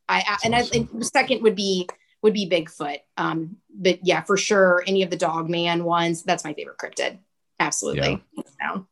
I, 0.09 0.19
I 0.27 0.37
and, 0.45 0.55
I, 0.55 0.61
awesome. 0.61 0.89
and 0.93 1.01
the 1.01 1.05
second 1.07 1.43
would 1.43 1.55
be 1.55 1.89
would 2.25 2.33
be 2.35 2.49
Bigfoot. 2.49 2.99
Um, 3.17 3.59
but 3.73 4.01
yeah, 4.03 4.23
for 4.23 4.37
sure, 4.37 4.83
any 4.87 5.03
of 5.03 5.11
the 5.11 5.17
dog 5.17 5.49
man 5.49 5.85
ones. 5.85 6.25
That's 6.25 6.43
my 6.43 6.55
favorite 6.55 6.79
cryptid. 6.79 7.19
Absolutely. 7.61 8.21
So, 8.61 8.87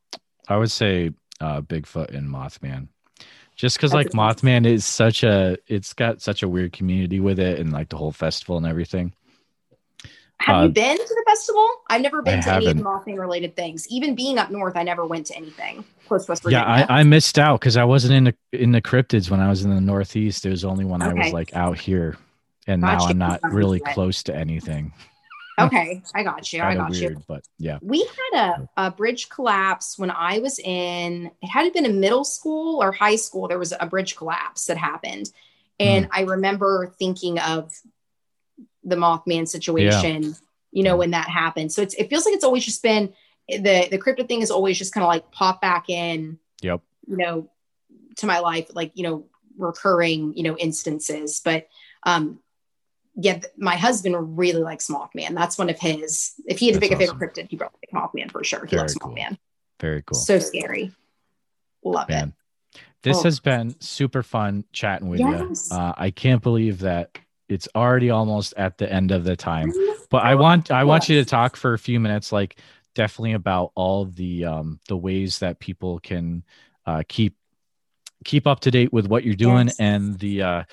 i 0.47 0.55
would 0.57 0.71
say 0.71 1.11
uh 1.41 1.61
bigfoot 1.61 2.13
and 2.15 2.29
mothman 2.29 2.87
just 3.55 3.77
because 3.77 3.93
like 3.93 4.09
mothman 4.09 4.65
is 4.65 4.85
such 4.85 5.23
a 5.23 5.57
it's 5.67 5.93
got 5.93 6.21
such 6.21 6.43
a 6.43 6.47
weird 6.49 6.71
community 6.73 7.19
with 7.19 7.39
it 7.39 7.59
and 7.59 7.71
like 7.71 7.89
the 7.89 7.97
whole 7.97 8.11
festival 8.11 8.57
and 8.57 8.65
everything 8.65 9.13
Have 10.39 10.55
Uh, 10.55 10.63
you 10.63 10.69
been 10.69 10.97
to 10.97 11.03
the 11.03 11.23
festival? 11.25 11.67
I've 11.89 12.01
never 12.01 12.21
been 12.21 12.39
I 12.39 12.41
to 12.41 12.53
any 12.55 12.67
of 12.67 12.77
the. 12.77 12.83
Mothman 12.83 13.17
related 13.19 13.55
things. 13.55 13.87
Even 13.89 14.15
being 14.15 14.37
up 14.37 14.51
north, 14.51 14.75
I 14.75 14.83
never 14.83 15.05
went 15.05 15.27
to 15.27 15.35
anything 15.37 15.85
close 16.07 16.25
to 16.25 16.31
West 16.31 16.43
yeah 16.49 16.63
I, 16.63 16.99
I 16.99 17.03
missed 17.03 17.39
out 17.39 17.59
because 17.61 17.77
i 17.77 17.83
wasn't 17.83 18.13
in 18.13 18.23
the 18.25 18.35
in 18.51 18.71
the 18.71 18.81
cryptids 18.81 19.29
when 19.29 19.39
i 19.39 19.49
was 19.49 19.63
in 19.63 19.73
the 19.73 19.81
northeast 19.81 20.45
it 20.45 20.49
was 20.49 20.65
only 20.65 20.83
when 20.85 21.01
i 21.01 21.13
was 21.13 21.31
like 21.31 21.53
out 21.55 21.77
here 21.79 22.17
and 22.67 22.81
now 22.81 22.97
Gotcha. 22.97 23.11
i'm 23.11 23.17
not 23.17 23.39
really 23.43 23.79
close 23.79 24.23
to 24.23 24.35
anything 24.35 24.93
okay, 25.59 26.01
I 26.13 26.23
got 26.23 26.51
you. 26.51 26.61
I 26.61 26.75
got 26.75 26.91
weird, 26.91 27.13
you. 27.13 27.23
But 27.27 27.43
yeah, 27.57 27.79
we 27.81 27.99
had 28.31 28.39
a, 28.39 28.69
a 28.77 28.91
bridge 28.91 29.29
collapse 29.29 29.97
when 29.97 30.11
I 30.11 30.39
was 30.39 30.59
in. 30.59 31.31
It 31.41 31.47
had 31.47 31.71
been 31.73 31.85
in 31.85 31.99
middle 31.99 32.23
school 32.23 32.81
or 32.81 32.91
high 32.91 33.15
school. 33.15 33.47
There 33.47 33.59
was 33.59 33.73
a 33.79 33.85
bridge 33.85 34.15
collapse 34.15 34.65
that 34.65 34.77
happened, 34.77 35.31
and 35.79 36.05
mm. 36.05 36.09
I 36.11 36.21
remember 36.21 36.93
thinking 36.97 37.39
of 37.39 37.73
the 38.83 38.95
Mothman 38.95 39.47
situation. 39.47 40.23
Yeah. 40.23 40.31
You 40.71 40.83
know 40.83 40.97
when 40.97 41.11
that 41.11 41.29
happened. 41.29 41.71
So 41.71 41.81
it's 41.81 41.93
it 41.95 42.09
feels 42.09 42.25
like 42.25 42.33
it's 42.33 42.43
always 42.43 42.65
just 42.65 42.81
been 42.81 43.13
the 43.47 43.87
the 43.91 43.99
cryptid 43.99 44.27
thing 44.27 44.41
is 44.41 44.51
always 44.51 44.77
just 44.77 44.93
kind 44.93 45.03
of 45.03 45.07
like 45.07 45.31
pop 45.31 45.61
back 45.61 45.89
in. 45.89 46.39
Yep. 46.61 46.81
You 47.07 47.17
know, 47.17 47.49
to 48.17 48.25
my 48.25 48.39
life, 48.39 48.69
like 48.73 48.91
you 48.95 49.03
know, 49.03 49.25
recurring 49.57 50.35
you 50.35 50.43
know 50.43 50.57
instances, 50.57 51.41
but 51.43 51.67
um 52.03 52.39
yeah, 53.15 53.39
my 53.57 53.75
husband 53.75 54.37
really 54.37 54.61
likes 54.61 54.87
Mothman. 54.87 55.35
That's 55.35 55.57
one 55.57 55.69
of 55.69 55.79
his. 55.79 56.33
If 56.45 56.59
he 56.59 56.67
had 56.67 56.75
to 56.75 56.79
pick 56.79 56.91
awesome. 56.91 57.01
a 57.01 57.07
favorite 57.07 57.35
cryptid, 57.35 57.49
he 57.49 57.57
probably 57.57 57.79
pick 57.81 57.91
Mothman 57.91 58.31
for 58.31 58.43
sure. 58.43 58.65
He 58.65 58.71
Very 58.71 58.81
loves 58.81 58.95
cool. 58.95 59.13
Mothman. 59.13 59.37
Very 59.79 60.01
cool. 60.03 60.17
So 60.17 60.39
scary. 60.39 60.91
Love 61.83 62.09
Man. 62.09 62.29
it. 62.29 62.79
This 63.03 63.17
oh. 63.19 63.23
has 63.23 63.39
been 63.39 63.79
super 63.81 64.23
fun 64.23 64.63
chatting 64.71 65.09
with 65.09 65.19
yes. 65.19 65.69
you. 65.69 65.77
Uh, 65.77 65.93
I 65.97 66.09
can't 66.09 66.41
believe 66.41 66.79
that 66.79 67.17
it's 67.49 67.67
already 67.75 68.09
almost 68.09 68.53
at 68.57 68.77
the 68.77 68.91
end 68.91 69.11
of 69.11 69.25
the 69.25 69.35
time. 69.35 69.71
But 70.09 70.23
I 70.23 70.35
want 70.35 70.71
I 70.71 70.85
want 70.85 71.09
you 71.09 71.19
to 71.19 71.25
talk 71.25 71.55
for 71.55 71.73
a 71.73 71.79
few 71.79 71.99
minutes, 71.99 72.31
like 72.31 72.57
definitely 72.95 73.33
about 73.33 73.71
all 73.75 74.05
the 74.05 74.45
um, 74.45 74.79
the 74.87 74.97
ways 74.97 75.39
that 75.39 75.59
people 75.59 75.99
can 75.99 76.43
uh, 76.85 77.03
keep 77.07 77.35
keep 78.23 78.47
up 78.47 78.61
to 78.61 78.71
date 78.71 78.93
with 78.93 79.07
what 79.07 79.23
you're 79.23 79.35
doing 79.35 79.67
yes. 79.67 79.79
and 79.79 80.17
the 80.19 80.41
uh, 80.41 80.63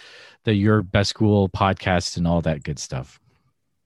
the 0.44 0.54
Your 0.54 0.82
Best 0.82 1.14
Ghoul 1.14 1.48
podcast 1.48 2.16
and 2.16 2.26
all 2.26 2.40
that 2.42 2.62
good 2.62 2.78
stuff. 2.78 3.20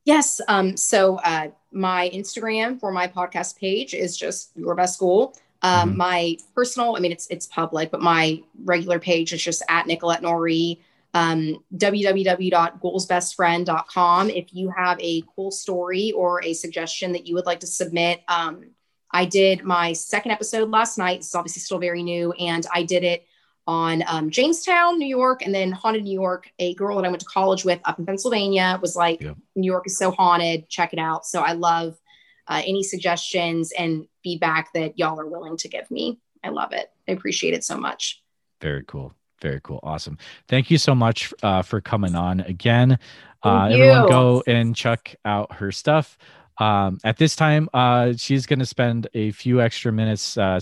Yes. 0.05 0.41
Um, 0.49 0.77
so 0.77 1.17
uh, 1.17 1.49
my 1.73 2.11
Instagram 2.15 2.79
for 2.79 2.93
my 2.93 3.09
podcast 3.09 3.59
page 3.59 3.95
is 3.95 4.15
just 4.17 4.53
Your 4.57 4.75
Best 4.75 4.99
Ghoul. 4.99 5.35
Um, 5.63 5.91
mm-hmm. 5.91 5.99
My 5.99 6.37
personal, 6.55 6.97
I 6.97 7.01
mean, 7.01 7.13
it's 7.13 7.27
it's 7.29 7.47
public, 7.47 7.91
but 7.91 8.03
my 8.03 8.43
regular 8.65 8.99
page 8.99 9.33
is 9.33 9.43
just 9.43 9.63
at 9.69 9.87
Nicolette 9.87 10.21
Norrie. 10.23 10.83
Um, 11.15 11.65
www.ghoulsbestfriend.com. 11.77 14.31
If 14.31 14.53
you 14.53 14.71
have 14.77 15.01
a 15.01 15.23
cool 15.37 15.53
story 15.53 16.13
or 16.13 16.45
a 16.45 16.53
suggestion 16.53 17.13
that 17.13 17.27
you 17.27 17.35
would 17.37 17.47
like 17.47 17.61
to 17.61 17.69
submit, 17.69 18.23
um, 18.27 18.73
I 19.13 19.25
did 19.25 19.63
my 19.63 19.93
second 19.93 20.33
episode 20.33 20.71
last 20.71 20.99
night. 20.99 21.19
It's 21.19 21.37
obviously 21.37 21.61
still 21.61 21.79
very 21.79 22.03
new, 22.03 22.33
and 22.33 22.67
I 22.75 22.83
did 22.83 23.05
it 23.05 23.29
on 23.67 24.03
um, 24.07 24.31
Jamestown, 24.31 24.99
New 24.99 25.07
York, 25.07 25.43
and 25.43 25.55
then 25.55 25.73
Haunted 25.73 26.05
New 26.05 26.13
York. 26.13 26.51
A 26.59 26.75
girl 26.75 26.97
that 26.97 27.05
I 27.07 27.09
went 27.09 27.21
to 27.21 27.27
college 27.27 27.65
with 27.65 27.81
up 27.85 27.99
in 27.99 28.07
Pennsylvania 28.07 28.79
was 28.81 28.95
like, 28.95 29.21
yeah. 29.21 29.35
New 29.57 29.71
York 29.71 29.87
is 29.87 29.97
so 29.97 30.11
haunted. 30.11 30.69
Check 30.69 30.93
it 30.93 30.99
out. 30.99 31.25
So 31.25 31.41
I 31.41 31.53
love 31.53 31.99
uh, 32.47 32.63
any 32.65 32.83
suggestions 32.83 33.73
and 33.73 34.07
feedback 34.23 34.73
that 34.75 34.99
y'all 34.99 35.19
are 35.19 35.27
willing 35.27 35.57
to 35.59 35.69
give 35.69 35.91
me. 35.91 36.21
I 36.43 36.51
love 36.51 36.73
it. 36.73 36.91
I 37.09 37.13
appreciate 37.13 37.55
it 37.55 37.65
so 37.65 37.77
much. 37.77 38.23
Very 38.61 38.85
cool. 38.87 39.15
Very 39.41 39.61
cool. 39.63 39.81
Awesome. 39.83 40.19
Thank 40.49 40.71
you 40.71 40.79
so 40.79 40.95
much 40.95 41.33
uh, 41.43 41.63
for 41.63 41.81
coming 41.81 42.15
on 42.15 42.41
again. 42.41 42.99
Uh, 43.43 43.69
everyone 43.71 44.09
go 44.09 44.43
and 44.47 44.75
check 44.75 45.17
out 45.25 45.53
her 45.55 45.71
stuff. 45.71 46.17
Um, 46.59 46.99
at 47.05 47.17
this 47.17 47.35
time, 47.35 47.69
uh, 47.75 48.13
she's 48.17 48.47
going 48.47 48.61
to 48.61 48.67
spend 48.67 49.09
a 49.15 49.33
few 49.33 49.61
extra 49.61 49.93
minutes 49.93 50.39
uh, 50.39 50.61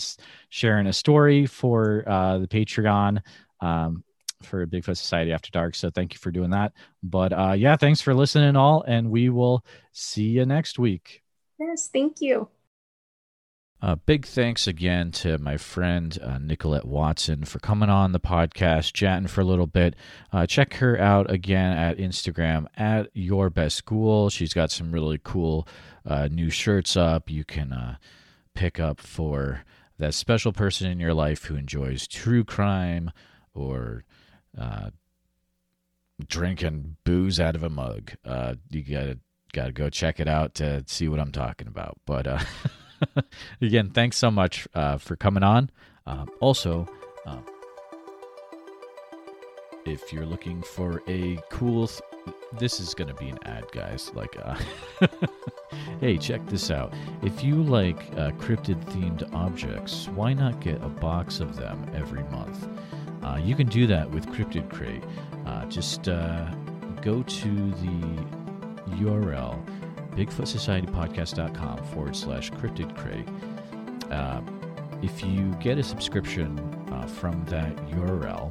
sharing 0.49 0.86
a 0.86 0.93
story 0.93 1.47
for 1.47 2.05
uh, 2.07 2.38
the 2.38 2.47
Patreon 2.47 3.20
um, 3.61 4.05
for 4.43 4.66
Bigfoot 4.66 4.97
Society 4.97 5.32
After 5.32 5.51
Dark. 5.51 5.74
So 5.74 5.90
thank 5.90 6.14
you 6.14 6.18
for 6.18 6.30
doing 6.30 6.51
that. 6.51 6.72
But 7.03 7.32
uh, 7.32 7.53
yeah, 7.53 7.76
thanks 7.76 8.01
for 8.01 8.14
listening, 8.14 8.57
all, 8.57 8.82
and 8.86 9.11
we 9.11 9.28
will 9.28 9.64
see 9.93 10.24
you 10.24 10.47
next 10.47 10.78
week. 10.78 11.22
Yes, 11.61 11.88
thank 11.93 12.20
you. 12.20 12.49
Uh, 13.83 13.97
big 13.97 14.24
thanks 14.24 14.68
again 14.68 15.11
to 15.11 15.39
my 15.39 15.57
friend 15.57 16.16
uh, 16.22 16.39
Nicolette 16.39 16.85
Watson 16.85 17.45
for 17.45 17.59
coming 17.59 17.91
on 17.91 18.12
the 18.12 18.20
podcast, 18.20 18.93
chatting 18.93 19.26
for 19.26 19.41
a 19.41 19.45
little 19.45 19.66
bit. 19.66 19.97
Uh, 20.33 20.47
check 20.47 20.74
her 20.74 20.97
out 21.01 21.28
again 21.28 21.76
at 21.76 21.99
Instagram 21.99 22.66
at 22.76 23.11
Your 23.12 23.51
Best 23.51 23.85
Ghoul. 23.85 24.30
She's 24.30 24.55
got 24.55 24.70
some 24.70 24.93
really 24.93 25.18
cool 25.24 25.66
uh, 26.07 26.28
new 26.30 26.49
shirts 26.49 26.97
up. 26.97 27.28
You 27.28 27.45
can 27.45 27.72
uh, 27.72 27.97
pick 28.55 28.78
up 28.78 29.01
for 29.01 29.64
that 29.99 30.14
special 30.14 30.53
person 30.53 30.89
in 30.89 31.01
your 31.01 31.14
life 31.14 31.47
who 31.47 31.57
enjoys 31.57 32.07
true 32.07 32.45
crime 32.45 33.11
or 33.53 34.05
uh, 34.57 34.91
drinking 36.24 36.99
booze 37.03 37.41
out 37.41 37.57
of 37.57 37.64
a 37.64 37.68
mug. 37.68 38.12
you 38.70 38.83
gotta 38.85 39.18
gotta 39.53 39.72
go 39.72 39.91
check 39.91 40.20
it 40.20 40.28
out 40.28 40.55
to 40.55 40.85
see 40.87 41.09
what 41.09 41.18
I'm 41.18 41.33
talking 41.33 41.66
about. 41.66 41.99
But 42.07 42.28
Again, 43.61 43.91
thanks 43.91 44.17
so 44.17 44.31
much 44.31 44.67
uh, 44.75 44.99
for 44.99 45.17
coming 45.17 45.43
on. 45.43 45.71
Uh, 46.07 46.27
also, 46.41 46.89
uh, 47.27 47.39
if 49.85 50.13
you're 50.13 50.27
looking 50.27 50.63
for 50.63 51.03
a 51.09 51.39
cool, 51.51 51.87
th- 51.87 52.03
this 52.59 52.81
is 52.81 52.95
going 52.95 53.09
to 53.09 53.15
be 53.15 53.29
an 53.29 53.39
ad, 53.45 53.65
guys. 53.73 54.11
Like, 54.15 54.37
uh, 54.43 54.57
hey, 56.01 56.19
check 56.19 56.45
this 56.47 56.71
out. 56.71 56.93
If 57.23 57.43
you 57.43 57.63
like 57.63 57.99
uh, 58.13 58.31
cryptid 58.33 58.83
themed 58.87 59.33
objects, 59.35 60.09
why 60.09 60.33
not 60.33 60.61
get 60.61 60.77
a 60.83 60.89
box 60.89 61.41
of 61.41 61.57
them 61.57 61.91
every 61.95 62.25
month? 62.25 62.69
Uh, 63.23 63.37
you 63.43 63.55
can 63.55 63.69
do 63.69 63.87
that 63.87 64.11
with 64.11 64.27
Cryptid 64.27 64.69
Crate. 64.69 65.05
just 65.69 66.03
go 67.03 67.23
to 67.23 67.71
the 67.71 68.27
URL 68.97 69.65
bigfootsocietypodcast.com 70.17 71.85
forward 71.85 72.17
slash 72.17 72.51
cryptid 72.53 72.97
crate. 72.97 73.29
Uh, 74.11 74.41
if 75.03 75.25
you 75.25 75.53
get 75.61 75.79
a 75.79 75.83
subscription 75.83 76.59
uh, 76.93 77.07
from 77.07 77.45
that 77.47 77.75
URL, 77.89 78.51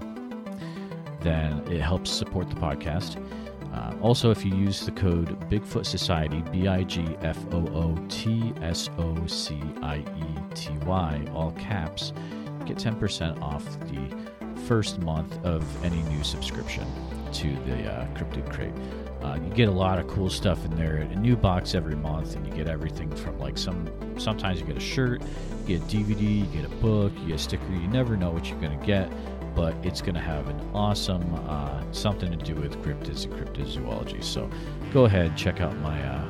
then 1.21 1.59
it 1.71 1.81
helps 1.81 2.09
support 2.09 2.49
the 2.49 2.55
podcast. 2.55 3.17
Uh, 3.73 3.95
also, 4.01 4.31
if 4.31 4.43
you 4.43 4.53
use 4.53 4.81
the 4.81 4.91
code 4.91 5.39
Bigfoot 5.49 5.85
Society, 5.85 6.43
B 6.51 6.67
I 6.67 6.83
G 6.83 7.15
F 7.21 7.37
O 7.53 7.65
O 7.67 7.97
T 8.09 8.53
S 8.61 8.89
O 8.97 9.25
C 9.27 9.61
I 9.81 9.97
E 9.99 10.53
T 10.53 10.71
Y, 10.85 11.25
all 11.33 11.51
caps, 11.53 12.11
get 12.65 12.77
10% 12.77 13.41
off 13.41 13.63
the 13.87 14.61
first 14.63 14.99
month 14.99 15.43
of 15.45 15.63
any 15.85 16.01
new 16.03 16.23
subscription 16.23 16.85
to 17.31 17.55
the 17.65 17.91
uh, 17.91 18.05
Cryptid 18.13 18.51
Crate. 18.51 18.73
Uh, 19.23 19.35
you 19.35 19.49
get 19.53 19.69
a 19.69 19.71
lot 19.71 19.99
of 19.99 20.07
cool 20.07 20.29
stuff 20.29 20.65
in 20.65 20.75
there. 20.75 20.97
A 20.97 21.15
new 21.15 21.35
box 21.35 21.75
every 21.75 21.95
month, 21.95 22.35
and 22.35 22.45
you 22.45 22.53
get 22.53 22.67
everything 22.67 23.15
from 23.15 23.37
like 23.39 23.57
some. 23.57 23.89
Sometimes 24.17 24.59
you 24.59 24.65
get 24.65 24.77
a 24.77 24.81
shirt, 24.81 25.21
you 25.65 25.77
get 25.77 25.81
a 25.81 25.95
DVD, 25.95 26.39
you 26.39 26.45
get 26.45 26.65
a 26.65 26.75
book, 26.75 27.13
you 27.19 27.27
get 27.27 27.35
a 27.35 27.37
sticker. 27.37 27.71
You 27.71 27.87
never 27.87 28.17
know 28.17 28.31
what 28.31 28.49
you're 28.49 28.59
gonna 28.59 28.83
get, 28.85 29.11
but 29.55 29.75
it's 29.83 30.01
gonna 30.01 30.21
have 30.21 30.47
an 30.47 30.59
awesome 30.73 31.33
uh, 31.47 31.83
something 31.91 32.31
to 32.31 32.37
do 32.37 32.55
with 32.55 32.81
cryptids 32.83 33.25
and 33.25 33.33
cryptozoology. 33.33 34.23
So 34.23 34.49
go 34.91 35.05
ahead, 35.05 35.37
check 35.37 35.61
out 35.61 35.77
my 35.77 36.01
uh, 36.03 36.25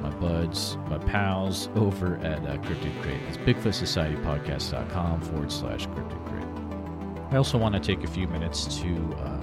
my 0.00 0.10
buds, 0.16 0.76
my 0.88 0.98
pals 0.98 1.68
over 1.74 2.16
at 2.18 2.38
uh, 2.46 2.56
Cryptid 2.58 3.02
Crate. 3.02 3.20
It's 3.28 3.36
BigfootSocietyPodcast.com 3.38 5.20
forward 5.22 5.52
slash 5.52 5.86
Cryptid 5.88 6.24
Crate. 6.26 7.32
I 7.32 7.36
also 7.36 7.58
want 7.58 7.74
to 7.74 7.80
take 7.80 8.04
a 8.04 8.10
few 8.10 8.28
minutes 8.28 8.78
to 8.78 9.14
uh, 9.14 9.40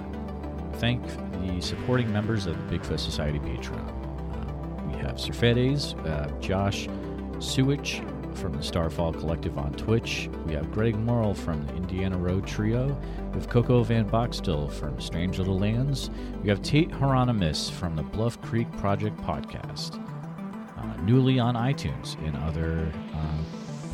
thank 0.75 1.03
the 1.47 1.61
supporting 1.61 2.11
members 2.11 2.45
of 2.45 2.55
the 2.57 2.77
Bigfoot 2.77 2.99
Society 2.99 3.39
Patreon. 3.39 3.89
Uh, 4.33 4.83
we 4.87 4.97
have 5.01 5.19
Sir 5.19 5.33
Fedes, 5.33 5.93
uh, 6.05 6.31
Josh 6.39 6.87
Sewich 7.39 8.01
from 8.35 8.53
the 8.53 8.63
Starfall 8.63 9.13
Collective 9.13 9.57
on 9.57 9.73
Twitch. 9.73 10.29
We 10.45 10.53
have 10.53 10.71
Greg 10.71 10.95
Morrill 10.95 11.33
from 11.33 11.65
the 11.67 11.75
Indiana 11.75 12.17
Road 12.17 12.47
Trio. 12.47 12.97
We 13.31 13.39
have 13.39 13.49
Coco 13.49 13.83
Van 13.83 14.09
Boxtel 14.09 14.71
from 14.71 14.99
Strange 14.99 15.37
Little 15.37 15.59
Lands. 15.59 16.09
We 16.41 16.49
have 16.49 16.61
Tate 16.61 16.91
Hieronymus 16.91 17.69
from 17.69 17.95
the 17.95 18.03
Bluff 18.03 18.41
Creek 18.41 18.71
Project 18.77 19.17
podcast. 19.17 19.99
Uh, 20.77 21.01
newly 21.03 21.39
on 21.39 21.55
iTunes 21.55 22.17
and 22.25 22.35
other 22.37 22.91
uh, 23.13 23.43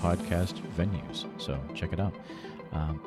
podcast 0.02 0.62
venues. 0.76 1.26
So 1.39 1.60
check 1.76 1.93
it 1.93 2.00
out. 2.00 2.16
Um, 2.72 3.02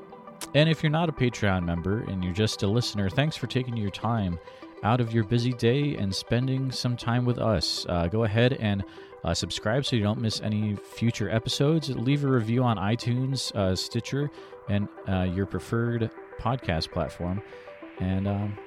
and 0.54 0.68
if 0.68 0.82
you're 0.82 0.90
not 0.90 1.08
a 1.08 1.12
Patreon 1.12 1.64
member 1.64 2.00
and 2.08 2.22
you're 2.22 2.32
just 2.32 2.62
a 2.62 2.66
listener, 2.66 3.08
thanks 3.08 3.36
for 3.36 3.46
taking 3.46 3.76
your 3.76 3.90
time 3.90 4.38
out 4.82 5.00
of 5.00 5.12
your 5.12 5.24
busy 5.24 5.52
day 5.52 5.96
and 5.96 6.14
spending 6.14 6.70
some 6.70 6.96
time 6.96 7.24
with 7.24 7.38
us. 7.38 7.86
Uh, 7.88 8.08
go 8.08 8.24
ahead 8.24 8.54
and 8.54 8.84
uh, 9.24 9.32
subscribe 9.32 9.84
so 9.84 9.96
you 9.96 10.02
don't 10.02 10.20
miss 10.20 10.40
any 10.40 10.76
future 10.76 11.30
episodes. 11.30 11.88
Leave 11.90 12.24
a 12.24 12.28
review 12.28 12.62
on 12.62 12.76
iTunes, 12.76 13.54
uh, 13.54 13.76
Stitcher, 13.76 14.30
and 14.68 14.88
uh, 15.08 15.22
your 15.22 15.46
preferred 15.46 16.10
podcast 16.40 16.90
platform. 16.90 17.40
And 18.00 18.26
um, 18.26 18.58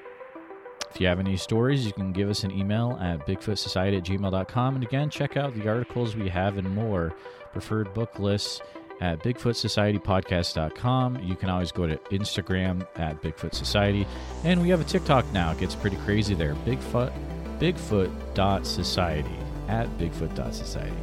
if 0.93 1.01
you 1.01 1.07
have 1.07 1.19
any 1.19 1.35
stories, 1.35 1.85
you 1.85 1.91
can 1.91 2.13
give 2.13 2.29
us 2.29 2.43
an 2.43 2.51
email 2.51 2.97
at 3.01 3.27
bigfootsociety 3.27 3.97
at 3.97 4.03
gmail.com. 4.03 4.75
And 4.75 4.83
again, 4.83 5.09
check 5.09 5.35
out 5.35 5.53
the 5.53 5.67
articles 5.67 6.15
we 6.15 6.29
have 6.29 6.57
and 6.57 6.73
more, 6.73 7.13
preferred 7.51 7.93
book 7.93 8.17
lists 8.19 8.61
at 9.01 9.21
BigfootSocietyPodcast.com. 9.23 11.23
You 11.23 11.35
can 11.35 11.49
always 11.49 11.71
go 11.71 11.87
to 11.87 11.97
Instagram 12.11 12.85
at 12.95 13.21
Bigfoot 13.21 13.53
Society. 13.53 14.07
And 14.43 14.61
we 14.61 14.69
have 14.69 14.81
a 14.81 14.85
TikTok 14.85 15.31
now. 15.31 15.51
It 15.51 15.59
gets 15.59 15.75
pretty 15.75 15.97
crazy 15.97 16.33
there. 16.33 16.55
Bigfoot, 16.55 17.11
Bigfoot.society. 17.59 19.35
at 19.67 19.87
bigfoot.society. 19.97 20.97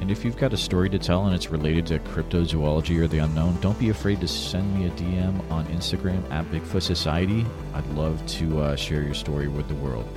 And 0.00 0.10
if 0.10 0.24
you've 0.24 0.36
got 0.36 0.54
a 0.54 0.56
story 0.56 0.88
to 0.88 0.98
tell 0.98 1.26
and 1.26 1.34
it's 1.34 1.50
related 1.50 1.86
to 1.88 1.98
cryptozoology 1.98 2.98
or 2.98 3.06
the 3.06 3.18
unknown, 3.18 3.60
don't 3.60 3.78
be 3.78 3.90
afraid 3.90 4.20
to 4.22 4.28
send 4.28 4.74
me 4.74 4.86
a 4.86 4.90
DM 4.92 5.50
on 5.50 5.66
Instagram 5.66 6.28
at 6.30 6.46
Bigfoot 6.46 6.82
Society. 6.82 7.44
I'd 7.74 7.86
love 7.88 8.24
to 8.38 8.60
uh, 8.60 8.76
share 8.76 9.02
your 9.02 9.14
story 9.14 9.48
with 9.48 9.68
the 9.68 9.74
world. 9.74 10.08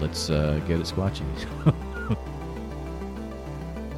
Let's 0.00 0.30
uh, 0.30 0.60
get 0.66 0.80
it 0.80 0.86
squatchy. 0.86 1.24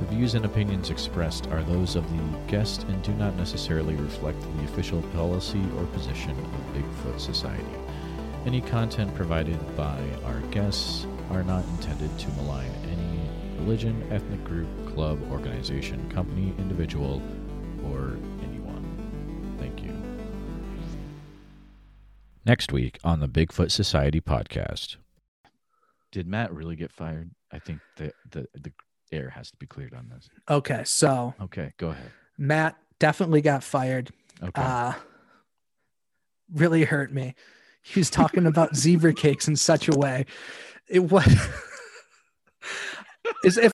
views 0.08 0.34
and 0.34 0.44
opinions 0.44 0.90
expressed 0.90 1.46
are 1.48 1.62
those 1.62 1.94
of 1.94 2.10
the 2.10 2.38
guest 2.46 2.84
and 2.84 3.02
do 3.02 3.12
not 3.14 3.36
necessarily 3.36 3.94
reflect 3.94 4.40
the 4.40 4.64
official 4.64 5.02
policy 5.14 5.62
or 5.76 5.84
position 5.86 6.30
of 6.30 6.74
Bigfoot 6.74 7.20
Society. 7.20 7.64
Any 8.46 8.62
content 8.62 9.14
provided 9.14 9.58
by 9.76 10.02
our 10.24 10.40
guests 10.50 11.06
are 11.30 11.42
not 11.42 11.64
intended 11.64 12.16
to 12.18 12.30
malign 12.30 12.70
any 12.84 13.20
religion, 13.58 14.02
ethnic 14.10 14.42
group, 14.44 14.68
club, 14.94 15.20
organization, 15.30 16.10
company, 16.10 16.54
individual, 16.58 17.22
or 17.84 18.16
anyone. 18.42 19.56
Thank 19.58 19.82
you. 19.82 19.92
Next 22.46 22.72
week 22.72 22.98
on 23.04 23.20
the 23.20 23.28
Bigfoot 23.28 23.70
Society 23.70 24.22
podcast. 24.22 24.96
Did 26.10 26.26
Matt 26.26 26.54
really 26.54 26.76
get 26.76 26.90
fired? 26.90 27.30
I 27.52 27.58
think 27.58 27.80
the 27.96 28.12
the, 28.30 28.46
the 28.54 28.72
air 29.12 29.30
has 29.30 29.50
to 29.50 29.56
be 29.56 29.66
cleared 29.66 29.94
on 29.94 30.08
this. 30.08 30.28
Okay, 30.48 30.82
so 30.84 31.34
Okay, 31.40 31.72
go 31.78 31.88
ahead. 31.88 32.10
Matt 32.36 32.76
definitely 32.98 33.40
got 33.40 33.62
fired. 33.62 34.10
Okay. 34.42 34.62
Uh 34.62 34.92
really 36.52 36.84
hurt 36.84 37.12
me. 37.12 37.34
He 37.82 38.00
was 38.00 38.10
talking 38.10 38.46
about 38.46 38.76
zebra 38.76 39.14
cakes 39.14 39.48
in 39.48 39.56
such 39.56 39.88
a 39.88 39.96
way. 39.96 40.26
It 40.88 41.00
was 41.00 41.26
is 43.44 43.58
if 43.58 43.72